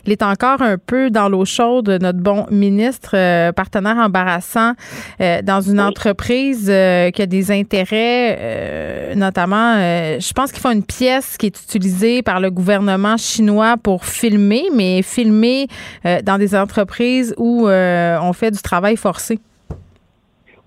[0.05, 4.71] il est encore un peu dans l'eau chaude, notre bon ministre, euh, partenaire embarrassant
[5.19, 10.61] euh, dans une entreprise euh, qui a des intérêts, euh, notamment, euh, je pense qu'ils
[10.61, 15.67] font une pièce qui est utilisée par le gouvernement chinois pour filmer, mais filmer
[16.05, 19.39] euh, dans des entreprises où euh, on fait du travail forcé.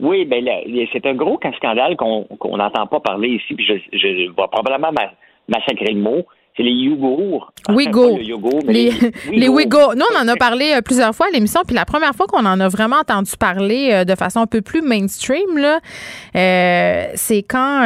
[0.01, 0.45] Oui, ben
[0.93, 4.93] c'est un gros scandale qu'on qu'on n'entend pas parler ici, puis je, je vais probablement
[4.93, 5.13] ma-
[5.49, 6.25] massacrer le mot.
[6.57, 7.53] C'est les Ouïghours.
[7.69, 9.95] Le yogourt, Les, les, les Ouïghours.
[9.95, 12.45] Nous, on en a parlé euh, plusieurs fois à l'émission, puis la première fois qu'on
[12.45, 15.79] en a vraiment entendu parler euh, de façon un peu plus mainstream, là,
[16.35, 17.83] euh, c'est quand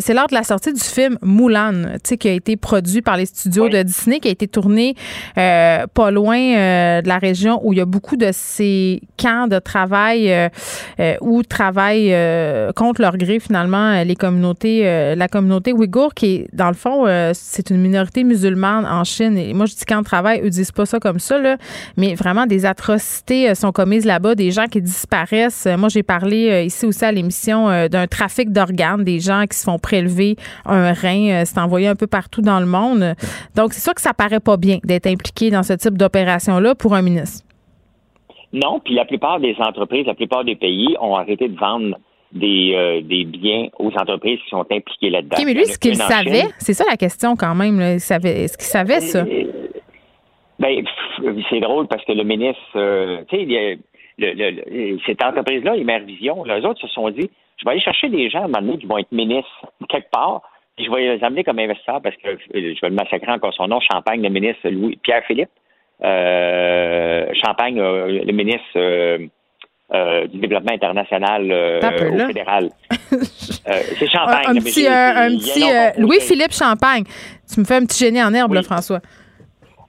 [0.00, 3.16] c'est lors de la sortie du film Moulin, tu sais, qui a été produit par
[3.16, 4.94] les studios de Disney, qui a été tourné
[5.34, 10.50] pas loin de la région où il y a beaucoup de ces camps de travail
[11.20, 12.14] où travaillent
[12.74, 17.70] contre leur gré finalement les communautés, la communauté ouïghour qui est dans le fond c'est
[17.70, 20.98] une minorité musulmane en Chine et moi je dis de travail eux disent pas ça
[20.98, 21.56] comme ça là,
[21.96, 25.66] mais vraiment des atrocités euh, sont commises là-bas, des gens qui disparaissent.
[25.66, 29.56] Euh, Moi j'ai parlé euh, ici aussi à l'émission d'un trafic d'organes, des gens qui
[29.58, 33.14] se font prélever un rein, c'est envoyé un peu partout dans le monde.
[33.54, 36.74] Donc c'est sûr que ça paraît pas bien d'être impliqué dans ce type d'opération là
[36.74, 37.44] pour un ministre.
[38.52, 41.96] Non, puis la plupart des entreprises, la plupart des pays ont arrêté de vendre
[42.36, 45.36] des, euh, des biens aux entreprises qui sont impliquées là-dedans.
[45.44, 47.78] Mais lui, en a ce qu'il savait, c'est ça la question quand même.
[47.80, 47.94] là.
[47.94, 49.24] Il savait- Est-ce qu'il savait ça?
[50.58, 53.78] Ben, pff, c'est drôle parce que le ministre, euh, tu sais,
[54.18, 58.30] le- le- cette entreprise-là, Immervision, les autres se sont dit, je vais aller chercher des
[58.30, 60.40] gens à un moment donné qui vont être ministres quelque part,
[60.76, 63.52] puis je vais les amener comme investisseurs parce que euh, je vais le massacrer encore
[63.54, 65.50] son nom, Champagne, le ministre Louis Pierre Philippe,
[66.02, 69.28] euh, Champagne, euh, le ministre
[69.94, 72.70] euh, du développement international euh, peu, au fédéral.
[73.68, 74.44] Euh, c'est Champagne.
[74.46, 76.00] un, mais petit, un petit.
[76.00, 77.02] Louis-Philippe Champagne.
[77.52, 79.00] Tu me fais un petit génie en herbe, là, François.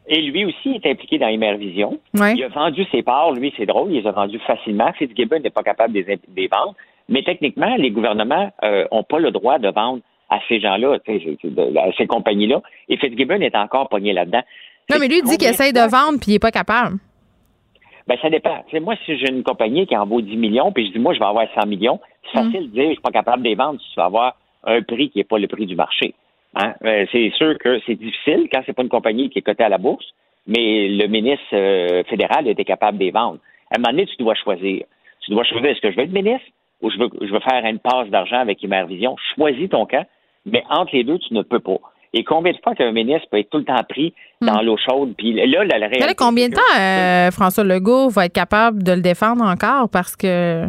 [0.08, 2.00] Et lui aussi est impliqué dans Immervision.
[2.16, 2.34] Ouais.
[2.36, 3.34] Il a vendu ses parts.
[3.34, 4.92] Lui, c'est drôle, il les a vendus facilement.
[4.94, 6.04] Fitzgibbon n'est pas capable de
[6.36, 6.74] les, vendre.
[7.08, 8.52] Mais techniquement, les gouvernements
[8.92, 12.62] n'ont pas le droit de vendre à ces gens-là, à ces compagnies-là.
[12.90, 14.42] Et Fitzgibbon est encore pogné là-dedans.
[14.90, 16.98] Non, mais lui, il dit qu'il essaye de vendre puis il n'est pas capable.
[18.08, 18.64] Ben, ça dépend.
[18.82, 21.20] Moi, si j'ai une compagnie qui en vaut 10 millions, puis je dis, moi, je
[21.20, 23.82] vais avoir 100 millions, c'est facile de dire, je suis pas capable de les vendre
[23.82, 26.14] si tu vas avoir un prix qui n'est pas le prix du marché.
[26.56, 26.74] Hein?
[26.86, 29.70] Euh, c'est sûr que c'est difficile quand c'est pas une compagnie qui est cotée à
[29.70, 30.06] la bourse,
[30.48, 33.40] mais le ministre euh, fédéral était capable de les vendre.
[33.70, 34.86] À un moment donné, tu dois choisir.
[35.22, 36.48] Tu dois choisir, est-ce que je veux être ministre
[36.82, 39.18] ou je veux, je veux faire une passe d'argent avec Immervision?
[39.36, 40.06] Choisis ton camp,
[40.46, 41.80] mais entre les deux, tu ne peux pas.
[42.14, 45.14] Et combien de fois qu'un ministre peut être tout le temps pris dans l'eau chaude?
[45.18, 48.82] Puis là, la, la réalité, là, combien de temps euh, François Legault va être capable
[48.84, 50.64] de le défendre encore parce que.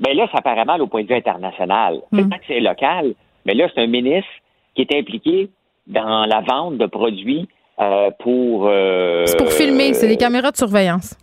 [0.00, 2.00] Ben là, ça paraît mal au point de vue international.
[2.10, 2.16] Hmm.
[2.28, 3.14] Peut-être que c'est local,
[3.46, 4.28] mais là, c'est un ministre
[4.74, 5.48] qui est impliqué
[5.86, 7.48] dans la vente de produits
[7.80, 8.66] euh, pour...
[8.66, 11.16] euh, C'est pour filmer, c'est des caméras de surveillance.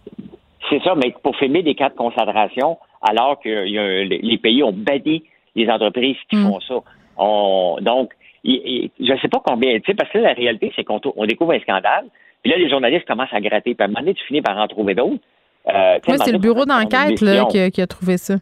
[0.69, 5.23] C'est ça, mais pour filmer des cas de concentration, alors que les pays ont banni
[5.55, 6.43] les entreprises qui Hmm.
[6.47, 6.75] font ça.
[7.17, 10.83] On- donc, je ne sais pas combien, tu sais, parce que là, la réalité, c'est
[10.83, 12.05] qu'on on découvre un scandale,
[12.41, 14.57] puis là, les journalistes commencent à gratter, puis à un moment donné, tu finis par
[14.57, 15.21] en trouver d'autres.
[15.67, 18.35] Euh, c'est le bureau d'enquête qui, a, qui a trouvé ça.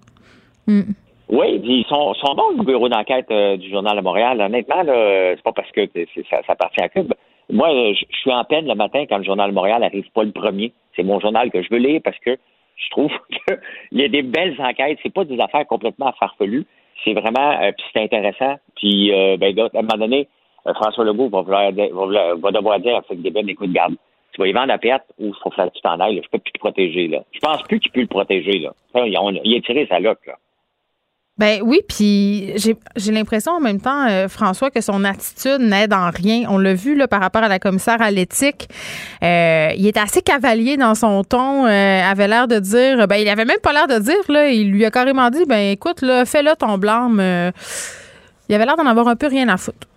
[0.68, 0.94] Hmm.
[1.30, 4.42] Oui, puis ils sont, sont bons, le bureau d'enquête euh, du Journal de Montréal.
[4.42, 5.86] Honnêtement, là, c'est pas parce que
[6.30, 7.14] ça, ça appartient à Cube.
[7.52, 10.10] Moi, euh, je je suis en peine le matin quand le Journal de Montréal arrive
[10.14, 10.74] pas le premier.
[10.96, 12.38] C'est mon journal que je veux lire parce que
[12.76, 15.00] je trouve qu'il y a des belles enquêtes.
[15.04, 16.66] C'est pas des affaires complètement farfelues.
[17.04, 18.56] C'est vraiment, euh, puis c'est intéressant.
[18.76, 20.28] Puis, euh, ben, à un moment donné,
[20.68, 23.96] euh, François Legault va, vouloir va, va devoir dire à Frédéric Débène, écoute, garde,
[24.34, 26.22] tu vas y vendre à perte ou il faut faire que tu t'en ailles.
[26.24, 27.24] Je peux plus te protéger, là.
[27.32, 28.74] Je pense plus qu'il peut le protéger, là.
[28.96, 30.36] Il, il a tiré sa loque, là.
[31.40, 36.10] Ben oui, puis j'ai l'impression en même temps, euh, François, que son attitude n'aide en
[36.10, 36.44] rien.
[36.50, 38.68] On l'a vu là, par rapport à la commissaire à l'éthique.
[39.24, 41.66] Euh, il est assez cavalier dans son ton.
[41.66, 44.50] euh, avait l'air de dire, ben il avait même pas l'air de dire là.
[44.50, 47.22] Il lui a carrément dit, ben écoute fais-le ton blâme.
[48.50, 49.88] Il avait l'air d'en avoir un peu rien à foutre.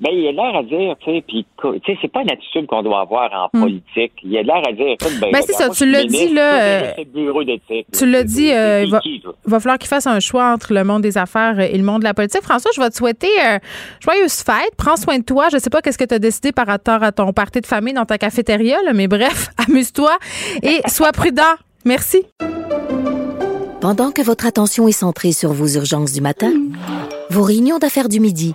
[0.00, 2.66] Ben, il a l'air à dire, tu sais, puis, tu sais, c'est pas une attitude
[2.66, 3.60] qu'on doit avoir en Hmm.
[3.62, 4.12] politique.
[4.24, 6.60] Il a l'air à dire, écoute, ben, Ben, c'est ça, moi, tu l'as dit, là,
[6.62, 7.86] euh, bureau d'éthique.
[7.96, 9.34] Tu l'as dit, euh, il va, toi?
[9.44, 12.04] va falloir qu'il fasse un choix entre le monde des affaires et le monde de
[12.04, 12.42] la politique.
[12.42, 13.58] François, je vais te souhaiter euh,
[14.00, 14.74] joyeuse fête.
[14.76, 15.48] Prends soin de toi.
[15.52, 17.94] Je sais pas qu'est-ce que tu as décidé par rapport à ton party de famille
[17.94, 20.16] dans ta cafétéria, là, mais bref, amuse-toi
[20.62, 21.42] et sois prudent.
[21.84, 22.22] Merci.
[23.80, 26.52] Pendant que votre attention est centrée sur vos urgences du matin,
[27.30, 28.54] vos réunions d'affaires du midi,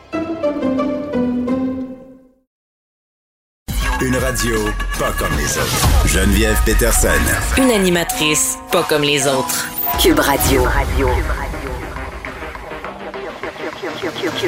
[4.03, 4.55] Une radio
[4.97, 6.07] pas comme les autres.
[6.07, 7.09] Geneviève Peterson.
[7.59, 9.69] Une animatrice pas comme les autres.
[10.01, 10.63] Cube Radio.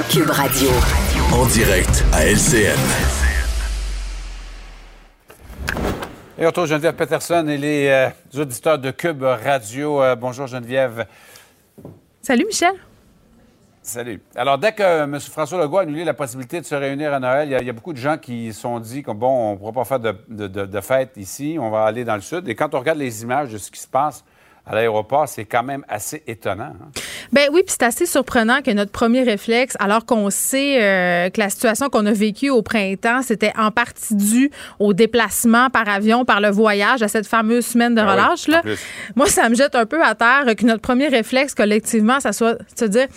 [0.09, 0.69] Cube Radio.
[1.31, 2.79] En direct à LCN.
[6.39, 10.01] Et on retrouve Geneviève Peterson et les euh, auditeurs de Cube Radio.
[10.01, 11.05] Euh, bonjour Geneviève.
[12.23, 12.73] Salut, Michel.
[13.85, 14.21] Salut.
[14.35, 15.19] Alors, dès que M.
[15.19, 17.91] François Legault a annulé la possibilité de se réunir à Noël, il y a, beaucoup
[17.91, 20.81] de gens qui se sont dit que, bon, on ne pourra pas faire de- de
[20.81, 22.47] fête ici, on va aller dans le sud.
[22.47, 24.23] Et quand on regarde les images de ce qui se passe
[24.65, 26.73] à l'aéroport, c'est quand même assez étonnant.
[26.81, 26.91] hein.
[27.31, 31.39] Ben oui, puis c'est assez surprenant que notre premier réflexe, alors qu'on sait euh, que
[31.39, 36.25] la situation qu'on a vécue au printemps, c'était en partie due au déplacement par avion,
[36.25, 38.47] par le voyage, à cette fameuse semaine de Ah relâche.
[38.47, 38.61] là.
[39.15, 42.53] Moi, ça me jette un peu à terre que notre premier réflexe collectivement, ça soit
[42.53, 43.07] de se dire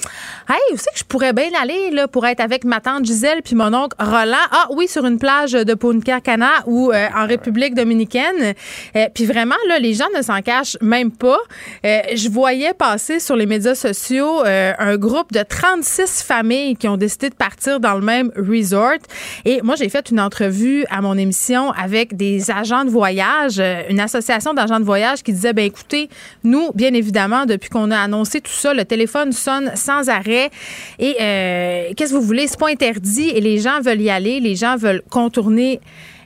[0.49, 3.43] Hey, vous savez que je pourrais bien aller là, pour être avec ma tante Gisèle
[3.43, 4.37] puis mon oncle Roland.
[4.51, 8.55] Ah oui, sur une plage de Punta Cana ou euh, en République dominicaine.
[8.97, 11.39] Euh, puis vraiment, là, les gens ne s'en cachent même pas.
[11.85, 13.75] Je voyais passer sur les médias
[14.13, 18.99] euh, un groupe de 36 familles qui ont décidé de partir dans le même resort.
[19.45, 23.83] Et moi, j'ai fait une entrevue à mon émission avec des agents de voyage, euh,
[23.89, 26.09] une association d'agents de voyage qui disait, ben écoutez,
[26.45, 30.51] nous, bien évidemment, depuis qu'on a annoncé tout ça, le téléphone sonne sans arrêt.
[30.99, 32.47] Et euh, qu'est-ce que vous voulez?
[32.47, 35.81] C'est pas interdit et les gens veulent y aller, les gens veulent contourner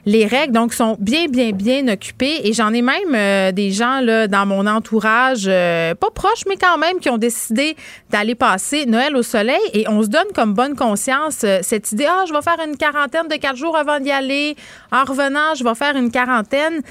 [0.05, 2.41] les règles, donc, sont bien, bien, bien occupés.
[2.43, 6.57] Et j'en ai même euh, des gens là, dans mon entourage, euh, pas proches, mais
[6.57, 7.75] quand même, qui ont décidé
[8.09, 9.61] d'aller passer Noël au soleil.
[9.73, 12.77] Et on se donne comme bonne conscience euh, cette idée, ah, je vais faire une
[12.77, 14.55] quarantaine de quatre jours avant d'y aller.
[14.91, 16.81] En revenant, je vais faire une quarantaine.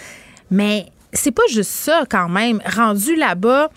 [0.50, 2.60] Mais c'est pas juste ça quand même.
[2.64, 3.70] Rendu là-bas,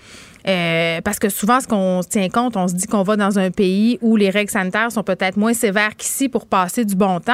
[0.47, 3.39] euh, parce que souvent, ce qu'on se tient compte, on se dit qu'on va dans
[3.39, 7.19] un pays où les règles sanitaires sont peut-être moins sévères qu'ici pour passer du bon
[7.19, 7.33] temps.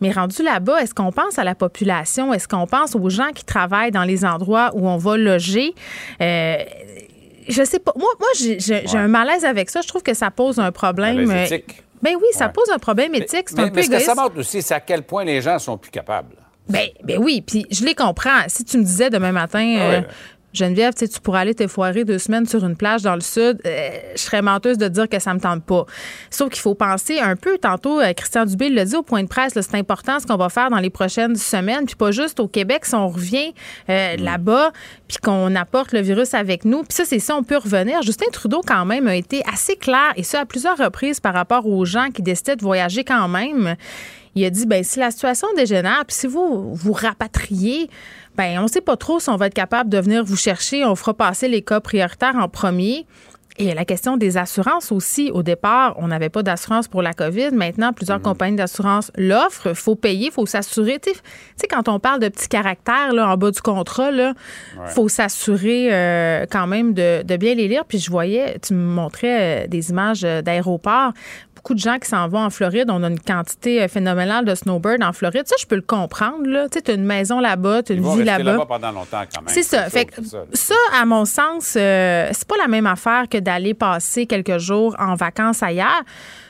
[0.00, 2.32] Mais rendu là-bas, est-ce qu'on pense à la population?
[2.34, 5.74] Est-ce qu'on pense aux gens qui travaillent dans les endroits où on va loger?
[6.20, 6.56] Euh,
[7.48, 7.92] je sais pas.
[7.96, 9.80] Moi, moi j'ai un malaise avec ça.
[9.80, 11.30] Je trouve que ça pose un problème.
[11.30, 11.82] Euh, éthique.
[12.02, 13.48] Ben oui, ça pose un problème éthique.
[13.48, 15.40] C'est Mais, un mais peu ce que ça montre aussi, c'est à quel point les
[15.40, 16.36] gens sont plus capables.
[16.68, 18.42] Ben, ben oui, puis je les comprends.
[18.46, 20.06] Si tu me disais demain matin, euh, ouais.
[20.54, 23.88] Geneviève, tu pourrais aller te foirer deux semaines sur une plage dans le sud, euh,
[24.14, 25.84] je serais menteuse de dire que ça me tente pas.
[26.30, 29.28] Sauf qu'il faut penser un peu, tantôt, euh, Christian Dubé l'a dit au point de
[29.28, 32.48] presse, c'est important ce qu'on va faire dans les prochaines semaines, puis pas juste au
[32.48, 33.52] Québec, si on revient
[33.90, 34.72] euh, là-bas,
[35.06, 36.82] puis qu'on apporte le virus avec nous.
[36.82, 38.02] Puis ça, c'est ça, on peut revenir.
[38.02, 41.66] Justin Trudeau, quand même, a été assez clair, et ça à plusieurs reprises par rapport
[41.66, 43.76] aux gens qui décidaient de voyager quand même.
[44.34, 47.90] Il a dit, ben si la situation dégénère, puis si vous vous rapatriez,
[48.38, 50.84] ben on ne sait pas trop si on va être capable de venir vous chercher.
[50.84, 53.04] On fera passer les cas prioritaires en premier.
[53.58, 55.30] Et la question des assurances aussi.
[55.34, 57.50] Au départ, on n'avait pas d'assurance pour la COVID.
[57.52, 59.68] Maintenant, plusieurs compagnies d'assurance l'offrent.
[59.70, 60.98] Il faut payer, il faut s'assurer.
[61.00, 61.10] Tu
[61.56, 64.34] sais- quand on parle de petits caractères là, en bas du contrat, il
[64.86, 67.84] faut s'assurer euh, quand même de, de bien les lire.
[67.84, 71.12] Puis je voyais, tu me montrais euh, des images euh, d'aéroports.
[71.56, 72.88] Beaucoup de gens qui s'en vont en Floride.
[72.88, 75.42] On a une quantité phénoménale de snowbirds en Floride.
[75.46, 76.44] Ça, je peux le comprendre.
[76.70, 78.44] Tu sais, as une maison là-bas, tu as une vont vie là-bas.
[78.52, 79.48] là-bas pendant longtemps quand même.
[79.48, 79.90] C'est ça.
[79.90, 80.44] Fait ça.
[80.52, 84.94] ça, à mon sens, euh, c'est pas la même affaire que d'aller passer quelques jours
[84.98, 86.02] en vacances ailleurs.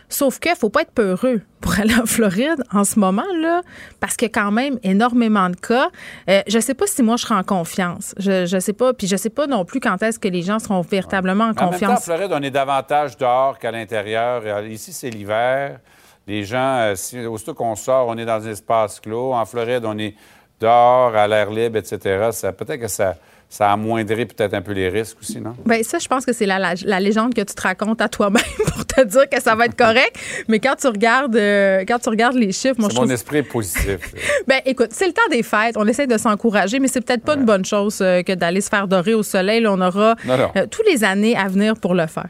[0.08, 3.60] Sauf que faut pas être peureux pour aller en Floride en ce moment là,
[4.00, 5.90] parce qu'il y a quand même énormément de cas.
[6.28, 8.14] Euh, je sais pas si moi je serai en confiance.
[8.18, 10.58] Je, je sais pas, puis je sais pas non plus quand est-ce que les gens
[10.58, 12.04] seront véritablement en En même temps, en confiance.
[12.04, 14.44] Floride, on est davantage dehors qu'à l'intérieur.
[14.64, 15.78] Et Ici, c'est l'hiver.
[16.26, 19.32] Les gens, euh, si, aussitôt qu'on sort, on est dans un espace clos.
[19.34, 20.14] En Floride, on est
[20.58, 22.30] dehors, à l'air libre, etc.
[22.32, 23.14] Ça, peut-être que ça,
[23.50, 25.54] ça amoindrait peut-être un peu les risques aussi, non?
[25.64, 28.08] Bien, ça, je pense que c'est la, la- la légende que tu te racontes à
[28.08, 28.42] toi-même
[28.74, 30.16] pour te dire que ça va être correct.
[30.48, 33.12] Mais quand tu regardes, euh, quand tu regardes les chiffres, moi, je mon trouve.
[33.12, 34.12] esprit positif.
[34.46, 35.76] Ben, écoute, c'est le temps des fêtes.
[35.78, 38.68] On essaie de s'encourager, mais c'est peut-être pas une bonne chose euh, que d'aller se
[38.68, 39.60] faire dorer au soleil.
[39.62, 40.50] Là, on aura Non, non.
[40.56, 42.28] euh, tous les années à venir pour le faire.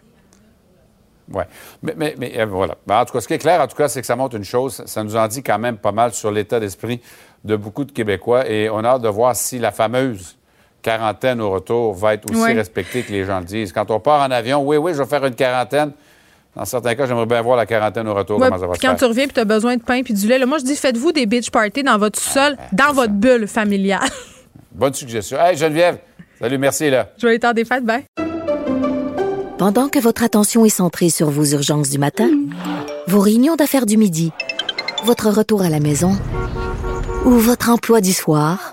[1.32, 1.43] Oui.
[1.82, 2.77] Mais, mais, mais, voilà.
[2.86, 4.36] Ben, en tout cas, ce qui est clair, en tout cas, c'est que ça montre
[4.36, 4.82] une chose.
[4.86, 7.01] Ça nous en dit quand même pas mal sur l'état d'esprit
[7.45, 8.49] de beaucoup de Québécois.
[8.49, 10.38] Et on a hâte de voir si la fameuse
[10.82, 13.72] quarantaine au retour va être aussi respectée que les gens le disent.
[13.72, 15.92] Quand on part en avion, oui, oui, je vais faire une quarantaine.
[16.56, 18.80] Dans certains cas, j'aimerais bien voir la quarantaine au retour, Ouais, comment ça va se
[18.80, 18.96] quand faire.
[18.96, 20.74] tu reviens et tu as besoin de pain puis du lait, là, moi, je dis,
[20.74, 24.00] faites-vous des beach parties dans votre sol, Ah, dans votre bulle familiale.
[24.72, 25.38] Bonne suggestion.
[25.40, 25.98] Hey, Geneviève,
[26.40, 27.09] salut, merci, là.
[27.18, 28.05] Joyeux temps des fêtes, bye.
[29.59, 32.28] Pendant que votre attention est centrée sur vos urgences du matin,
[33.09, 34.32] vos réunions d'affaires du midi,
[35.05, 36.12] votre retour à la maison
[37.24, 38.72] ou votre emploi du soir,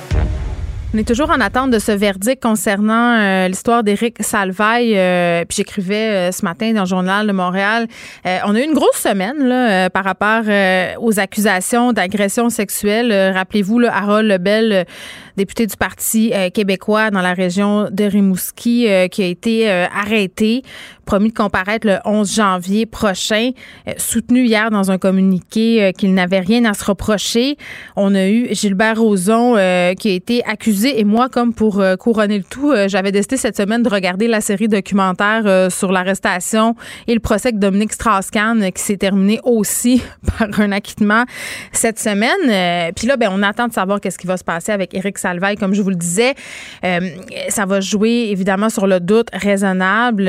[0.93, 4.97] On est toujours en attente de ce verdict concernant euh, l'histoire d'Éric Salvaille.
[4.97, 7.87] euh, j'écrivais euh, ce matin dans le journal de Montréal.
[8.25, 10.43] On a eu une grosse semaine là, par rapport
[10.99, 13.33] aux accusations d'agression sexuelle.
[13.33, 14.85] Rappelez-vous, là, Harold Lebel,
[15.37, 20.63] député du Parti québécois dans la région de Rimouski, qui a été arrêté,
[21.11, 23.49] promis de comparaître le 11 janvier prochain,
[23.85, 27.57] euh, soutenu hier dans un communiqué euh, qu'il n'avait rien à se reprocher.
[27.97, 32.37] On a eu Gilbert Rozon euh, qui a été accusé et moi, comme pour couronner
[32.37, 36.75] le tout, j'avais décidé cette semaine de regarder la série documentaire sur l'arrestation
[37.07, 40.01] et le procès de Dominique Strauss-Kahn qui s'est terminé aussi
[40.37, 41.25] par un acquittement
[41.73, 42.93] cette semaine.
[42.95, 45.57] Puis là, ben, on attend de savoir qu'est-ce qui va se passer avec Éric Salvaille,
[45.57, 46.35] comme je vous le disais.
[47.49, 50.25] Ça va jouer évidemment sur le doute raisonnable,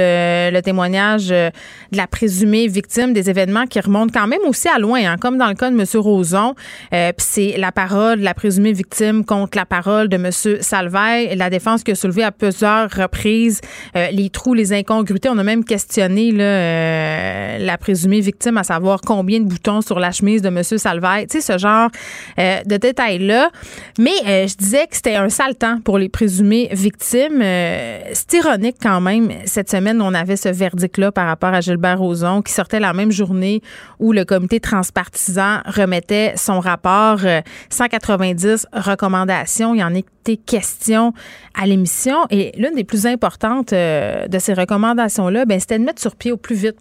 [0.80, 1.50] euh,
[1.92, 5.38] de la présumée victime des événements qui remontent quand même aussi à loin, hein, comme
[5.38, 5.84] dans le cas de M.
[5.94, 6.54] Roson.
[6.92, 10.30] Euh, Puis c'est la parole de la présumée victime contre la parole de M.
[10.60, 13.60] Salvaille, la défense qui a soulevé à plusieurs reprises
[13.96, 15.28] euh, les trous, les incongruités.
[15.28, 20.42] On a même questionné la présumée victime à savoir combien de boutons sur la chemise
[20.42, 20.62] de M.
[20.62, 21.26] Salvaille.
[21.26, 21.90] Tu sais, ce genre
[22.38, 23.50] de détails-là.
[23.98, 27.40] Mais je disais que c'était un sale temps pour les présumées victimes.
[27.40, 29.30] C'est ironique quand même.
[29.44, 33.10] Cette semaine, on avait ce verdict-là par rapport à Gilbert Rozon qui sortait la même
[33.10, 33.62] journée
[33.98, 37.20] où le comité transpartisan remettait son rapport.
[37.24, 39.74] euh, 190 recommandations.
[39.74, 41.12] Il y en été question
[41.54, 42.16] à l'émission.
[42.30, 46.32] Et l'une des plus importantes euh, de ces recommandations-là, ben, c'était de mettre sur pied
[46.32, 46.76] au plus vite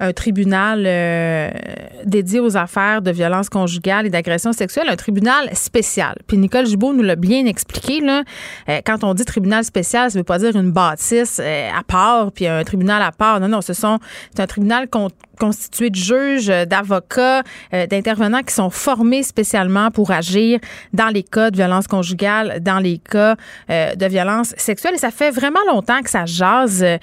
[0.00, 1.50] un tribunal euh,
[2.04, 6.16] dédié aux affaires de violence conjugale et d'agression sexuelle, un tribunal spécial.
[6.26, 8.00] Puis Nicole Gibault nous l'a bien expliqué.
[8.00, 8.22] Là,
[8.68, 12.30] Euh, quand on dit tribunal spécial, ça veut pas dire une bâtisse euh, à part,
[12.32, 13.40] puis un tribunal à part.
[13.40, 13.98] Non, non, ce sont
[14.34, 15.08] c'est un tribunal con-
[15.38, 17.42] constitué de juges, euh, d'avocats,
[17.72, 20.58] euh, d'intervenants qui sont formés spécialement pour agir
[20.92, 23.36] dans les cas de violence conjugale, dans les cas
[23.70, 24.94] euh, de violence sexuelle.
[24.94, 26.82] Et ça fait vraiment longtemps que ça jase.
[26.82, 26.98] Euh,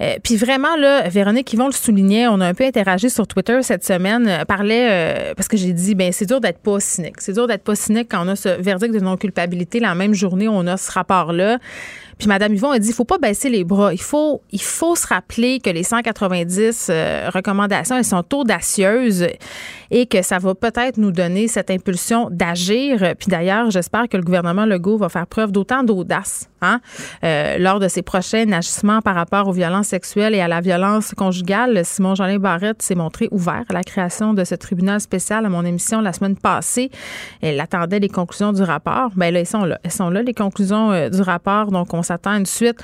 [0.00, 3.62] euh, puis vraiment, là, Véronique Yvon le soulignait, on a un peu interagi sur Twitter
[3.62, 7.20] cette semaine, euh, parlait, parce que j'ai dit, ben c'est dur d'être pas cynique.
[7.20, 10.48] C'est dur d'être pas cynique quand on a ce verdict de non-culpabilité la même journée
[10.48, 11.58] on a ce rapport-là.
[12.20, 13.94] Puis Mme Yvon a dit, il faut pas baisser les bras.
[13.94, 19.26] Il faut, il faut se rappeler que les 190 euh, recommandations, elles sont audacieuses
[19.90, 23.14] et que ça va peut-être nous donner cette impulsion d'agir.
[23.18, 26.80] Puis d'ailleurs, j'espère que le gouvernement Legault va faire preuve d'autant d'audace hein,
[27.24, 31.12] euh, lors de ses prochains agissements par rapport aux violences sexuelles et à la violence
[31.16, 31.84] conjugale.
[31.84, 35.64] Simon Jolin Barrette s'est montré ouvert à la création de ce tribunal spécial à mon
[35.64, 36.90] émission la semaine passée.
[37.40, 39.10] Elle attendait les conclusions du rapport.
[39.16, 39.78] Ben là, elles sont là.
[39.82, 41.70] Elles sont là, les conclusions euh, du rapport.
[41.70, 42.78] Donc, on s'attend à une suite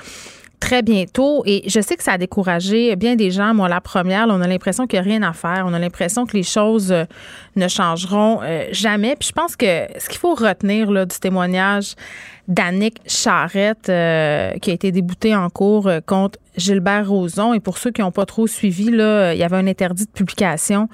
[0.59, 1.43] très bientôt.
[1.45, 3.53] Et je sais que ça a découragé bien des gens.
[3.53, 5.65] Moi, la première, on a l'impression qu'il n'y a rien à faire.
[5.67, 7.05] On a l'impression que les choses euh,
[7.55, 9.15] ne changeront euh, jamais.
[9.15, 11.95] Puis je pense que ce qu'il faut retenir du témoignage
[12.47, 17.53] d'Annick Charrette, euh, qui a été déboutée en cours contre Gilbert Rozon.
[17.53, 20.11] Et pour ceux qui n'ont pas trop suivi, là, il y avait un interdit de
[20.11, 20.89] publication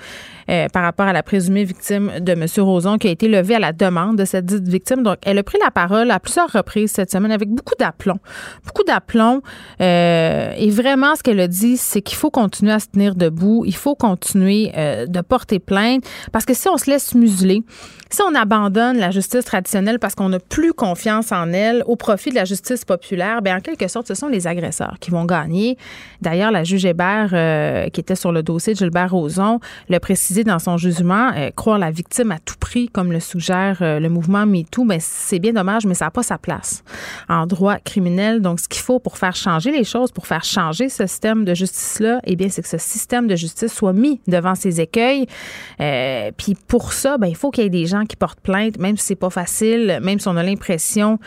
[0.49, 2.45] euh, par rapport à la présumée victime de M.
[2.57, 5.03] Rozon qui a été levé à la demande de cette dite victime.
[5.03, 8.19] Donc, elle a pris la parole à plusieurs reprises cette semaine avec beaucoup d'aplomb.
[8.65, 9.41] Beaucoup d'aplomb.
[9.81, 13.64] Euh, et vraiment, ce qu'elle a dit, c'est qu'il faut continuer à se tenir debout.
[13.65, 16.03] Il faut continuer euh, de porter plainte.
[16.31, 17.64] Parce que si on se laisse museler,
[18.14, 22.30] si on abandonne la justice traditionnelle parce qu'on n'a plus confiance en elle au profit
[22.30, 25.80] de la justice populaire, bien, en quelque sorte, ce sont les agresseurs qui vont gagner.
[26.22, 29.60] D'ailleurs, la juge Hébert, euh, qui était sur le dossier de Gilbert Rozon,
[29.90, 33.80] l'a précisé dans son jugement, euh, croire la victime à tout prix, comme le suggère
[33.81, 36.84] euh, le mouvement MeToo, ben, c'est bien dommage, mais ça n'a pas sa place
[37.30, 38.44] en droit criminel.
[38.44, 41.56] Donc, ce qu'il faut pour faire changer les choses, pour faire changer ce système de
[41.56, 45.26] justice-là, eh bien, c'est que ce système de justice soit mis devant ses écueils.
[46.38, 48.98] Puis pour ça, ben, il faut qu'il y ait des gens qui portent plainte, même
[48.98, 51.20] si c'est pas facile, même si on a l'impression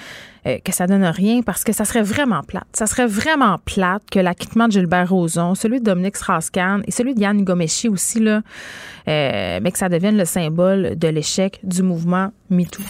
[0.47, 2.67] euh, que ça donne rien parce que ça serait vraiment plate.
[2.73, 7.15] Ça serait vraiment plate que l'acquittement de Gilbert Rozon, celui de Dominique Strauss-Kahn et celui
[7.15, 8.43] de Yann Gomeshi aussi, là,
[9.09, 12.83] euh, mais que ça devienne le symbole de l'échec du mouvement MeToo.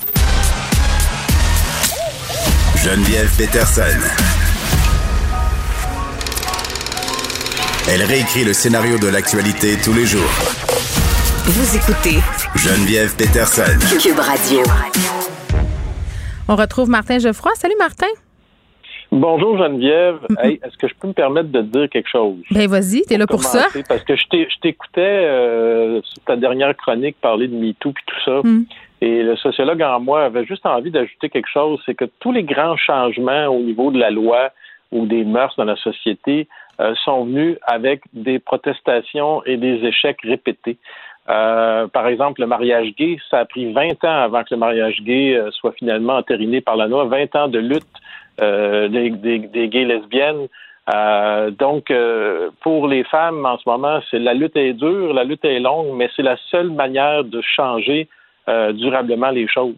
[2.77, 3.83] Geneviève Peterson.
[7.89, 10.66] Elle réécrit le scénario de l'actualité tous les jours.
[11.47, 12.19] Vous écoutez
[12.57, 13.79] Geneviève Peterson.
[14.03, 14.61] Cube Radio.
[16.49, 17.53] On retrouve Martin Geoffroy.
[17.55, 18.07] Salut Martin.
[19.13, 20.19] Bonjour Geneviève.
[20.43, 22.37] Hey, Est-ce que je peux me permettre de te dire quelque chose?
[22.51, 23.67] Ben vas-y, t'es là pour ça.
[23.89, 28.05] Parce que je t'ai- je t'écoutais euh, sur ta dernière chronique parler de MeToo puis
[28.07, 28.41] tout ça.
[28.43, 28.65] Hmm.
[29.01, 32.43] Et le sociologue en moi avait juste envie d'ajouter quelque chose, c'est que tous les
[32.43, 34.51] grands changements au niveau de la loi
[34.93, 36.49] ou des mœurs dans la société
[36.81, 40.77] euh, sont venus avec des protestations et des échecs répétés.
[41.29, 45.03] Euh, par exemple, le mariage gay, ça a pris 20 ans avant que le mariage
[45.03, 47.85] gay euh, soit finalement entériné par la loi, 20 ans de lutte
[48.41, 50.47] euh, des, des, des gays lesbiennes.
[50.95, 55.25] Euh, donc, euh, pour les femmes, en ce moment, c'est la lutte est dure, la
[55.25, 58.09] lutte est longue, mais c'est la seule manière de changer
[58.49, 59.75] euh, durablement les choses.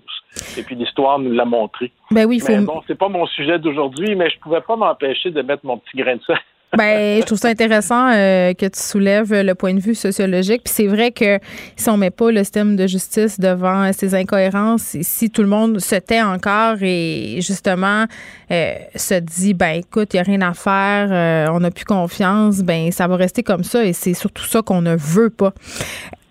[0.59, 1.91] Et puis l'histoire nous l'a montré.
[2.11, 2.53] Ben oui, il faut.
[2.53, 5.79] Mais bon, c'est pas mon sujet d'aujourd'hui, mais je pouvais pas m'empêcher de mettre mon
[5.79, 6.37] petit grain de sel.
[6.77, 10.63] Ben, je trouve ça intéressant euh, que tu soulèves le point de vue sociologique.
[10.65, 11.39] Puis c'est vrai que
[11.77, 15.79] si on met pas le système de justice devant ces incohérences, si tout le monde
[15.81, 18.05] se tait encore et justement
[18.51, 21.87] euh, se dit, ben écoute, il n'y a rien à faire, euh, on n'a plus
[21.87, 25.55] confiance, ben ça va rester comme ça et c'est surtout ça qu'on ne veut pas.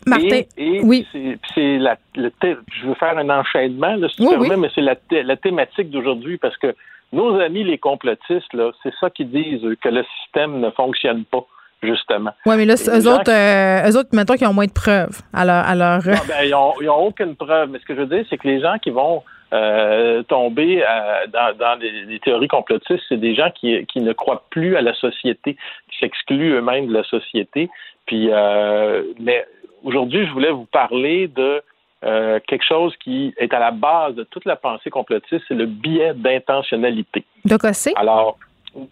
[0.06, 1.06] Martin, Et, et oui.
[1.12, 4.56] c'est- c'est la, le thé- je veux faire un enchaînement, là, si tu Oui, permets,
[4.56, 6.76] mais c'est la, la thématique d'aujourd'hui parce que
[7.12, 11.24] nos amis les complotistes, là, c'est ça qu'ils disent, eux, que le système ne fonctionne
[11.26, 11.46] pas,
[11.82, 12.32] justement.
[12.46, 15.22] Oui, mais là, eux gens autres, euh, eux autres, mettons qu'ils ont moins de preuves.
[15.34, 17.70] Alors, alors ben, ils n'ont ils ont aucune preuve.
[17.70, 19.24] Mais ce que je veux dire, c'est que les gens qui vont
[19.54, 24.12] euh, tomber euh, dans, dans les, les théories complotistes, c'est des gens qui, qui ne
[24.12, 25.56] croient plus à la société,
[25.90, 27.70] qui s'excluent eux-mêmes de la société.
[28.08, 29.46] Puis, euh, mais
[29.84, 31.62] aujourd'hui, je voulais vous parler de
[32.04, 35.66] euh, quelque chose qui est à la base de toute la pensée complotiste, c'est le
[35.66, 37.26] biais d'intentionnalité.
[37.46, 37.94] de Cossé?
[37.96, 38.38] Alors,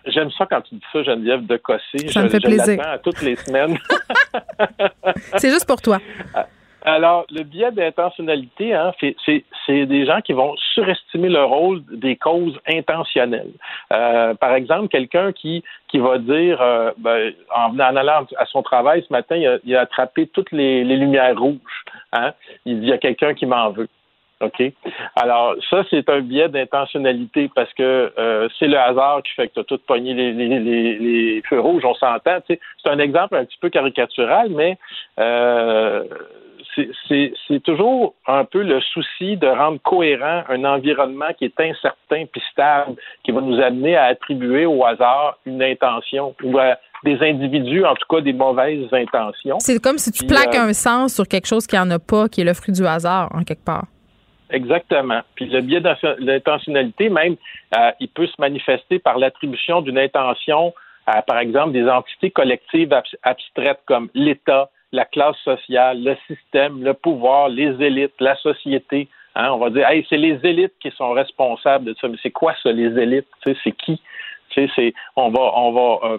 [0.08, 2.08] j'aime ça quand tu dis ça, Geneviève, de Cossé.
[2.10, 2.82] Ça me fait je plaisir.
[2.82, 3.78] à toutes les semaines.
[5.38, 6.00] C'est juste pour toi.
[6.88, 9.16] Alors, le biais d'intentionnalité, hein, c'est-
[9.86, 13.52] des gens qui vont surestimer le rôle des causes intentionnelles.
[13.92, 18.62] Euh, par exemple, quelqu'un qui, qui va dire, euh, ben, en, en allant à son
[18.62, 21.84] travail ce matin, il a, il a attrapé toutes les, les lumières rouges.
[22.14, 22.34] Hein?
[22.66, 23.90] Il dit, il y a quelqu'un qui m'en veut.
[24.42, 24.62] OK?
[25.16, 29.54] Alors, ça, c'est un biais d'intentionnalité parce que euh, c'est le hasard qui fait que
[29.54, 32.40] tu as tout pogné les, les, les, les feux rouges, on s'entend.
[32.48, 34.78] C'est un exemple un petit peu caricatural, mais
[35.20, 36.04] euh,
[37.08, 42.42] c'est- toujours un peu le souci de rendre cohérent un environnement qui est incertain puis
[42.52, 47.86] stable, qui va nous amener à attribuer au hasard une intention ou à des individus,
[47.86, 49.58] en tout cas des mauvaises intentions.
[49.60, 52.00] C'est comme si tu Puis, plaques euh, un sens sur quelque chose qui en a
[52.00, 53.86] pas, qui est le fruit du hasard, en quelque part.
[54.50, 55.22] Exactement.
[55.36, 57.36] Puis le biais d'intentionnalité, même,
[57.78, 60.74] euh, il peut se manifester par l'attribution d'une intention
[61.08, 66.84] à, par exemple, des entités collectives abs- abstraites comme l'État, la classe sociale, le système,
[66.84, 69.08] le pouvoir, les élites, la société.
[69.36, 72.08] Hein, on va dire, hey, c'est les élites qui sont responsables de ça.
[72.08, 73.28] Mais c'est quoi ça, les élites?
[73.44, 74.02] C'est qui?
[74.54, 76.18] C'est, on va, on va, euh,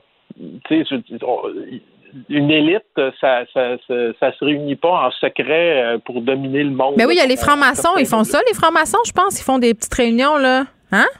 [2.28, 2.82] une élite,
[3.20, 6.94] ça, ça, ça, ça se réunit pas en secret euh, pour dominer le monde.
[6.96, 9.40] Ben oui, il y a les francs-maçons, ils font ça, les francs-maçons, je pense.
[9.40, 10.64] Ils font des petites réunions, là.
[10.92, 11.06] Hein?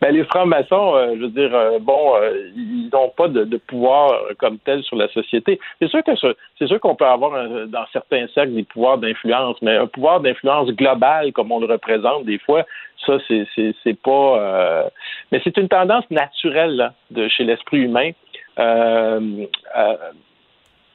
[0.00, 3.56] Ben, les francs-maçons, euh, je veux dire, euh, bon, euh, ils n'ont pas de, de
[3.58, 5.60] pouvoir euh, comme tel sur la société.
[5.80, 8.98] C'est sûr que ce- c'est sûr qu'on peut avoir un- dans certains cercles des pouvoirs
[8.98, 12.64] d'influence, mais un pouvoir d'influence global comme on le représente des fois,
[13.04, 14.38] ça c'est c'est c'est pas.
[14.40, 14.82] euh,
[15.30, 18.10] mais c'est une tendance naturelle là, de chez l'esprit humain.
[18.58, 19.46] Euh,
[19.76, 19.96] euh,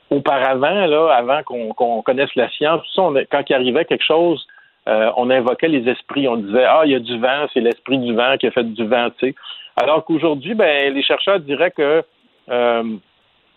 [0.10, 4.46] auparavant, là, avant qu'on connaisse la science, tout ça, quand il arrivait quelque chose,
[4.88, 6.28] euh, on invoquait les esprits.
[6.28, 8.64] On disait Ah, il y a du vent, c'est l'esprit du vent qui a fait
[8.64, 9.36] du vent, tu sais.
[9.78, 12.04] Alors qu'aujourd'hui, ben, les chercheurs diraient que
[12.50, 12.84] euh,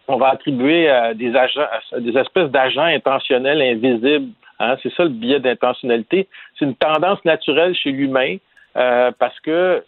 [0.07, 1.67] on va attribuer euh, des agents,
[1.99, 4.33] des espèces d'agents intentionnels invisibles.
[4.61, 6.29] Hein, c'est ça le biais d'intentionnalité.
[6.59, 8.37] C'est une tendance naturelle chez l'humain
[8.77, 9.85] euh, parce que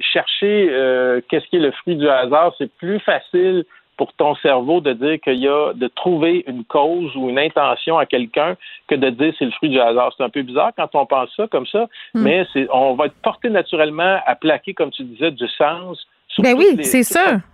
[0.00, 3.64] chercher euh, qu'est-ce qui est le fruit du hasard, c'est plus facile
[3.96, 7.98] pour ton cerveau de dire qu'il y a de trouver une cause ou une intention
[7.98, 10.12] à quelqu'un que de dire c'est le fruit du hasard.
[10.16, 12.22] C'est un peu bizarre quand on pense ça comme ça, Hmm.
[12.22, 16.06] mais c'est on va être porté naturellement à plaquer, comme tu disais, du sens.
[16.28, 17.02] sur Ben oui, c'est.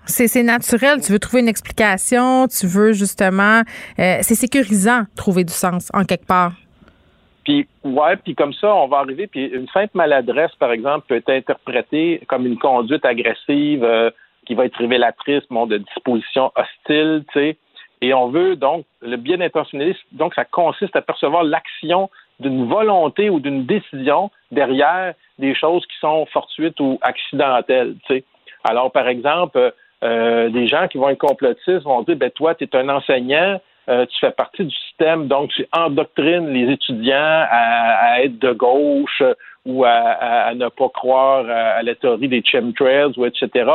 [0.06, 1.00] C'est c'est naturel.
[1.00, 3.62] Tu veux trouver une explication, tu veux justement.
[3.98, 6.52] euh, c'est sécurisant, trouver du sens, en quelque part.
[7.44, 9.26] Puis ouais, puis comme ça, on va arriver.
[9.26, 14.10] Puis une simple maladresse, par exemple, peut être interprétée comme une conduite agressive euh,
[14.46, 17.56] qui va être révélatrice, bon, de dispositions hostiles, tu sais.
[18.00, 20.00] Et on veut donc le bien intentionnaliste.
[20.12, 22.10] Donc ça consiste à percevoir l'action
[22.40, 28.24] d'une volonté ou d'une décision derrière des choses qui sont fortuites ou accidentelles, tu sais.
[28.64, 29.72] Alors par exemple,
[30.02, 33.60] euh, des gens qui vont être complotistes vont dire, ben toi, tu es un enseignant.
[33.88, 37.14] Euh, tu fais partie du système, donc tu endoctrines les étudiants
[37.50, 39.22] à, à être de gauche
[39.66, 43.70] ou à, à- ne pas croire à, la théorie des chemtrails ou etc.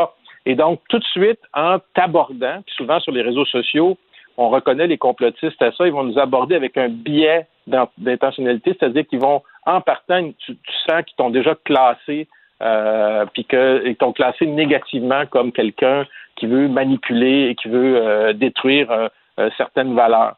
[0.46, 3.98] Et donc, tout de suite, en t'abordant, puis souvent sur les réseaux sociaux,
[4.38, 8.76] on reconnaît les complotistes à ça, ils vont nous aborder avec un biais d'in- d'intentionnalité,
[8.80, 12.28] c'est-à-dire qu'ils vont, en partant, tu, tu sens qu'ils t'ont déjà classé,
[12.64, 16.06] euh, puis qu'ils t'ont classé négativement comme quelqu'un
[16.36, 19.08] qui veut manipuler et qui veut euh, détruire euh,
[19.40, 20.36] euh, certaines valeurs.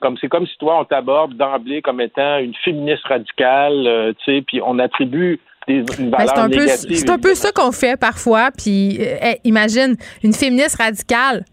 [0.00, 4.60] Comme c'est comme si toi on t'aborde d'emblée comme étant une féministe radicale, euh, puis
[4.64, 6.96] on attribue des, une Ben, valeur c'est un, peu, négative.
[6.96, 8.50] c'est un peu ça qu'on fait parfois.
[8.56, 11.44] Puis, euh, imagine une féministe radicale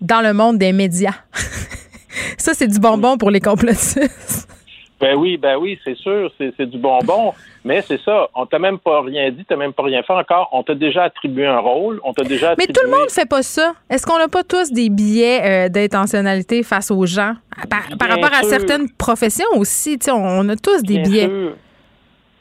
[0.00, 1.14] dans le monde des médias.
[2.38, 4.48] ça, c'est du bonbon pour les complotistes.
[5.04, 8.26] Ben oui, ben oui, c'est sûr, c'est c'est du bonbon, mais c'est ça.
[8.34, 10.48] On t'a même pas rien dit, t'as même pas rien fait encore.
[10.50, 12.72] On t'a déjà attribué un rôle, on t'a déjà Mais attribué.
[12.72, 13.74] tout le monde fait pas ça.
[13.90, 17.34] Est-ce qu'on n'a pas tous des billets euh, d'intentionnalité face aux gens?
[17.68, 21.26] Par, rapport à certaines professions aussi, on, on a tous des Bien billets.
[21.28, 21.52] sûr.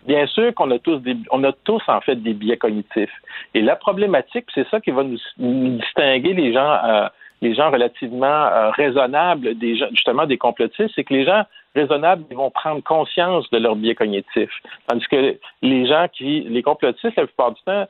[0.07, 3.11] Bien sûr qu'on a tous des, on a tous en fait des biais cognitifs.
[3.53, 7.07] Et la problématique, c'est ça qui va nous, nous distinguer les gens, euh,
[7.41, 11.43] les gens relativement euh, raisonnables, des gens, justement des complotistes, c'est que les gens
[11.75, 14.53] raisonnables, ils vont prendre conscience de leurs biais cognitifs,
[14.87, 17.87] tandis que les gens qui, les complotistes, la plupart du temps,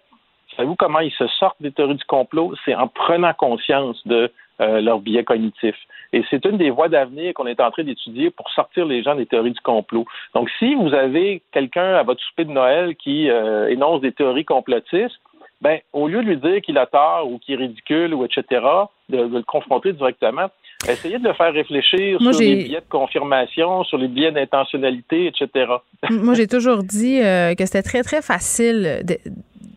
[0.55, 2.53] savez-vous comment ils se sortent des théories du complot?
[2.65, 4.31] C'est en prenant conscience de
[4.61, 5.79] euh, leurs biais cognitifs.
[6.13, 9.15] Et c'est une des voies d'avenir qu'on est en train d'étudier pour sortir les gens
[9.15, 10.05] des théories du complot.
[10.35, 14.45] Donc, si vous avez quelqu'un à votre souper de Noël qui euh, énonce des théories
[14.45, 15.19] complotistes,
[15.61, 18.63] ben, au lieu de lui dire qu'il a tort ou qu'il est ridicule ou etc.,
[19.09, 20.49] de le confronter directement,
[20.89, 25.27] essayez de le faire réfléchir Moi, sur les biais de confirmation, sur les biais d'intentionnalité,
[25.27, 25.71] etc.
[26.09, 29.17] Moi, j'ai toujours dit euh, que c'était très, très facile de,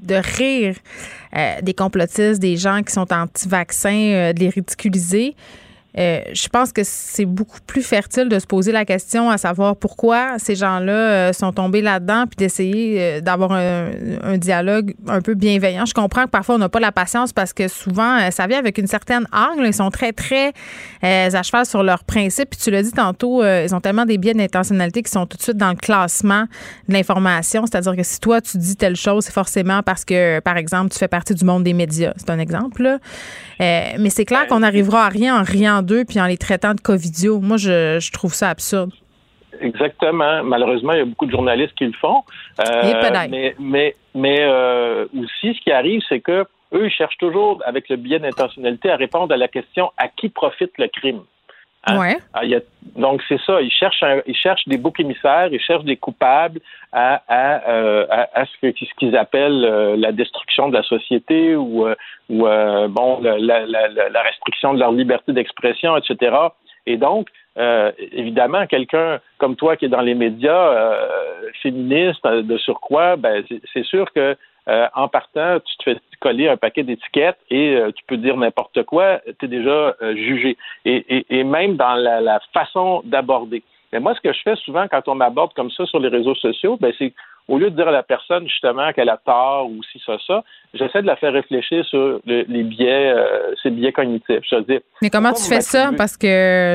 [0.02, 0.74] de rire
[1.36, 5.34] euh, des complotistes, des gens qui sont anti-vaccins, euh, de les ridiculiser.
[5.98, 9.76] Euh, je pense que c'est beaucoup plus fertile de se poser la question à savoir
[9.76, 13.90] pourquoi ces gens-là euh, sont tombés là-dedans, puis d'essayer euh, d'avoir un,
[14.22, 15.86] un dialogue un peu bienveillant.
[15.86, 18.78] Je comprends que parfois on n'a pas la patience parce que souvent ça vient avec
[18.78, 19.66] une certaine là.
[19.66, 20.52] Ils sont très très
[21.04, 22.50] euh, à cheval sur leurs principes.
[22.50, 25.36] Puis tu l'as dit tantôt, euh, ils ont tellement des biais d'intentionnalité qui sont tout
[25.36, 26.44] de suite dans le classement
[26.88, 27.64] de l'information.
[27.66, 30.98] C'est-à-dire que si toi tu dis telle chose, c'est forcément parce que par exemple tu
[30.98, 32.12] fais partie du monde des médias.
[32.16, 32.82] C'est un exemple.
[32.82, 32.98] là.
[33.60, 36.74] Euh, mais c'est clair qu'on n'arrivera à rien en riant d'eux puis en les traitant
[36.74, 37.40] de covidio.
[37.40, 38.90] Moi, je, je trouve ça absurde.
[39.60, 40.44] Exactement.
[40.44, 42.22] Malheureusement, il y a beaucoup de journalistes qui le font.
[42.60, 42.92] Euh,
[43.58, 47.96] mais, mais euh, aussi, ce qui arrive, c'est que eux, ils cherchent toujours, avec le
[47.96, 51.22] biais d'intentionnalité, à répondre à la question à qui profite le crime?
[51.86, 51.98] Hein?
[51.98, 52.16] Ouais.
[52.34, 52.60] Ah, il y a-
[52.96, 53.60] donc, c'est ça.
[53.60, 56.60] Ils cherchent, un- ils cherchent des boucs émissaires, ils cherchent des coupables
[56.92, 60.82] à, à, euh, à, à ce que- ce qu'ils appellent euh, la destruction de la
[60.82, 61.94] société ou, euh,
[62.28, 62.38] ou
[62.88, 66.34] bon, la, la, la, la restriction de leur liberté d'expression, etc.
[66.86, 67.28] Et donc,
[68.12, 70.98] évidemment, quelqu'un comme toi qui est dans les médias
[71.62, 74.36] féministes de surcroît, ben, c'est sûr que
[74.68, 78.36] euh, en partant, tu te fais coller un paquet d'étiquettes et euh, tu peux dire
[78.36, 80.56] n'importe quoi, tu es déjà euh, jugé.
[80.84, 83.62] Et, et, et même dans la, la façon d'aborder.
[83.92, 86.34] Mais moi, ce que je fais souvent quand on m'aborde comme ça sur les réseaux
[86.34, 87.12] sociaux, ben, c'est
[87.48, 90.42] au lieu de dire à la personne justement qu'elle a tort ou si ça, ça,
[90.74, 94.40] j'essaie de la faire réfléchir sur le- les biais, euh, ses biais cognitifs.
[94.50, 95.90] Je veux dire, Mais comment tu fais ça?
[95.96, 96.26] Parce que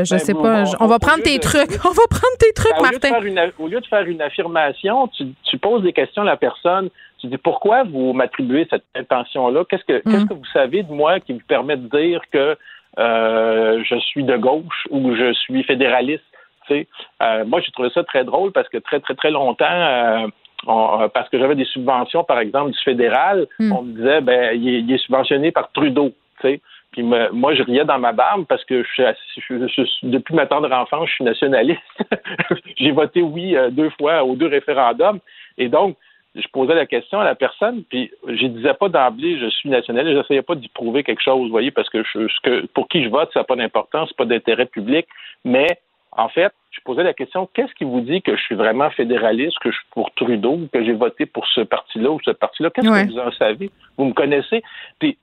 [0.05, 0.63] je Ben, sais pas.
[0.79, 1.69] on- va prendre tes de- trucs.
[1.85, 3.27] On va prendre tes trucs, Ben, au, lieu de Martin.
[3.27, 6.89] une, au lieu de faire une affirmation, tu, tu poses des questions à la personne.
[7.19, 9.63] Tu dis pourquoi vous m'attribuez cette intention-là?
[9.69, 10.11] Qu'est-ce que, Mm.
[10.11, 12.57] qu'est-ce que vous savez de moi qui vous permet de dire que
[12.97, 16.23] euh, je suis de gauche ou je suis fédéraliste?
[16.67, 16.87] Tu sais,
[17.23, 20.27] euh, moi, j'ai trouvé ça très drôle parce que très, très, très longtemps, euh,
[20.67, 23.71] on- euh, parce que j'avais des subventions, par exemple, du fédéral, Mm.
[23.71, 26.11] on me disait, ben, il est, il est subventionné par Trudeau.
[26.41, 26.61] Tu sais.
[26.91, 31.07] Puis me- moi, je riais dans ma barbe parce que je depuis ma tendre enfance,
[31.09, 31.79] je suis nationaliste.
[32.77, 35.19] J'ai voté oui euh, deux fois aux deux référendums.
[35.57, 35.95] Et donc,
[36.35, 40.15] je posais la question à la personne, puis je disais pas d'emblée je suis nationaliste,
[40.17, 43.03] j'essayais pas d'y prouver quelque chose, vous voyez, parce que, je, ce que pour qui
[43.03, 45.05] je vote, ça n'a pas d'importance, c'est pas d'intérêt public,
[45.43, 45.67] mais
[46.13, 49.57] en fait, je posais la question qu'est-ce qui vous dit que je suis vraiment fédéraliste,
[49.59, 52.69] que je suis pour Trudeau, que j'ai voté pour ce parti-là ou ce parti-là?
[52.69, 53.05] Qu'est-ce Ouais.
[53.07, 53.69] que vous en savez?
[53.97, 54.61] Vous me connaissez
[54.99, 55.17] Puis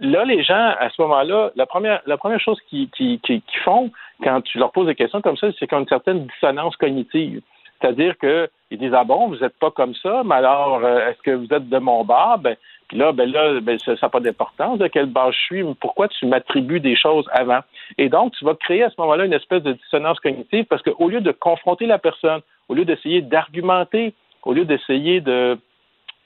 [0.00, 3.58] là, les gens à ce moment-là, la première, la première chose qu'ils qui, qui, qui
[3.58, 3.90] font
[4.22, 7.40] quand tu leur poses des questions comme ça, c'est qu'ils ont une certaine dissonance cognitive.
[7.82, 11.32] C'est-à-dire qu'ils disent Ah bon, vous n'êtes pas comme ça, mais alors euh, est-ce que
[11.32, 12.38] vous êtes de mon bar?
[12.38, 12.56] Ben,
[12.88, 15.64] puis là, ben là, ben, ça n'a pas d'importance de quel bar je suis?
[15.80, 17.60] Pourquoi tu m'attribues des choses avant?
[17.98, 21.08] Et donc, tu vas créer à ce moment-là une espèce de dissonance cognitive parce qu'au
[21.08, 24.14] lieu de confronter la personne, au lieu d'essayer d'argumenter,
[24.44, 25.58] au lieu d'essayer de,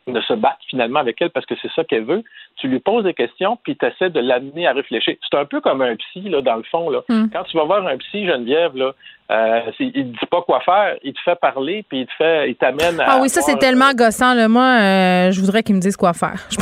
[0.07, 2.23] de se battre finalement avec elle parce que c'est ça qu'elle veut,
[2.57, 5.17] tu lui poses des questions puis tu essaies de l'amener à réfléchir.
[5.29, 6.89] C'est un peu comme un psy, là, dans le fond.
[6.91, 7.01] Là.
[7.09, 7.27] Mm.
[7.33, 8.93] Quand tu vas voir un psy, Geneviève, là,
[9.33, 12.49] euh, il ne dit pas quoi faire, il te fait parler puis il te fait,
[12.51, 13.05] il t'amène à.
[13.09, 14.35] Ah oui, ça, c'est tellement gossant.
[14.35, 14.47] Là.
[14.49, 16.37] Moi, euh, je voudrais qu'ils me disent quoi faire.
[16.51, 16.57] Je.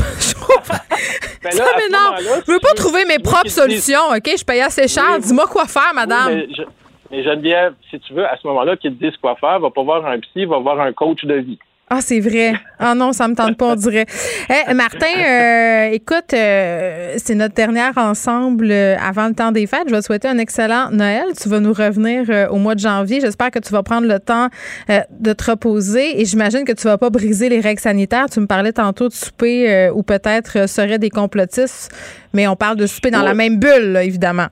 [1.42, 2.04] Ben ça là, m'énerve.
[2.24, 4.38] moment-là, Je veux pas veux- trouver mes propres qu'ils te disent- solutions, OK?
[4.38, 5.04] Je paye assez cher.
[5.16, 6.28] Oui, Dis-moi quoi faire, madame.
[6.32, 6.62] Oui, mais, je-
[7.10, 9.82] mais Geneviève, si tu veux, à ce moment-là, qu'il te dise quoi faire, va pas
[9.82, 11.58] voir un psy, va voir un coach de vie.
[11.96, 12.54] Ah, c'est vrai.
[12.80, 14.06] Ah non, ça me tente pas, on dirait.
[14.50, 19.84] Eh, Martin, euh, écoute, euh, c'est notre dernière ensemble euh, avant le temps des fêtes.
[19.86, 21.26] Je vais te souhaiter un excellent Noël.
[21.40, 23.20] Tu vas nous revenir euh, au mois de janvier.
[23.20, 24.48] J'espère que tu vas prendre le temps
[24.90, 28.26] euh, de te reposer et j'imagine que tu vas pas briser les règles sanitaires.
[28.28, 31.92] Tu me parlais tantôt de souper euh, ou peut-être euh, seraient des complotistes,
[32.32, 33.34] mais on parle de souper dans la Ouais.
[33.36, 34.46] même bulle, là, évidemment.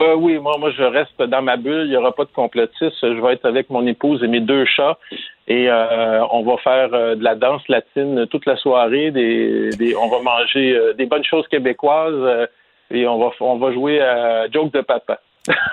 [0.00, 1.82] Euh, oui, moi, moi, je reste dans ma bulle.
[1.84, 2.96] Il n'y aura pas de complotiste.
[3.02, 4.98] Je vais être avec mon épouse et mes deux chats.
[5.48, 9.10] Et euh, on va faire euh, de la danse latine toute la soirée.
[10.00, 12.48] On va manger euh, des bonnes choses québécoises.
[12.90, 15.20] et on va, on va jouer à Joke de Papa.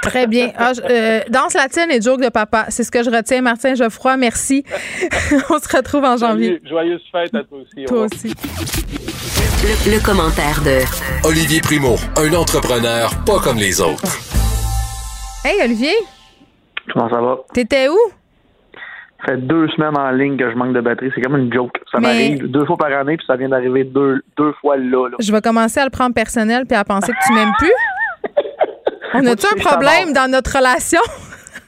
[0.01, 0.51] Très bien.
[0.57, 2.65] Ah, je- euh, danse latine et joke de papa.
[2.69, 3.41] C'est ce que je retiens.
[3.41, 4.63] Martin Geoffroy, merci.
[5.49, 6.61] on se retrouve en janvier.
[6.67, 7.85] Joyeuse fête à toi aussi.
[7.85, 8.33] Au Toi aussi.
[9.63, 14.03] Le, le commentaire de Olivier Primo, un entrepreneur pas comme les autres.
[15.43, 15.93] Hey, Olivier,
[16.93, 17.37] Comment ça va?
[17.53, 17.97] t'étais où?
[19.25, 21.09] Ça fait deux semaines en ligne que je manque de batterie.
[21.15, 21.71] C'est comme une joke.
[21.91, 25.09] Ça Mais- m'arrive deux fois par année, puis ça vient d'arriver deux, deux fois là.
[25.09, 25.17] là.
[25.19, 27.71] Je vais commencer à le prendre personnel puis à penser que tu m'aimes plus.
[29.15, 31.01] On a-tu un problème dans notre relation?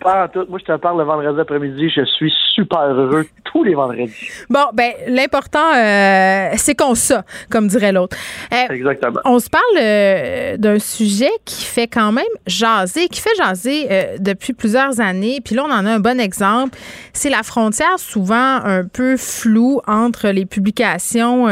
[0.01, 0.45] Pas en tout.
[0.49, 1.89] Moi, je te parle le vendredi après-midi.
[1.89, 4.13] Je suis super heureux tous les vendredis.
[4.49, 8.15] Bon, ben l'important, euh, c'est qu'on ça, comme dirait l'autre.
[8.53, 9.19] Euh, Exactement.
[9.25, 13.87] On se parle euh, d'un sujet qui fait quand même jaser, qui fait jaser
[14.19, 15.39] depuis plusieurs années.
[15.43, 16.77] Puis là, on en a un bon exemple.
[17.13, 21.47] C'est la frontière souvent un peu floue entre les publications.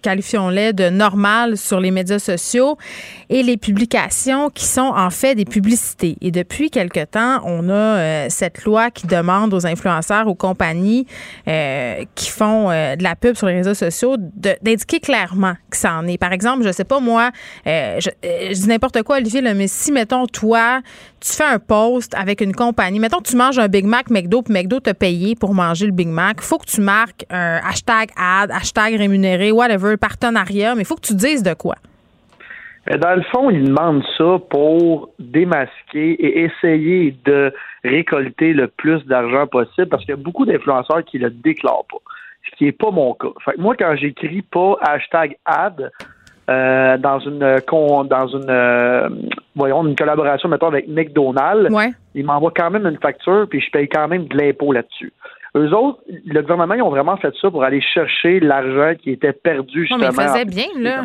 [0.00, 2.76] Qualifions-les de normales sur les médias sociaux
[3.28, 6.16] et les publications qui sont en fait des publicités.
[6.20, 11.06] Et depuis quelque temps, on a euh, cette loi qui demande aux influenceurs, aux compagnies
[11.48, 15.94] euh, qui font euh, de la pub sur les réseaux sociaux d'indiquer clairement que ça
[15.94, 16.18] en est.
[16.18, 17.30] Par exemple, je sais pas moi,
[17.66, 20.80] je, dis n'importe quoi, Olivier, mais si, mettons, toi,
[21.20, 24.54] tu fais un post avec une compagnie, mettons, tu manges un Big Mac McDo, puis
[24.54, 28.50] McDo t'a payé pour manger le Big Mac, faut que tu marques un hashtag ad,
[28.50, 31.76] hashtag rémunéré, whatever, partenariat, mais il faut que tu dises de quoi.
[32.86, 37.52] Mais dans le fond, ils demandent ça pour démasquer et essayer de
[37.84, 41.98] récolter le plus d'argent possible parce qu'il y a beaucoup d'influenceurs qui le déclarent pas,
[42.50, 43.28] ce qui n'est pas mon cas.
[43.44, 45.90] Fait que moi, quand j'écris pas hashtag ad
[46.50, 49.08] euh, dans une con- dans une euh,
[49.54, 51.90] voyons une collaboration mettons avec McDonald's, Ouais.
[52.14, 55.12] ils m'envoient quand même une facture puis je paye quand même de l'impôt là-dessus.
[55.56, 59.32] Eux autres, le gouvernement, ils ont vraiment fait ça pour aller chercher l'argent qui était
[59.32, 59.98] perdu Non, justement.
[59.98, 61.04] mais ils en faisaient bien, là.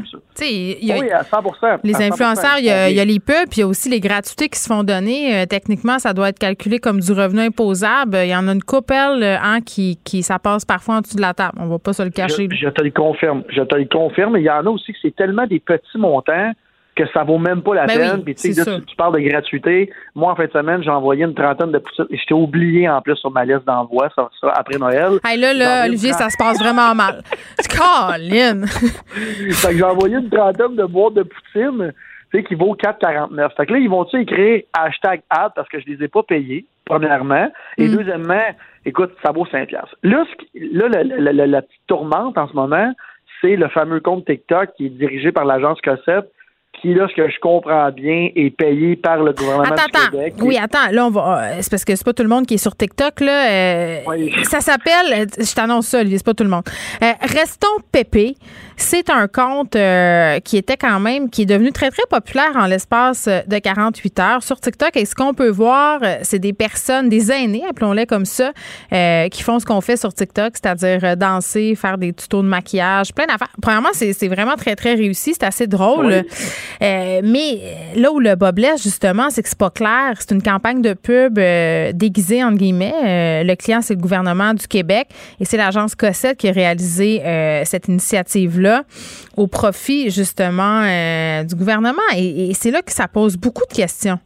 [0.86, 1.42] y a- Oui, à 100
[1.84, 3.64] Les à 100 influenceurs, il y, a, il y a les pubs, puis il y
[3.64, 5.36] a aussi les gratuités qui se font donner.
[5.36, 8.18] Euh, techniquement, ça doit être calculé comme du revenu imposable.
[8.24, 11.16] Il y en a une couple euh, hein, qui, qui, ça passe parfois en dessous
[11.16, 11.58] de la table.
[11.60, 12.48] On va pas se le cacher.
[12.52, 13.44] Je, je te le confirme.
[13.50, 14.38] Je te le confirme.
[14.38, 16.52] Il y en a aussi que c'est tellement des petits montants
[16.96, 18.12] que ça vaut même pas la Ben peine.
[18.26, 19.92] oui, Puis tu tu, parles de gratuité.
[20.16, 22.06] Moi, en fin de semaine, j'ai envoyé une trentaine de poutines.
[22.10, 25.20] Et j'étais oublié en plus sur ma liste d'envoi, ça, ça, après Noël.
[25.26, 27.22] Hey, là, là, Olivier, ça se passe vraiment mal.
[27.70, 28.66] Colin!
[28.68, 31.92] fait que j'ai envoyé une trentaine de boîtes de poutine,
[32.32, 33.56] tu sais, qui vaut 4,49.
[33.58, 36.66] Fait que là, ils vont-tu écrire hashtag ad parce que je les ai pas payés,
[36.86, 37.50] premièrement?
[37.78, 37.98] Et Mm.
[37.98, 38.44] deuxièmement,
[38.86, 39.96] écoute, ça vaut 5 piastres.
[40.04, 42.94] Là, ce qui- là la, la- la- la petite tourmente en ce moment,
[43.42, 46.32] c'est le fameux compte TikTok qui est dirigé par l'agence Cossette
[46.86, 50.45] qui, là, ce que je comprends bien, est payé par le gouvernement Attends, du attends.
[50.45, 50.91] Oui, attends.
[50.91, 51.40] Là, on va.
[51.44, 53.49] euh, C'est parce que c'est pas tout le monde qui est sur TikTok, là.
[53.49, 53.99] Euh,
[54.44, 55.14] Ça s'appelle.
[55.14, 56.64] euh, Je t'annonce ça, Olivier, c'est pas tout le monde.
[57.03, 58.36] Euh, Restons pépé.
[58.78, 62.66] C'est un compte euh, qui était quand même, qui est devenu très, très populaire en
[62.66, 64.95] l'espace de 48 heures sur TikTok.
[64.98, 68.52] Et ce qu'on peut voir, c'est des personnes, des aînés, appelons-les comme ça,
[68.91, 73.26] qui font ce qu'on fait sur TikTok, c'est-à-dire danser, faire des tutos de maquillage, plein
[73.28, 73.48] d'affaires.
[73.62, 75.34] Premièrement, c'est c'est vraiment très, très réussi.
[75.34, 76.07] C'est assez drôle.
[76.07, 76.22] Oui.
[76.81, 80.14] Euh, mais euh, là où le bas blesse, justement, c'est que c'est pas clair.
[80.19, 83.43] C'est une campagne de pub euh, déguisée, entre guillemets.
[83.43, 85.07] Le client, c'est le gouvernement du Québec
[85.39, 87.22] et c'est l'agence Cossette qui a réalisé
[87.65, 88.84] cette initiative-là
[89.38, 90.81] au profit, justement,
[91.43, 92.02] du gouvernement.
[92.15, 94.19] Et, c'est là que ça pose beaucoup de questions.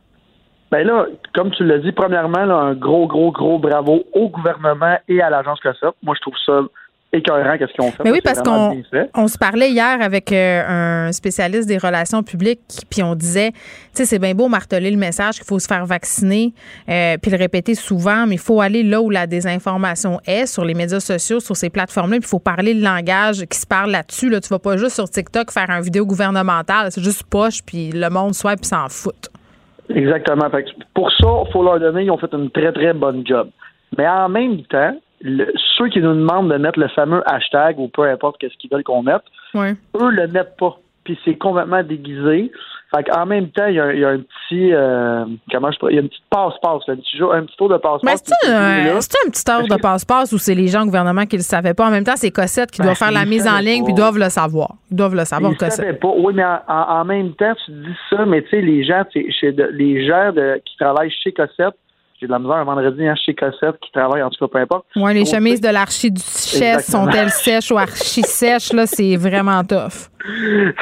[0.71, 4.97] Ben là, comme tu l'as dit, premièrement, là, un gros, gros, gros bravo au gouvernement
[5.07, 5.95] et à l'agence COSAP.
[6.03, 6.61] Moi, je trouve ça
[7.11, 8.03] écœurant qu'est-ce qu'ils ont fait.
[8.03, 8.81] Mais oui, parce qu'on
[9.15, 13.59] on se parlait hier avec euh, un spécialiste des relations publiques, puis on disait, tu
[13.93, 16.53] sais, c'est bien beau marteler le message qu'il faut se faire vacciner,
[16.87, 20.63] euh, puis le répéter souvent, mais il faut aller là où la désinformation est, sur
[20.63, 23.91] les médias sociaux, sur ces plateformes-là, puis il faut parler le langage qui se parle
[23.91, 24.29] là-dessus.
[24.29, 24.39] Là.
[24.39, 28.09] Tu vas pas juste sur TikTok faire un vidéo gouvernementale, c'est juste poche, puis le
[28.09, 29.29] monde soit puis s'en fout.
[29.89, 30.47] Exactement.
[30.51, 33.25] Fait que pour ça, il faut leur donner, ils ont fait une très, très bonne
[33.25, 33.49] job.
[33.97, 37.87] Mais en même temps, le- ceux qui nous demandent de mettre le fameux hashtag ou
[37.87, 39.23] peu importe qu'est-ce qu'ils veulent qu'on mette,
[39.53, 39.73] Ouais.
[39.99, 40.77] eux le mettent pas.
[41.03, 42.51] Puis c'est complètement déguisé.
[42.93, 45.77] Fait qu'en même temps, il y a, il y a un petit euh, comment je
[45.89, 48.23] il y a une petite passe-passe, un petit un petit tour de Mais passe-passe.
[48.25, 50.85] c'est qui est un, c'est un petit heure de passe-passe où c'est les gens au
[50.85, 51.87] gouvernement qui le savaient pas?
[51.87, 54.17] En même temps, c'est Cossette qui Ben, doit faire la mise en ligne, puis doivent
[54.17, 54.73] le savoir.
[54.91, 55.99] Ils doivent le savoir, Ils Cossette.
[55.99, 56.11] pas.
[56.17, 59.03] Oui, mais en, en- en même temps, tu dis ça, mais tu sais, les gens,
[59.13, 61.75] chez de- les gens de- qui travaillent chez Cossette,
[62.19, 64.59] j'ai de la misère un vendredi hein, chez Cossette qui travaillent, en tout cas, peu
[64.59, 64.85] importe.
[64.95, 68.73] Ouais, les chemises de l'archiduchesse sont-elles sèches ou archi-sèches?
[68.73, 70.09] Là, c'est vraiment tough.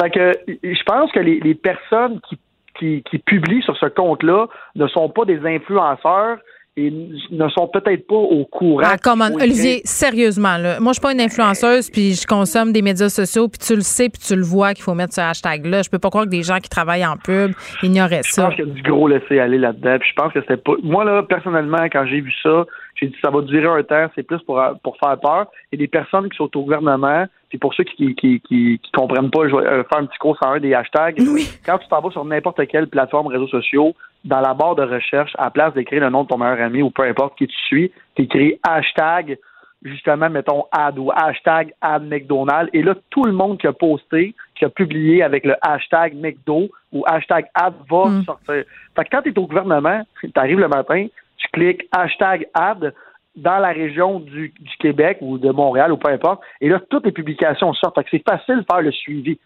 [0.02, 2.40] Fait que je pense que les, les personnes qui,
[2.80, 6.38] qui, qui publient sur ce compte-là ne sont pas des influenceurs
[6.78, 6.94] et
[7.32, 8.84] ne sont peut-être pas au courant.
[8.86, 10.80] Ah, faut Olivier, sérieusement, là.
[10.80, 13.82] Moi, je suis pas une influenceuse, puis je consomme des médias sociaux, puis tu le
[13.82, 15.82] sais, puis tu le vois qu'il faut mettre ce hashtag-là.
[15.82, 18.46] Je peux pas croire que des gens qui travaillent en pub ignoraient Je ça.
[18.46, 19.98] pense qu'il y a du gros laisser aller là-dedans.
[20.00, 20.74] Puis je pense que c'était pas.
[20.84, 22.66] Moi, là, personnellement, quand j'ai vu ça,
[23.00, 25.48] j'ai dit ça va durer un temps, c'est plus pour, pour faire peur.
[25.72, 29.32] Et des personnes qui sont au gouvernement, puis pour ceux qui qui, qui, qui comprennent
[29.32, 31.18] pas, je vais euh, faire un petit cours sur un des hashtags.
[31.66, 33.96] Quand tu t'en vas sur n'importe quelle plateforme réseaux sociaux,
[34.26, 36.82] dans la barre de recherche, à la place d'écrire le nom de ton meilleur ami
[36.82, 39.38] ou peu importe qui tu suis, tu écris hashtag
[39.84, 42.70] justement, mettons, ad ou hashtag ad McDonald's.
[42.74, 46.70] Et là, tout le monde qui a posté, qui a publié avec le hashtag McDo
[46.92, 48.64] ou hashtag ad va sortir.
[48.96, 51.08] Fait que quand tu es au gouvernement, tu arrives le matin,
[51.38, 52.94] tu cliques hashtag ad
[53.36, 57.12] dans la région du, Québec ou de Montréal ou peu importe, et là, toutes les
[57.12, 58.00] publications sortent.
[58.10, 59.40] C'est facile de faire le suivi.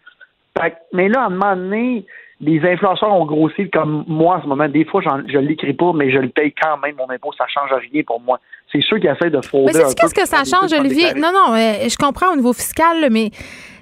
[0.92, 2.06] Mais là, à un moment donné,
[2.42, 4.68] les influenceurs ont grossi comme moi en ce moment.
[4.68, 7.30] Des fois, j'en- je ne l'écris pas, mais je le paye quand même, mon impôt.
[7.38, 8.40] Ça change rien pour moi.
[8.72, 11.14] C'est ceux qui essaient de frauder Mais c'est qu'est-ce que ça change, Olivier?
[11.14, 13.30] Non, non, euh, je comprends au niveau fiscal, mais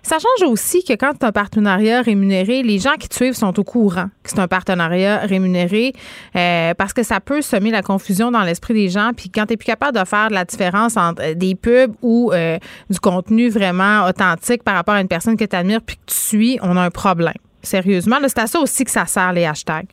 [0.03, 3.33] ça change aussi que quand tu as un partenariat rémunéré, les gens qui te suivent
[3.35, 5.93] sont au courant que c'est un partenariat rémunéré
[6.37, 9.13] euh, parce que ça peut semer la confusion dans l'esprit des gens.
[9.17, 11.95] Puis quand tu n'es plus capable de faire de la différence entre euh, des pubs
[12.03, 12.59] ou euh,
[12.91, 16.15] du contenu vraiment authentique par rapport à une personne que tu admires puis que tu
[16.17, 17.35] suis, on a un problème.
[17.63, 19.87] Sérieusement, c'est à ça aussi que ça sert les hashtags.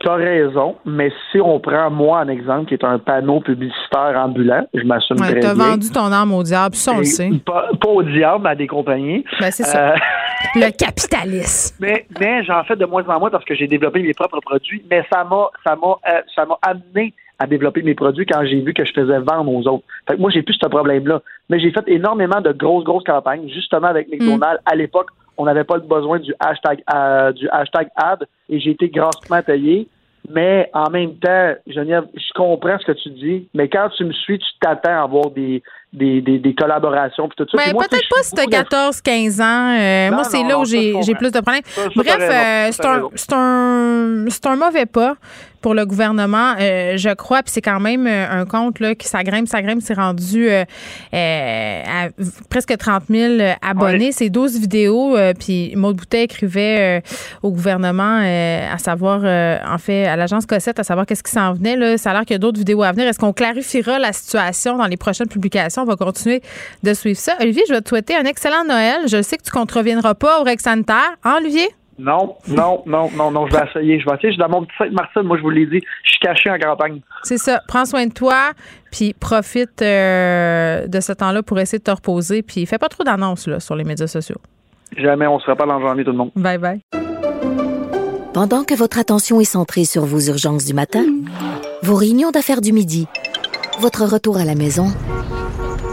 [0.00, 4.12] Tu as raison, mais si on prend moi en exemple, qui est un panneau publicitaire
[4.16, 5.64] ambulant, je m'assume Ouais, très tu as bien.
[5.70, 7.30] vendu ton âme au diable, ça on le sait.
[7.46, 9.24] Pas, pas au diable, à des compagnies.
[9.40, 9.92] Ben, c'est ça.
[9.92, 9.96] Euh,
[10.56, 11.76] Le capitalisme.
[11.80, 14.84] mais mais j'en fais de moins en moins parce que j'ai développé mes propres produits.
[14.90, 18.60] Mais ça m'a ça m'a euh, ça m'a amené à développer mes produits quand j'ai
[18.60, 19.84] vu que je faisais vendre aux autres.
[20.08, 21.22] Fait que moi j'ai plus ce problème-là.
[21.48, 24.60] Mais j'ai fait énormément de grosses grosses campagnes justement avec McDonald's.
[24.66, 28.70] À l'époque, on n'avait pas le besoin du hashtag euh, du hashtag ad et j'ai
[28.70, 29.88] été grassement payé.
[30.30, 34.12] Mais en même temps, Geneviève, je comprends ce que tu dis, mais quand tu me
[34.12, 35.62] suis, tu t'attends à avoir des,
[35.94, 37.64] des, des, des collaborations puis tout ça.
[37.64, 39.44] Ben, moi, peut-être pas si t'as beaucoup 14, 15 ans.
[39.44, 41.62] Euh, Non, moi, c'est là où ça, j'ai plus de problèmes.
[41.66, 45.16] Ça, ça, Bref, euh, c'est un, c'est un, c'est un mauvais pas
[45.64, 47.42] pour le gouvernement, euh, je crois.
[47.42, 49.80] Puis c'est quand même un compte là, qui s'agrimpe, s'agrimpe.
[49.80, 50.62] C'est rendu euh,
[51.14, 52.08] euh, à
[52.50, 54.12] presque 30 000 abonnés.
[54.12, 55.16] C'est 12 vidéos.
[55.38, 57.02] puis Maud Boutet écrivait
[57.42, 61.76] au gouvernement à savoir, en fait, à l'agence Cossette, à savoir qu'est-ce qui s'en venait.
[61.76, 61.96] Là.
[61.96, 63.08] Ça a l'air qu'il y a d'autres vidéos à venir.
[63.08, 65.83] Est-ce qu'on clarifiera la situation dans les prochaines publications?
[65.84, 66.42] On va continuer
[66.82, 67.34] de suivre ça.
[67.40, 69.02] Olivier, je vais te souhaiter un excellent Noël.
[69.06, 71.14] Je sais que tu ne contreviendras pas au règles sanitaires.
[71.22, 71.68] Hein, Olivier?
[71.98, 74.00] Non, non, non, non, non, je vais essayer.
[74.00, 74.30] Je vais essayer.
[74.30, 75.80] Je suis dans mon petit Sainte-Marcel, moi, je vous l'ai dit.
[76.02, 77.00] Je suis caché en campagne.
[77.22, 77.60] C'est ça.
[77.68, 78.50] Prends soin de toi,
[78.90, 83.04] puis profite euh, de ce temps-là pour essayer de te reposer, puis fais pas trop
[83.04, 84.38] d'annonces là, sur les médias sociaux.
[84.96, 86.30] Jamais on se fera pas en janvier, tout le monde.
[86.34, 86.80] Bye bye.
[88.32, 91.04] Pendant que votre attention est centrée sur vos urgences du matin,
[91.82, 93.06] vos réunions d'affaires du midi,
[93.78, 94.88] votre retour à la maison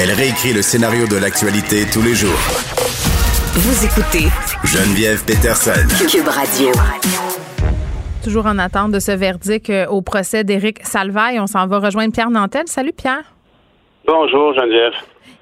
[0.00, 2.38] Elle réécrit le scénario de l'actualité tous les jours.
[3.54, 4.26] Vous écoutez
[4.64, 5.86] Geneviève Peterson.
[6.08, 6.72] Cube Radio.
[8.24, 11.38] Toujours en attente de ce verdict euh, au procès d'Éric Salvaille.
[11.38, 12.62] On s'en va rejoindre Pierre Nantel.
[12.68, 13.34] Salut Pierre.
[14.06, 14.94] Bonjour Geneviève.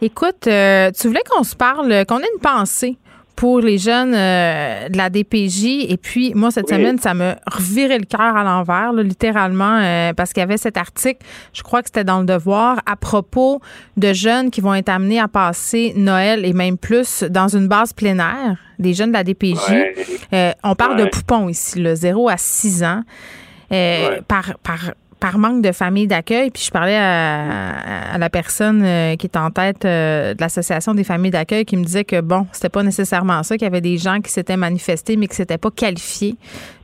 [0.02, 2.96] Écoute, euh, tu voulais qu'on se parle, qu'on ait une pensée
[3.36, 5.86] pour les jeunes euh, de la DPJ.
[5.88, 6.76] Et puis, moi, cette Oui.
[6.76, 10.76] semaine, ça me revirait le cœur à l'envers, littéralement, euh, parce qu'il y avait cet
[10.76, 13.60] article, je crois que c'était dans le Devoir, à propos
[13.96, 17.94] de jeunes qui vont être amenés à passer Noël et même plus dans une base
[18.02, 19.70] air, des jeunes de la DPJ.
[19.70, 19.94] Ouais.
[20.32, 23.02] Euh, on parle de poupons ici, là, 0 à 6 ans.
[24.26, 29.16] Par, par, par manque de famille d'accueil, puis je parlais à, à la personne euh,
[29.16, 32.46] qui est en tête euh, de l'Association des familles d'accueil qui me disait que, bon,
[32.52, 35.58] c'était pas nécessairement ça, qu'il y avait des gens qui s'étaient manifestés, mais qui s'étaient
[35.58, 36.36] pas qualifiés.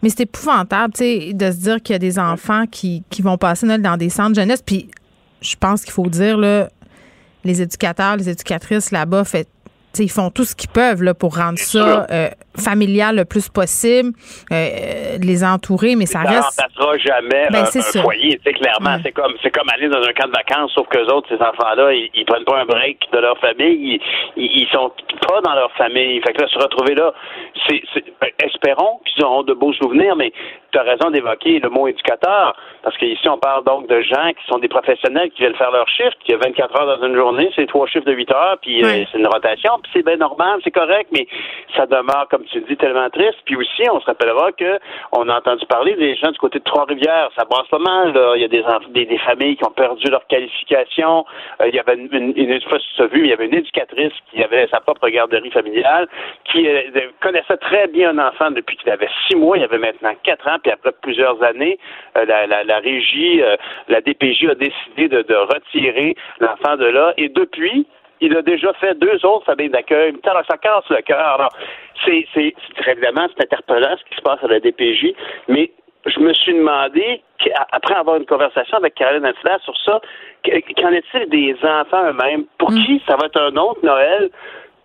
[0.03, 3.23] Mais c'est épouvantable, tu sais, de se dire qu'il y a des enfants qui, qui
[3.23, 4.63] vont passer Noël dans des centres jeunesse.
[4.65, 4.91] Puis
[5.41, 6.69] je pense qu'il faut dire, là,
[7.45, 9.51] les éducateurs, les éducatrices là-bas, fait, tu
[9.95, 13.49] sais, ils font tout ce qu'ils peuvent là, pour rendre ça euh, familial le plus
[13.49, 14.11] possible,
[14.53, 16.61] euh, les entourer, mais ça ça reste.
[16.61, 18.03] remplacera jamais Ben, un, ça.
[18.03, 18.37] foyer.
[18.39, 19.01] Tu sais, clairement, Ouais.
[19.05, 21.93] c'est comme c'est comme aller dans un camp de vacances, sauf que autres, ces enfants-là,
[21.93, 24.01] ils, ils prennent pas un break de leur famille,
[24.37, 24.91] ils, ils, sont
[25.29, 26.21] pas dans leur famille.
[26.27, 27.13] Fait que là, se retrouver là,
[27.69, 30.33] c'est c'est- ben, espérons qu'ils auront de beaux souvenirs, mais
[30.73, 34.47] tu as raison d'évoquer le mot éducateur, parce qu'ici, on parle donc de gens qui
[34.49, 37.51] sont des professionnels qui viennent faire leur shift, qui a 24 heures dans une journée,
[37.57, 40.61] c'est trois chiffres de 8 heures, puis euh, c'est une rotation, puis c'est bien normal,
[40.65, 41.27] c'est correct, mais
[41.77, 43.39] ça demeure, comme tu dis, tellement triste.
[43.45, 44.79] Puis aussi, on se rappellera que
[45.13, 48.35] on a entendu parler des gens du côté de Trois-Rivières, ça brasse pas mal, là.
[48.37, 51.25] Il y a des, des, familles qui ont perdu leur qualification.
[51.61, 52.33] Euh, il y avait une,
[52.69, 56.09] pas si vu, il y avait une éducatrice qui avait sa propre garderie familiale,
[56.45, 56.83] qui euh,
[57.21, 60.59] connaissait très bien un enfant depuis qu'il avait six mois, il avait maintenant quatre ans,
[60.63, 61.79] puis après plusieurs années,
[62.17, 63.43] euh, la, régie,
[63.89, 67.87] la DPJ a décidé de, de retirer l'enfant de là, et depuis,
[68.21, 70.15] il a déjà fait deux autres familles d'accueil.
[70.25, 71.19] Ça casse le cœur.
[71.19, 71.53] Alors,
[72.05, 72.55] C'est, c'est,
[72.87, 75.15] évidemment, c'est interpellant ce qui se passe à la DPJ,
[75.49, 75.71] mais
[76.07, 77.21] je me suis demandé,
[77.73, 80.01] après avoir une conversation avec Caroline Ansler sur ça,
[80.45, 82.45] qu- qu'en est-il des enfants eux-mêmes?
[82.59, 84.31] Pour qui ça va être un autre Noël?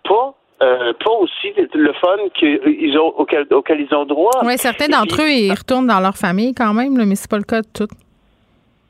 [0.04, 4.32] Pas, euh, pas aussi le fun qu'ils ont, auquel, auquel ils ont droit.
[4.42, 7.36] Oui, certains d'entre eux, ils retournent dans leur famille quand même, là, mais c'est pas
[7.38, 7.90] le cas de toutes.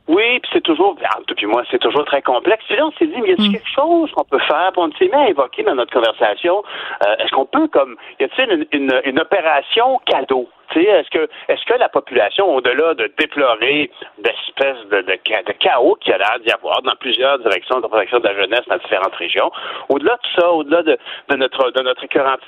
[0.09, 2.65] Oui, puis c'est toujours, entre puis moi, c'est toujours très complexe.
[2.67, 3.53] Puis là, on s'est dit, mais y a-t-il Mm.
[3.53, 4.71] quelque chose qu'on peut faire?
[4.73, 6.63] Puis on s'est mis à évoquer dans notre conversation,
[7.07, 10.49] euh, est-ce qu'on peut, comme, y a-t-il une, une, une opération cadeau?
[10.81, 16.15] Est-ce que, est-ce que la population, au-delà de déplorer d'espèces de, de, chaos qu'il y
[16.15, 19.51] a l'air d'y avoir dans plusieurs directions de protection de la jeunesse dans différentes régions,
[19.89, 21.83] au-delà de ça, au-delà de, de notre de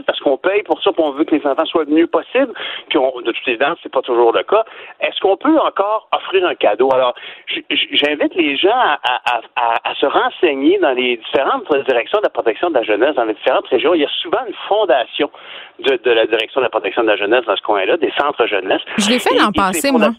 [0.06, 2.52] parce qu'on paye pour ça, puis on veut que les enfants soient le mieux possible,
[2.88, 4.64] puis de toute évidence, c'est pas toujours le cas.
[5.00, 6.92] Est-ce qu'on peut encore offrir un cadeau?
[6.92, 7.14] Alors,
[7.70, 12.82] j'invite les gens à, se renseigner dans les différentes directions de la protection de la
[12.82, 13.94] jeunesse, dans les différentes régions.
[13.94, 15.30] Il y a souvent une fondation
[15.78, 18.46] de, de la direction de la protection de la jeunesse dans ce coin-là, des centres
[18.46, 18.80] jeunesse.
[18.98, 20.12] Je l'ai fait l'an passé, moi.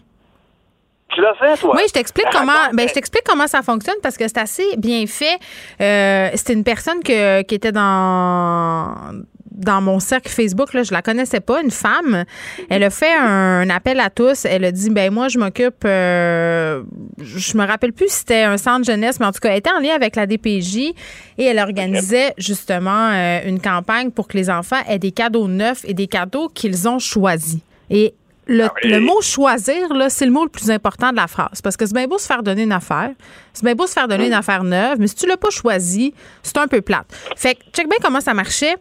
[1.08, 1.74] Tu l'as fait, toi?
[1.76, 2.72] Oui, je t'explique Raconte, comment.
[2.72, 5.38] Ben, je t'explique comment ça fonctionne parce que c'est assez bien fait.
[5.80, 9.22] Euh, C'était une personne que, qui était dans
[9.56, 12.24] dans mon cercle Facebook, là, je la connaissais pas, une femme.
[12.68, 14.44] Elle a fait un, appel à tous.
[14.44, 16.82] Elle a dit, ben moi, je m'occupe, euh,
[17.18, 19.70] je me rappelle plus si c'était un centre jeunesse, mais en tout cas, elle était
[19.70, 20.92] en lien avec la DPJ
[21.38, 25.84] et elle organisait justement euh, une campagne pour que les enfants aient des cadeaux neufs
[25.84, 27.60] et des cadeaux qu'ils ont choisis.
[27.90, 28.14] Et
[28.48, 31.60] le, le mot choisir, là, c'est le mot le plus important de la phrase.
[31.62, 33.10] Parce que c'est bien beau se faire donner une affaire.
[33.52, 36.14] C'est bien beau se faire donner une affaire neuve, mais si tu l'as pas choisi,
[36.42, 37.06] c'est un peu plate.
[37.36, 38.76] Fait que, check bien comment ça marchait.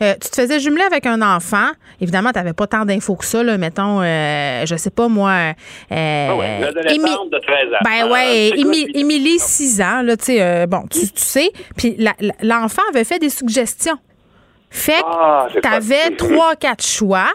[0.00, 1.68] Euh, tu te faisais jumeler avec un enfant.
[2.00, 3.42] Évidemment, tu n'avais pas tant d'infos que ça.
[3.44, 5.30] Là, mettons, euh, je sais pas moi.
[5.92, 6.58] euh, Ah ouais,
[7.30, 7.78] de 13 ans.
[7.84, 8.48] ben Ah, ouais,
[8.94, 11.52] Émilie, 6 ans, là, tu euh, bon, tu, tu sais.
[11.76, 11.96] Puis
[12.42, 13.98] l'enfant avait fait des suggestions.
[14.70, 17.28] Fait que Ah, c'est t'avais pas- trois, quatre choix.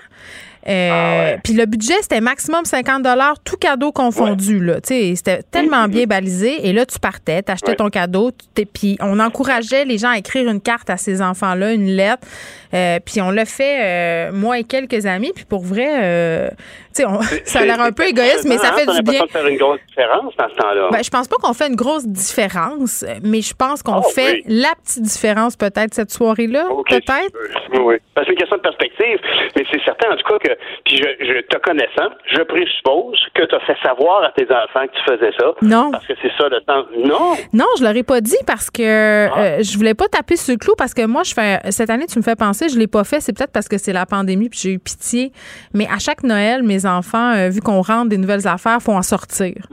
[0.68, 3.06] Euh, Ah Puis le budget, c'était maximum 50
[3.44, 4.60] tout cadeau confondu.
[4.60, 4.76] Là.
[4.82, 6.68] Tu sais, C'était tellement bien balisé.
[6.68, 7.76] Et là, tu partais, t'achetais Ouais.
[7.76, 8.32] ton cadeau.
[8.32, 11.88] tu t'es- Puis on encourageait les gens à écrire une carte à ces enfants-là, une
[11.88, 12.28] lettre.
[12.74, 15.32] Euh, puis on l'a fait, euh, moi et quelques amis.
[15.36, 16.50] Puis pour vrai, euh,
[16.96, 19.24] tu sais, on- ça a l'air un peu égoïste, mais ça fait du bien.
[19.24, 20.90] de faire une grosse différence dans ce temps-là.
[20.92, 24.34] Ben, je pense pas qu'on fait une grosse différence, mais je pense qu'on Oh, fait
[24.34, 24.44] oui.
[24.48, 27.34] la petite différence peut-être cette soirée-là, peut-être.
[27.74, 27.96] Oui, oui.
[28.16, 29.20] Ben, c'est une question de perspective,
[29.56, 30.54] mais c'est certain, en tout cas, que,
[30.86, 34.86] puis je, je te connaissant, je présuppose que tu as fait savoir à tes enfants
[34.88, 35.46] que tu faisais ça.
[35.62, 35.92] Non.
[35.92, 36.86] Parce que c'est ça le temps.
[36.98, 37.36] Non?
[37.54, 40.74] Non, je l'aurais pas dit parce que euh, je voulais pas taper sur le clou
[40.78, 43.22] parce que moi, je fais cette année, tu me fais penser, je l'ai pas fait.
[43.22, 45.32] C'est peut-être parce que c'est la pandémie puis j'ai eu pitié.
[45.74, 49.02] Mais à chaque Noël, mes enfants, euh, vu qu'on rentre des nouvelles affaires, faut en
[49.02, 49.68] sortir.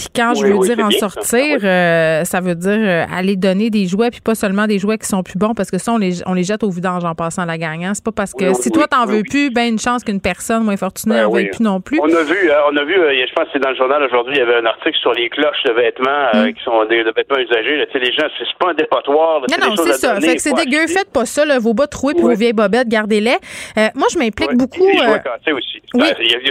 [0.00, 1.08] Puis quand je veux oui, dire en bien, ça.
[1.10, 4.98] sortir, euh, ça veut dire euh, aller donner des jouets puis pas seulement des jouets
[4.98, 7.14] qui sont plus bons parce que ça, on les, on les jette au vidange en
[7.14, 7.92] passant la gagnant.
[7.94, 10.64] C'est pas parce que Oui, si toi t'en veux plus, ben une chance qu'une personne
[10.64, 11.42] moins fortunée en oui.
[11.42, 11.98] veuille plus non plus.
[12.00, 14.02] On a vu, euh, on a vu, euh, je pense que c'est dans le journal
[14.02, 16.36] aujourd'hui, il y avait un article sur les cloches de vêtements Mm.
[16.38, 17.76] euh, qui sont des de vêtements usagés.
[17.76, 17.84] là.
[17.94, 19.40] Les gens, c'est pas un dépotoir.
[19.40, 20.14] là, Non, non, c'est ça.
[20.14, 20.86] donner, Fait que c'est dégueu.
[20.86, 23.36] Faites pas ça, là, vos bas troués puis vos vieilles bobettes, gardez-les.
[23.78, 24.86] Euh, moi, je m'implique beaucoup.
[24.88, 25.20] Il y a,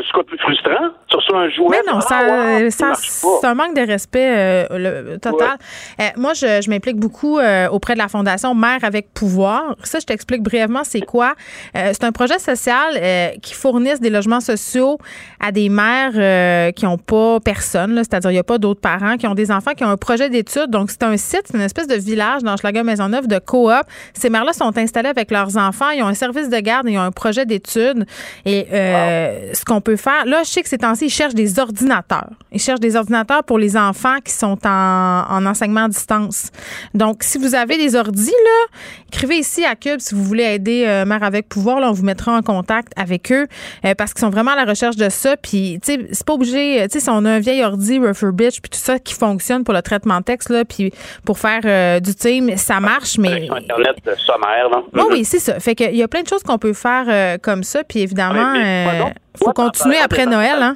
[0.03, 0.89] ce quoi plus frustrant.
[1.11, 1.67] Reçois un jouet?
[1.71, 2.93] Mais non, ah, ça, ça.
[3.39, 5.57] C'est un manque de respect euh, le, total.
[5.99, 9.75] Euh, moi, je, je m'implique beaucoup euh, auprès de la Fondation Mère avec pouvoir.
[9.83, 11.35] Ça, je t'explique brièvement, c'est quoi.
[11.73, 12.99] C'est un projet social
[13.41, 14.97] qui fournisse des logements sociaux
[15.39, 19.27] à des mères qui n'ont pas personne, c'est-à-dire il n'y a pas d'autres parents, qui
[19.27, 20.69] ont des enfants, qui ont un projet d'études.
[20.69, 23.71] Donc, c'est un site, c'est une espèce de village dans Schlager Maisonneuve de coop.
[24.13, 27.01] Ces mères-là sont installées avec leurs enfants, ils ont un service de garde, ils ont
[27.01, 28.05] un projet d'études.
[28.45, 32.29] Et ce qu'on peut faire, là, je sais que ces temps-ci, ils cherchent des ordinateurs.
[32.51, 36.51] Ils cherchent des ordinateurs pour les enfants qui sont en, en enseignement à distance.
[36.93, 38.77] Donc, si vous avez des ordis, là,
[39.11, 41.79] écrivez ici à Cube si vous voulez aider euh, Mère avec pouvoir.
[41.79, 43.47] Là, on vous mettra en contact avec eux
[43.85, 45.37] euh, parce qu'ils sont vraiment à la recherche de ça.
[45.37, 46.83] Puis, tu sais, c'est pas obligé.
[46.83, 49.73] Tu sais, si on a un vieil ordi refurbished puis tout ça qui fonctionne pour
[49.73, 50.91] le traitement de texte, là, puis
[51.25, 54.85] pour faire euh, du team, ça marche, mais Internet euh, sommaire, non?
[54.93, 55.59] oui, oui, c'est ça.
[55.59, 57.83] Fait qu'il y a plein de choses qu'on peut faire euh, comme ça.
[57.83, 60.75] Puis évidemment, Ouais, euh, donc, faut continuer après Noël, hein?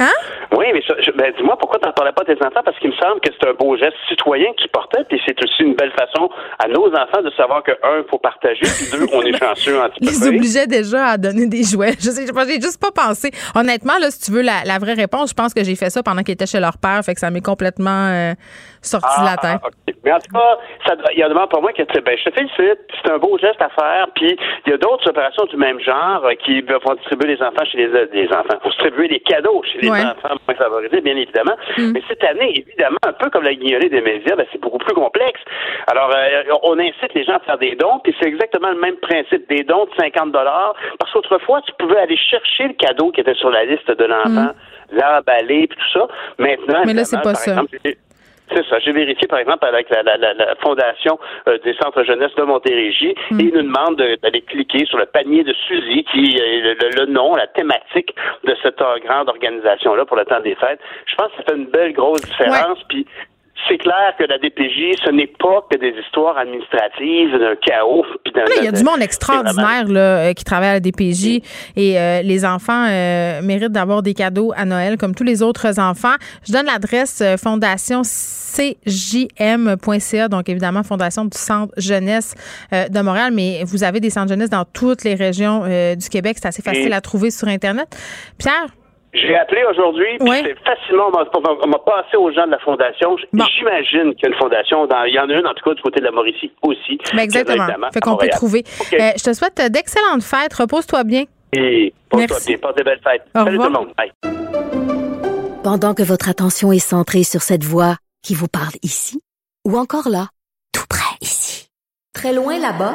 [0.00, 0.12] Hein?
[0.56, 0.80] Oui, mais
[1.16, 3.48] ben, dis-moi pourquoi t'en parlais pas à tes enfants, parce qu'il me semble que c'est
[3.48, 6.86] un beau geste citoyen que tu portais, puis c'est aussi une belle façon à nos
[6.86, 10.66] enfants de savoir que, un, faut partager, puis deux, on est chanceux en Les obligeait
[10.66, 11.94] déjà à donner des jouets.
[11.98, 13.30] Je sais, j'ai juste pas pensé.
[13.54, 16.02] Honnêtement, là, si tu veux la, la vraie réponse, je pense que j'ai fait ça
[16.02, 18.34] pendant qu'ils étaient chez leur père, fait que ça m'est complètement euh,
[18.82, 19.60] sorti de la tête.
[19.62, 19.87] Ah, ok.
[20.08, 22.24] Mais en tout cas, ça, il y a demande pour moi que tu ben, je
[22.24, 25.56] te félicite, c'est un beau geste à faire, puis il y a d'autres opérations du
[25.58, 29.20] même genre euh, qui vont distribuer les enfants chez les, les enfants, vont distribuer des
[29.20, 30.00] cadeaux chez les Ouais.
[30.00, 31.56] enfants moins favorisés, bien évidemment.
[31.76, 31.92] Mm.
[31.92, 34.94] Mais cette année, évidemment, un peu comme la guignolée des médias, ben, c'est beaucoup plus
[34.94, 35.40] complexe.
[35.88, 38.96] Alors, euh, on incite les gens à faire des dons, puis c'est exactement le même
[38.96, 43.20] principe des dons de 50 dollars, parce qu'autrefois, tu pouvais aller chercher le cadeau qui
[43.20, 44.52] était sur la liste de l'enfant,
[44.92, 46.06] l'emballer, puis tout ça.
[46.38, 46.86] Maintenant, Mm.
[46.86, 47.50] Mais là, c'est pas ça.
[47.50, 47.76] exemple,
[48.52, 48.78] c'est ça.
[48.80, 51.18] J'ai vérifié, par exemple, avec la, la, la, la Fondation
[51.48, 53.40] euh, des centres jeunesse de Montérégie Hmm.
[53.40, 56.74] et ils nous demandent de- d'aller cliquer sur le panier de Suzy, qui est le,
[56.74, 58.14] le- le nom, la thématique
[58.44, 60.80] de cette euh, grande organisation-là pour le temps des fêtes.
[61.06, 62.78] Je pense que ça fait une belle grosse différence.
[62.88, 63.06] Puis
[63.66, 68.04] c'est clair que la DPJ, ce n'est pas que des histoires administratives, d'un chaos.
[68.58, 71.42] il y a du monde extraordinaire là, euh, qui travaille à la DPJ
[71.76, 75.78] et euh, les enfants euh, méritent d'avoir des cadeaux à Noël comme tous les autres
[75.80, 76.14] enfants.
[76.46, 82.34] Je donne l'adresse euh, fondation cjm.ca, donc évidemment Fondation du Centre Jeunesse
[82.72, 86.08] euh, de Montréal, mais vous avez des centres jeunesse dans toutes les régions euh, du
[86.08, 86.36] Québec.
[86.40, 87.88] C'est assez facile Et- à trouver sur Internet.
[88.38, 88.66] Pierre?
[89.14, 93.16] J'ai appelé aujourd'hui, puis c'est facilement, on m'a- passé aux gens de la fondation.
[93.32, 95.74] J'imagine qu'il y a une fondation, dans, il y en a une en tout cas
[95.74, 96.98] du côté de la Mauricie aussi.
[97.14, 97.66] Ben exactement.
[97.92, 98.64] Fait qu'on peut trouver.
[98.92, 100.52] Euh, je te souhaite euh, d'excellentes fêtes.
[100.52, 101.24] Repose-toi bien.
[101.54, 102.48] Et porte-toi Merci.
[102.48, 103.22] bien, passe des belles fêtes.
[103.34, 103.88] Au Salut tout le monde.
[103.96, 104.12] Bye.
[105.64, 109.20] Pendant que votre attention est centrée sur cette voix qui vous parle ici,
[109.66, 110.26] ou encore là,
[110.72, 111.68] tout près ici,
[112.14, 112.94] très loin là-bas,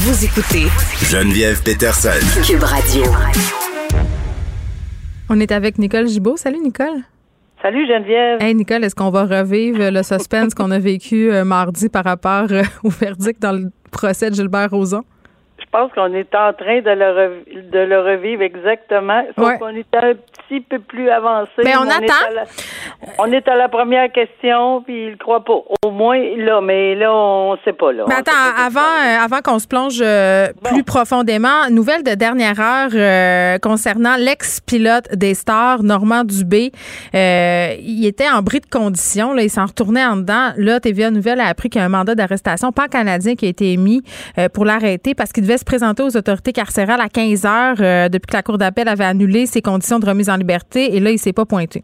[0.00, 0.66] Vous écoutez
[1.10, 2.10] Geneviève Peterson.
[2.46, 3.02] Cube Radio.
[5.28, 6.36] On est avec Nicole Gibault.
[6.36, 7.02] Salut Nicole.
[7.60, 8.40] Salut Geneviève.
[8.40, 12.46] Hey Nicole, est-ce qu'on va revivre le suspense qu'on a vécu euh, mardi par rapport
[12.52, 15.02] euh, au verdict dans le procès de Gilbert Rozon?
[15.60, 19.22] Je pense qu'on est en train de le, rev- de le revivre exactement.
[19.36, 19.58] Sauf Ouais.
[19.58, 21.50] qu'on est un petit peu plus avancé.
[21.64, 22.14] Mais on attend.
[22.34, 22.44] la-
[23.18, 25.58] on est à la première question, puis il ne croit pas.
[25.84, 27.92] Au moins, là, mais là, on ne sait pas.
[27.92, 28.04] Là.
[28.08, 32.90] Mais attends, avant, euh, avant qu'on se plonge euh, plus profondément, nouvelle de dernière heure
[32.94, 36.72] euh, concernant l'ex-pilote des stars, Normand Dubé.
[37.14, 40.50] Il était en bris de condition, là, il s'en retournait en dedans.
[40.56, 43.72] Là, TVA Nouvelle a appris qu'il y a un mandat d'arrestation pan-canadien qui a été
[43.72, 44.02] émis
[44.54, 48.26] pour l'arrêter parce qu'il devait se présenter aux autorités carcérales à 15 heures euh, depuis
[48.28, 51.18] que la Cour d'appel avait annulé ses conditions de remise en liberté et là, il
[51.18, 51.82] s'est pas pointé.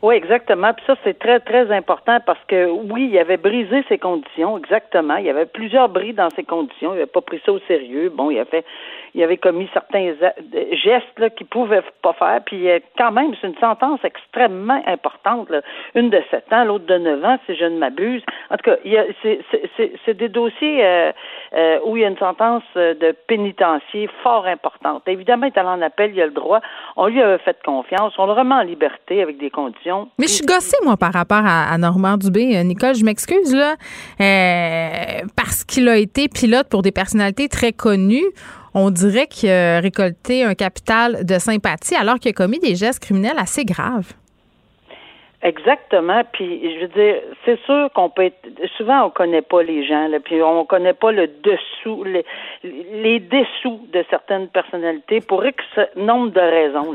[0.00, 0.72] Oui, exactement.
[0.74, 5.16] Puis ça, c'est très, très important parce que oui, il avait brisé ses conditions, exactement.
[5.16, 6.92] Il y avait plusieurs bris dans ses conditions.
[6.92, 8.10] Il n'avait pas pris ça au sérieux.
[8.12, 8.64] Bon, il a fait,
[9.14, 10.32] il avait commis certains a-
[10.74, 12.40] gestes là, qu'il pouvait pas faire.
[12.46, 15.50] Puis euh, quand même, c'est une sentence extrêmement importante.
[15.50, 15.60] là.
[15.94, 18.22] Une de 7 ans, l'autre de 9 ans, si je ne m'abuse.
[18.50, 18.76] En tout cas,
[19.22, 19.40] c'est,
[20.04, 21.12] c'est, des dossiers euh,
[21.54, 25.02] euh, où il y a une sentence euh, de pénitencier fort importante.
[25.06, 26.60] Évidemment, il est allé en appel, il a le droit.
[26.96, 28.14] On lui avait fait confiance.
[28.18, 30.08] On le remet en liberté avec des conditions.
[30.18, 32.56] Mais je suis gossée, moi, par rapport à, à Normand Dubé.
[32.56, 33.74] Euh, Nicole, je m'excuse, là,
[34.20, 38.24] euh, parce qu'il a été pilote pour des personnalités très connues.
[38.74, 43.02] On dirait qu'il a récolté un capital de sympathie alors qu'il a commis des gestes
[43.02, 44.12] criminels assez graves.
[45.42, 46.22] Exactement.
[46.32, 48.48] Puis, je veux dire, c'est sûr qu'on peut être.
[48.76, 52.24] Souvent, on connaît pas les gens, puis on connaît pas le dessous, les,
[52.62, 55.56] les dessous de certaines personnalités pour X
[55.96, 56.94] nombre de raisons.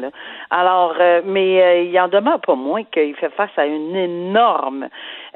[0.49, 4.87] Alors, euh, mais euh, il en demeure pas moins qu'il fait face à une énorme,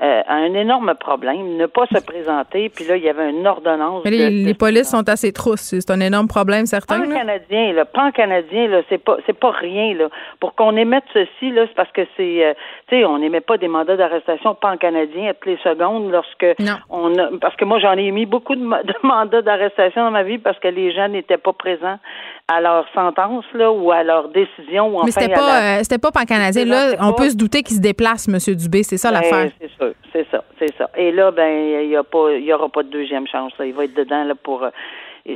[0.02, 2.70] euh, à un énorme problème, ne pas se présenter.
[2.70, 4.02] Puis là, il y avait une ordonnance.
[4.04, 5.76] Mais les, de- les polices sont assez trousses.
[5.80, 7.00] C'est un énorme problème, certain.
[7.02, 7.16] pan là.
[7.16, 10.10] canadien, le pan canadien, là, c'est pas c'est pas rien là.
[10.40, 12.54] Pour qu'on émette ceci là, c'est parce que c'est, euh,
[12.88, 16.48] tu sais, on n'émet pas des mandats d'arrestation pan canadien à toutes les secondes lorsque
[16.90, 20.24] on a, parce que moi j'en ai émis beaucoup de, de mandats d'arrestation dans ma
[20.24, 22.00] vie parce que les gens n'étaient pas présents
[22.48, 25.80] à leur sentence là ou à leur décision ou enfin Mais c'était pas, la- euh,
[25.84, 26.66] c'était pas pan-canadien.
[26.66, 28.38] Là, ça, on pas- peut se douter qu'il se déplace, M.
[28.56, 28.84] Dubé.
[28.84, 29.52] C'est ça Ben, l'affaire.
[29.62, 30.90] C'est sûr, c'est ça, c'est ça.
[30.98, 33.54] Et là, ben, il y a pas, il y aura pas de deuxième chance.
[33.58, 33.66] là.
[33.66, 34.70] Il va être dedans là pour, euh,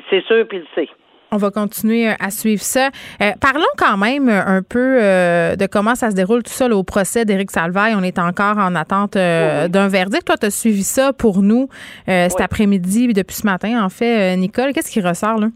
[0.09, 0.89] c'est sûr, puis il le sait.
[1.31, 2.89] On va continuer euh, à suivre ça.
[3.21, 6.75] Euh, parlons quand même un peu euh, de comment ça se déroule tout ça là,
[6.77, 7.93] au procès d'Éric Salvaille.
[7.97, 10.25] On est encore en attente euh, d'un verdict.
[10.25, 11.67] Toi, tu as suivi ça pour nous
[12.07, 14.37] cet après-midi, depuis ce matin, en fait.
[14.37, 15.47] Nicole, qu'est-ce qui ressort là?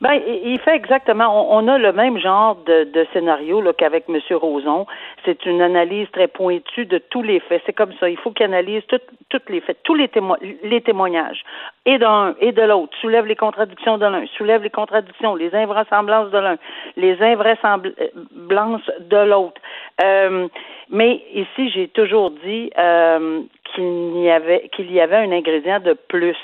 [0.00, 1.54] Ben, il fait exactement.
[1.54, 4.18] On, a le même genre de, de scénario qu'avec M.
[4.32, 4.86] Roson.
[5.26, 7.62] C'est une analyse très pointue de tous les faits.
[7.66, 8.08] C'est comme ça.
[8.08, 8.98] Il faut qu'il analyse tout-
[9.28, 11.42] tous les faits, tous les, témo- les témoignages,
[11.84, 12.96] et d'un et de l'autre.
[13.02, 16.56] Soulève les contradictions de l'un, soulève les contradictions, les invraisemblances de l'un,
[16.96, 19.60] les invraisemblances de l'autre.
[20.02, 20.48] Euh,
[20.88, 23.40] mais ici, j'ai toujours dit euh,
[23.74, 26.36] qu'il n'y avait qu'il y avait un ingrédient de plus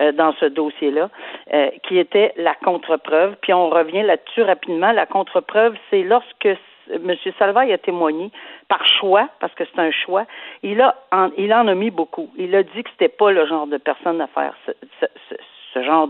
[0.00, 1.08] euh, dans ce dossier-là,
[1.52, 3.36] euh, qui était la contre-preuve.
[3.42, 4.92] Puis on revient là-dessus rapidement.
[4.92, 6.48] La contre-preuve, c'est lorsque
[6.90, 7.14] M.
[7.38, 8.30] Salvaille a témoigné
[8.68, 10.24] par choix, parce que c'est un choix,
[10.62, 12.28] il a en, il en a mis beaucoup.
[12.36, 15.36] Il a dit que c'était pas le genre de personne à faire ce, ce, ce-
[15.74, 16.06] ce genre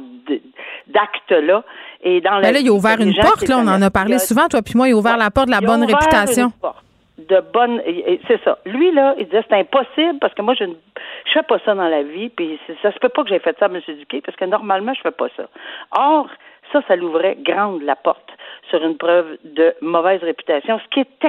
[0.88, 1.62] d'acte-là.
[2.02, 3.58] Et dans la Ben là, il a ouvert une porte, là.
[3.58, 4.88] On en a parlé souvent, toi puis moi.
[4.88, 6.46] Il a ouvert la porte de la bonne réputation.
[6.46, 6.84] une porte
[7.28, 7.80] de bonne
[8.28, 8.58] c'est ça.
[8.66, 10.74] Lui là, il disait c'est impossible parce que moi je ne
[11.26, 13.56] je fais pas ça dans la vie puis ça se peut pas que j'ai fait
[13.58, 13.80] ça à M.
[13.98, 15.44] Duquet parce que normalement je fais pas ça.
[15.96, 16.28] Or
[16.72, 18.30] ça ça l'ouvrait grande la porte
[18.70, 21.24] sur une preuve de mauvaise réputation ce qui est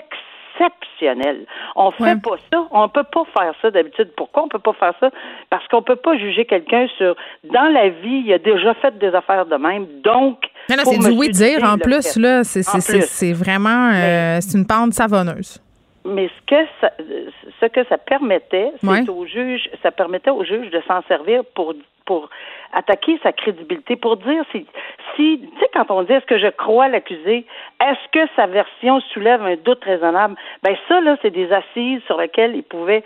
[0.53, 1.45] exceptionnel.
[1.75, 4.11] On fait pas ça, on peut pas faire ça d'habitude.
[4.15, 5.09] Pourquoi on peut pas faire ça?
[5.49, 9.13] Parce qu'on peut pas juger quelqu'un sur dans la vie, il a déjà fait des
[9.13, 9.85] affaires de même.
[10.03, 10.39] Donc
[10.69, 12.13] Mais là, c'est du oui-dire en plus.
[12.13, 12.19] fait.
[12.19, 12.43] là.
[12.43, 15.62] C'est vraiment euh, c'est une pente savonneuse.
[16.05, 16.91] Mais ce que ça,
[17.61, 19.09] ce que ça permettait, c'est Ouais.
[19.09, 21.73] au juge, ça permettait au juge de s'en servir pour
[22.05, 22.29] pour
[22.73, 24.65] attaquer sa crédibilité, pour dire si,
[25.15, 27.45] si tu sais, quand on dit est-ce que je crois l'accusé,
[27.81, 32.17] est-ce que sa version soulève un doute raisonnable, ben ça là, c'est des assises sur
[32.17, 33.03] lesquelles il pouvait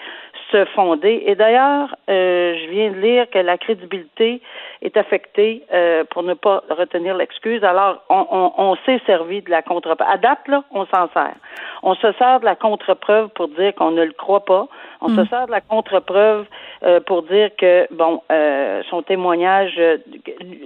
[0.52, 1.24] se fonder.
[1.26, 4.42] Et d'ailleurs, euh, je viens de lire que la crédibilité
[4.82, 7.62] est affectée euh, pour ne pas retenir l'excuse.
[7.66, 10.08] Alors, on, on, on s'est servi de la contre-preuve.
[10.10, 11.36] À date, là, on s'en sert.
[11.84, 14.68] On se sert de la contre-preuve pour dire qu'on ne le croit pas.
[15.02, 15.28] On se Mm.
[15.28, 16.46] sert de la contre-preuve
[16.84, 19.98] euh, pour dire que, bon, euh, son témoignage euh,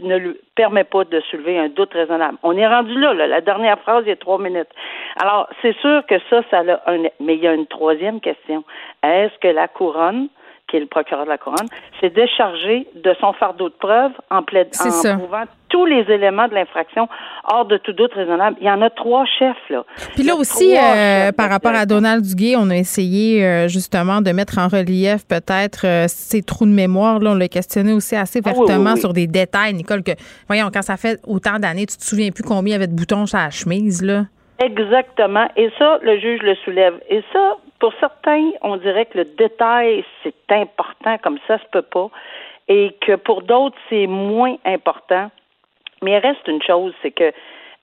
[0.02, 2.38] ne lui permet pas de soulever un doute raisonnable.
[2.43, 3.27] On est rendu là, là.
[3.27, 4.69] La dernière phrase, il y a trois minutes.
[5.22, 7.03] Alors, c'est sûr que ça, ça a un...
[7.19, 8.64] Mais il y a une troisième question.
[9.03, 10.30] Est-ce que la couronne
[10.72, 11.68] qui est le procureur de la couronne,
[11.99, 14.69] s'est déchargé de son fardeau de preuve en, plaid...
[14.80, 17.07] En prouvant tous les éléments de l'infraction
[17.45, 18.57] hors de tout doute raisonnable.
[18.60, 19.84] Il y en a trois chefs, là.
[20.15, 24.31] Puis là aussi, euh, par rapport à Donald Duguay, on a essayé euh, justement de
[24.31, 27.19] mettre en relief peut-être euh, ses trous de mémoire.
[27.19, 28.99] Là, on l'a questionné aussi assez Ah oui, vertement oui, oui.
[28.99, 30.11] sur des détails, Nicole, que,
[30.48, 32.95] voyons, quand ça fait autant d'années, tu te souviens plus combien il y avait de
[32.95, 34.26] boutons sur la chemise, là?
[34.60, 35.48] Exactement.
[35.56, 36.93] Et ça, le juge le soulève.
[37.10, 41.82] Et ça, pour certains, on dirait que le détail, c'est important, comme ça se peut
[41.82, 42.10] pas.
[42.70, 45.30] Et que pour d'autres, c'est moins important.
[46.02, 47.34] Mais il reste une chose, c'est que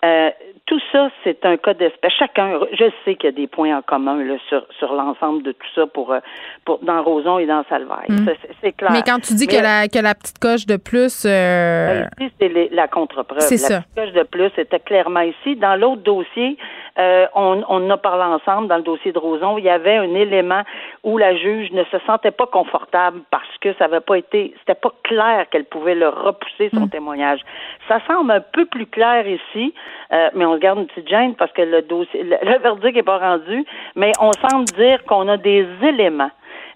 [0.05, 0.31] euh,
[0.67, 2.13] tout ça, c'est un cas d'espèce.
[2.17, 5.51] Chacun, je sais qu'il y a des points en commun là, sur, sur l'ensemble de
[5.51, 6.21] tout ça pour, euh,
[6.65, 8.07] pour dans Roson et dans Salvaille.
[8.09, 8.25] Mm.
[8.27, 8.93] Ça, c'est- clair.
[8.93, 11.25] Mais quand tu dis Mais- que, la, que la petite coche de plus.
[11.27, 13.41] euh, ben, ici, c'est la contre-preuve.
[13.41, 13.81] C'est la ça.
[13.81, 15.57] petite coche de plus était clairement ici.
[15.57, 16.57] Dans l'autre dossier,
[16.99, 19.97] euh, on, on en a parlé ensemble, dans le dossier de Roson, il y avait
[19.97, 20.63] un élément
[21.05, 24.75] où la juge ne se sentait pas confortable parce que ça n'avait pas été, c'était
[24.75, 27.41] pas clair qu'elle pouvait le repousser son témoignage.
[27.87, 29.75] Ça semble un peu plus clair ici,
[30.13, 33.03] euh, mais on garde une petite gêne parce que le dossier, le, le verdict n'est
[33.03, 33.65] pas rendu,
[33.95, 36.31] mais on semble dire qu'on a des éléments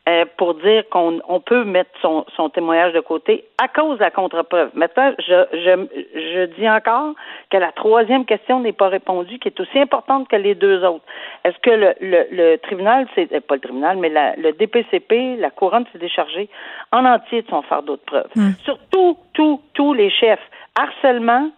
[0.09, 4.03] euh, pour dire qu'on on peut mettre son, son témoignage de côté à cause de
[4.03, 4.71] la contre-preuve.
[4.75, 7.15] Maintenant, je, je, je dis encore
[7.51, 11.05] que la troisième question n'est pas répondue, qui est aussi importante que les deux autres.
[11.45, 15.37] Est-ce que le, le, le tribunal, c'est euh, pas le tribunal, mais la, le DPCP,
[15.39, 16.49] la couronne s'est déchargée
[16.91, 18.27] en entier de son fardeau de preuve.
[18.65, 20.41] Sur tous, tous, tous les chefs.
[20.75, 21.51] Harcèlement,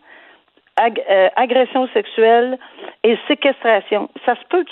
[0.77, 2.59] ag- euh, agression sexuelle
[3.03, 4.09] et séquestration.
[4.25, 4.65] Ça se peut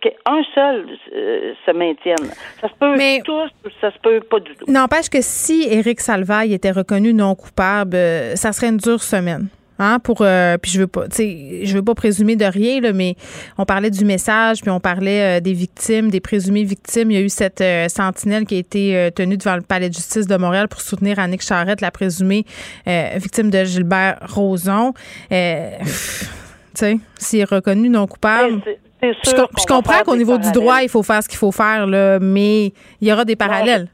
[0.00, 2.30] qu'un seul euh, se maintienne.
[2.60, 4.64] Ça se peut tous, ou ça se peut pas du tout.
[4.68, 9.48] N'empêche que si Éric Salvaille était reconnu non coupable, euh, ça serait une dure semaine.
[9.82, 13.16] Hein, pour euh, puis je veux pas je veux pas présumer de rien là, mais
[13.58, 17.10] on parlait du message puis on parlait euh, des victimes des présumées victimes.
[17.10, 19.94] Il y a eu cette euh, sentinelle qui a été tenue devant le palais de
[19.94, 22.46] justice de Montréal pour soutenir Annick Charrette la présumée
[22.86, 24.92] victime de Gilbert Rozon.
[25.28, 26.30] Pff,
[26.74, 28.62] tu sais s'il est reconnu non coupable
[29.02, 32.66] je, comprends qu'au niveau du droit il faut faire ce qu'il faut faire là mais
[33.00, 33.88] il y aura des parallèles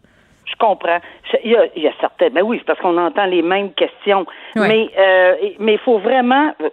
[0.59, 0.99] comprends.
[1.45, 2.33] Il y a, il y a certaines.
[2.33, 4.27] Ben oui, c'est parce qu'on entend les mêmes questions.
[4.57, 4.69] Ouais.
[4.69, 6.53] Mais euh, mais il faut vraiment.
[6.63, 6.69] euh,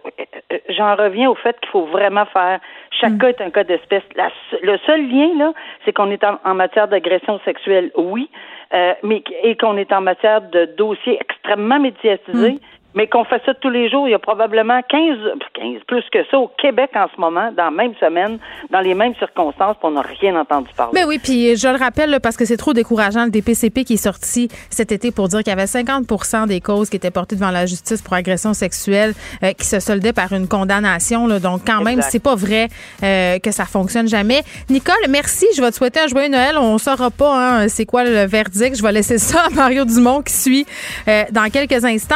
[0.51, 2.59] euh, J'en reviens au fait qu'il faut vraiment faire.
[2.99, 3.17] Chaque Mm.
[3.19, 4.03] cas est un cas d'espèce.
[4.15, 4.29] La
[4.61, 5.53] le seul lien là,
[5.83, 8.29] c'est qu'on est en, en matière d'agression sexuelle, oui,
[8.73, 12.53] euh, mais et qu'on est en matière de dossiers extrêmement médiatisés.
[12.53, 12.59] Mm.
[12.95, 15.17] Mais qu'on fait ça tous les jours, il y a probablement 15,
[15.53, 18.39] 15, plus que ça au Québec en ce moment, dans la même semaine,
[18.71, 20.93] dans les mêmes circonstances, puis on n'a rien entendu parler.
[20.93, 23.97] Ben oui, puis je le rappelle parce que c'est trop décourageant le DPCP qui est
[23.97, 27.51] sorti cet été pour dire qu'il y avait 50% des causes qui étaient portées devant
[27.51, 29.13] la justice pour agression sexuelle
[29.43, 31.27] euh, qui se soldaient par une condamnation.
[31.27, 31.39] là.
[31.39, 32.67] donc quand même, c'est pas vrai
[33.03, 34.41] euh, que ça fonctionne jamais.
[34.69, 35.45] Nicole, merci.
[35.55, 36.57] Je vais te souhaiter un joyeux Noël.
[36.57, 38.77] On saura pas hein, c'est quoi le verdict.
[38.77, 40.65] Je vais laisser ça à Mario Dumont qui suit
[41.07, 42.15] euh, dans quelques instants.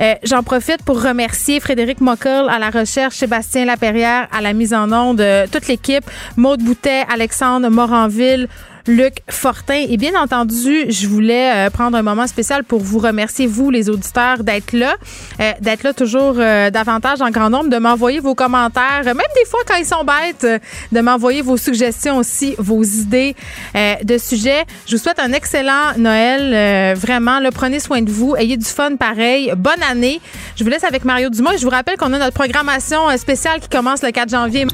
[0.00, 4.74] Euh, J'en profite pour remercier Frédéric Mockel à la recherche, Sébastien Laperrière à la mise
[4.74, 6.04] en onde, euh, toute l'équipe,
[6.36, 8.48] Maude Boutet, Alexandre Moranville,
[8.86, 9.86] Luc Fortin.
[9.88, 13.90] Et bien entendu, je voulais euh, prendre un moment spécial pour vous remercier, vous, les
[13.90, 14.94] auditeurs, d'être là,
[15.40, 19.44] euh, d'être là toujours euh, davantage en grand nombre, de m'envoyer vos commentaires, même des
[19.48, 23.34] fois quand ils sont bêtes, de m'envoyer vos suggestions aussi, vos idées
[23.74, 24.64] de sujets.
[24.86, 26.94] Je vous souhaite un excellent Noël.
[26.96, 28.36] vraiment, là, prenez soin de vous.
[28.36, 29.52] Ayez du fun pareil.
[29.56, 30.20] Bonne année.
[30.56, 33.68] Je vous laisse avec Mario et je vous rappelle qu'on a notre programmation spéciale qui
[33.68, 34.66] commence le 4 janvier.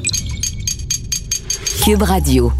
[1.83, 2.51] Cube Radio.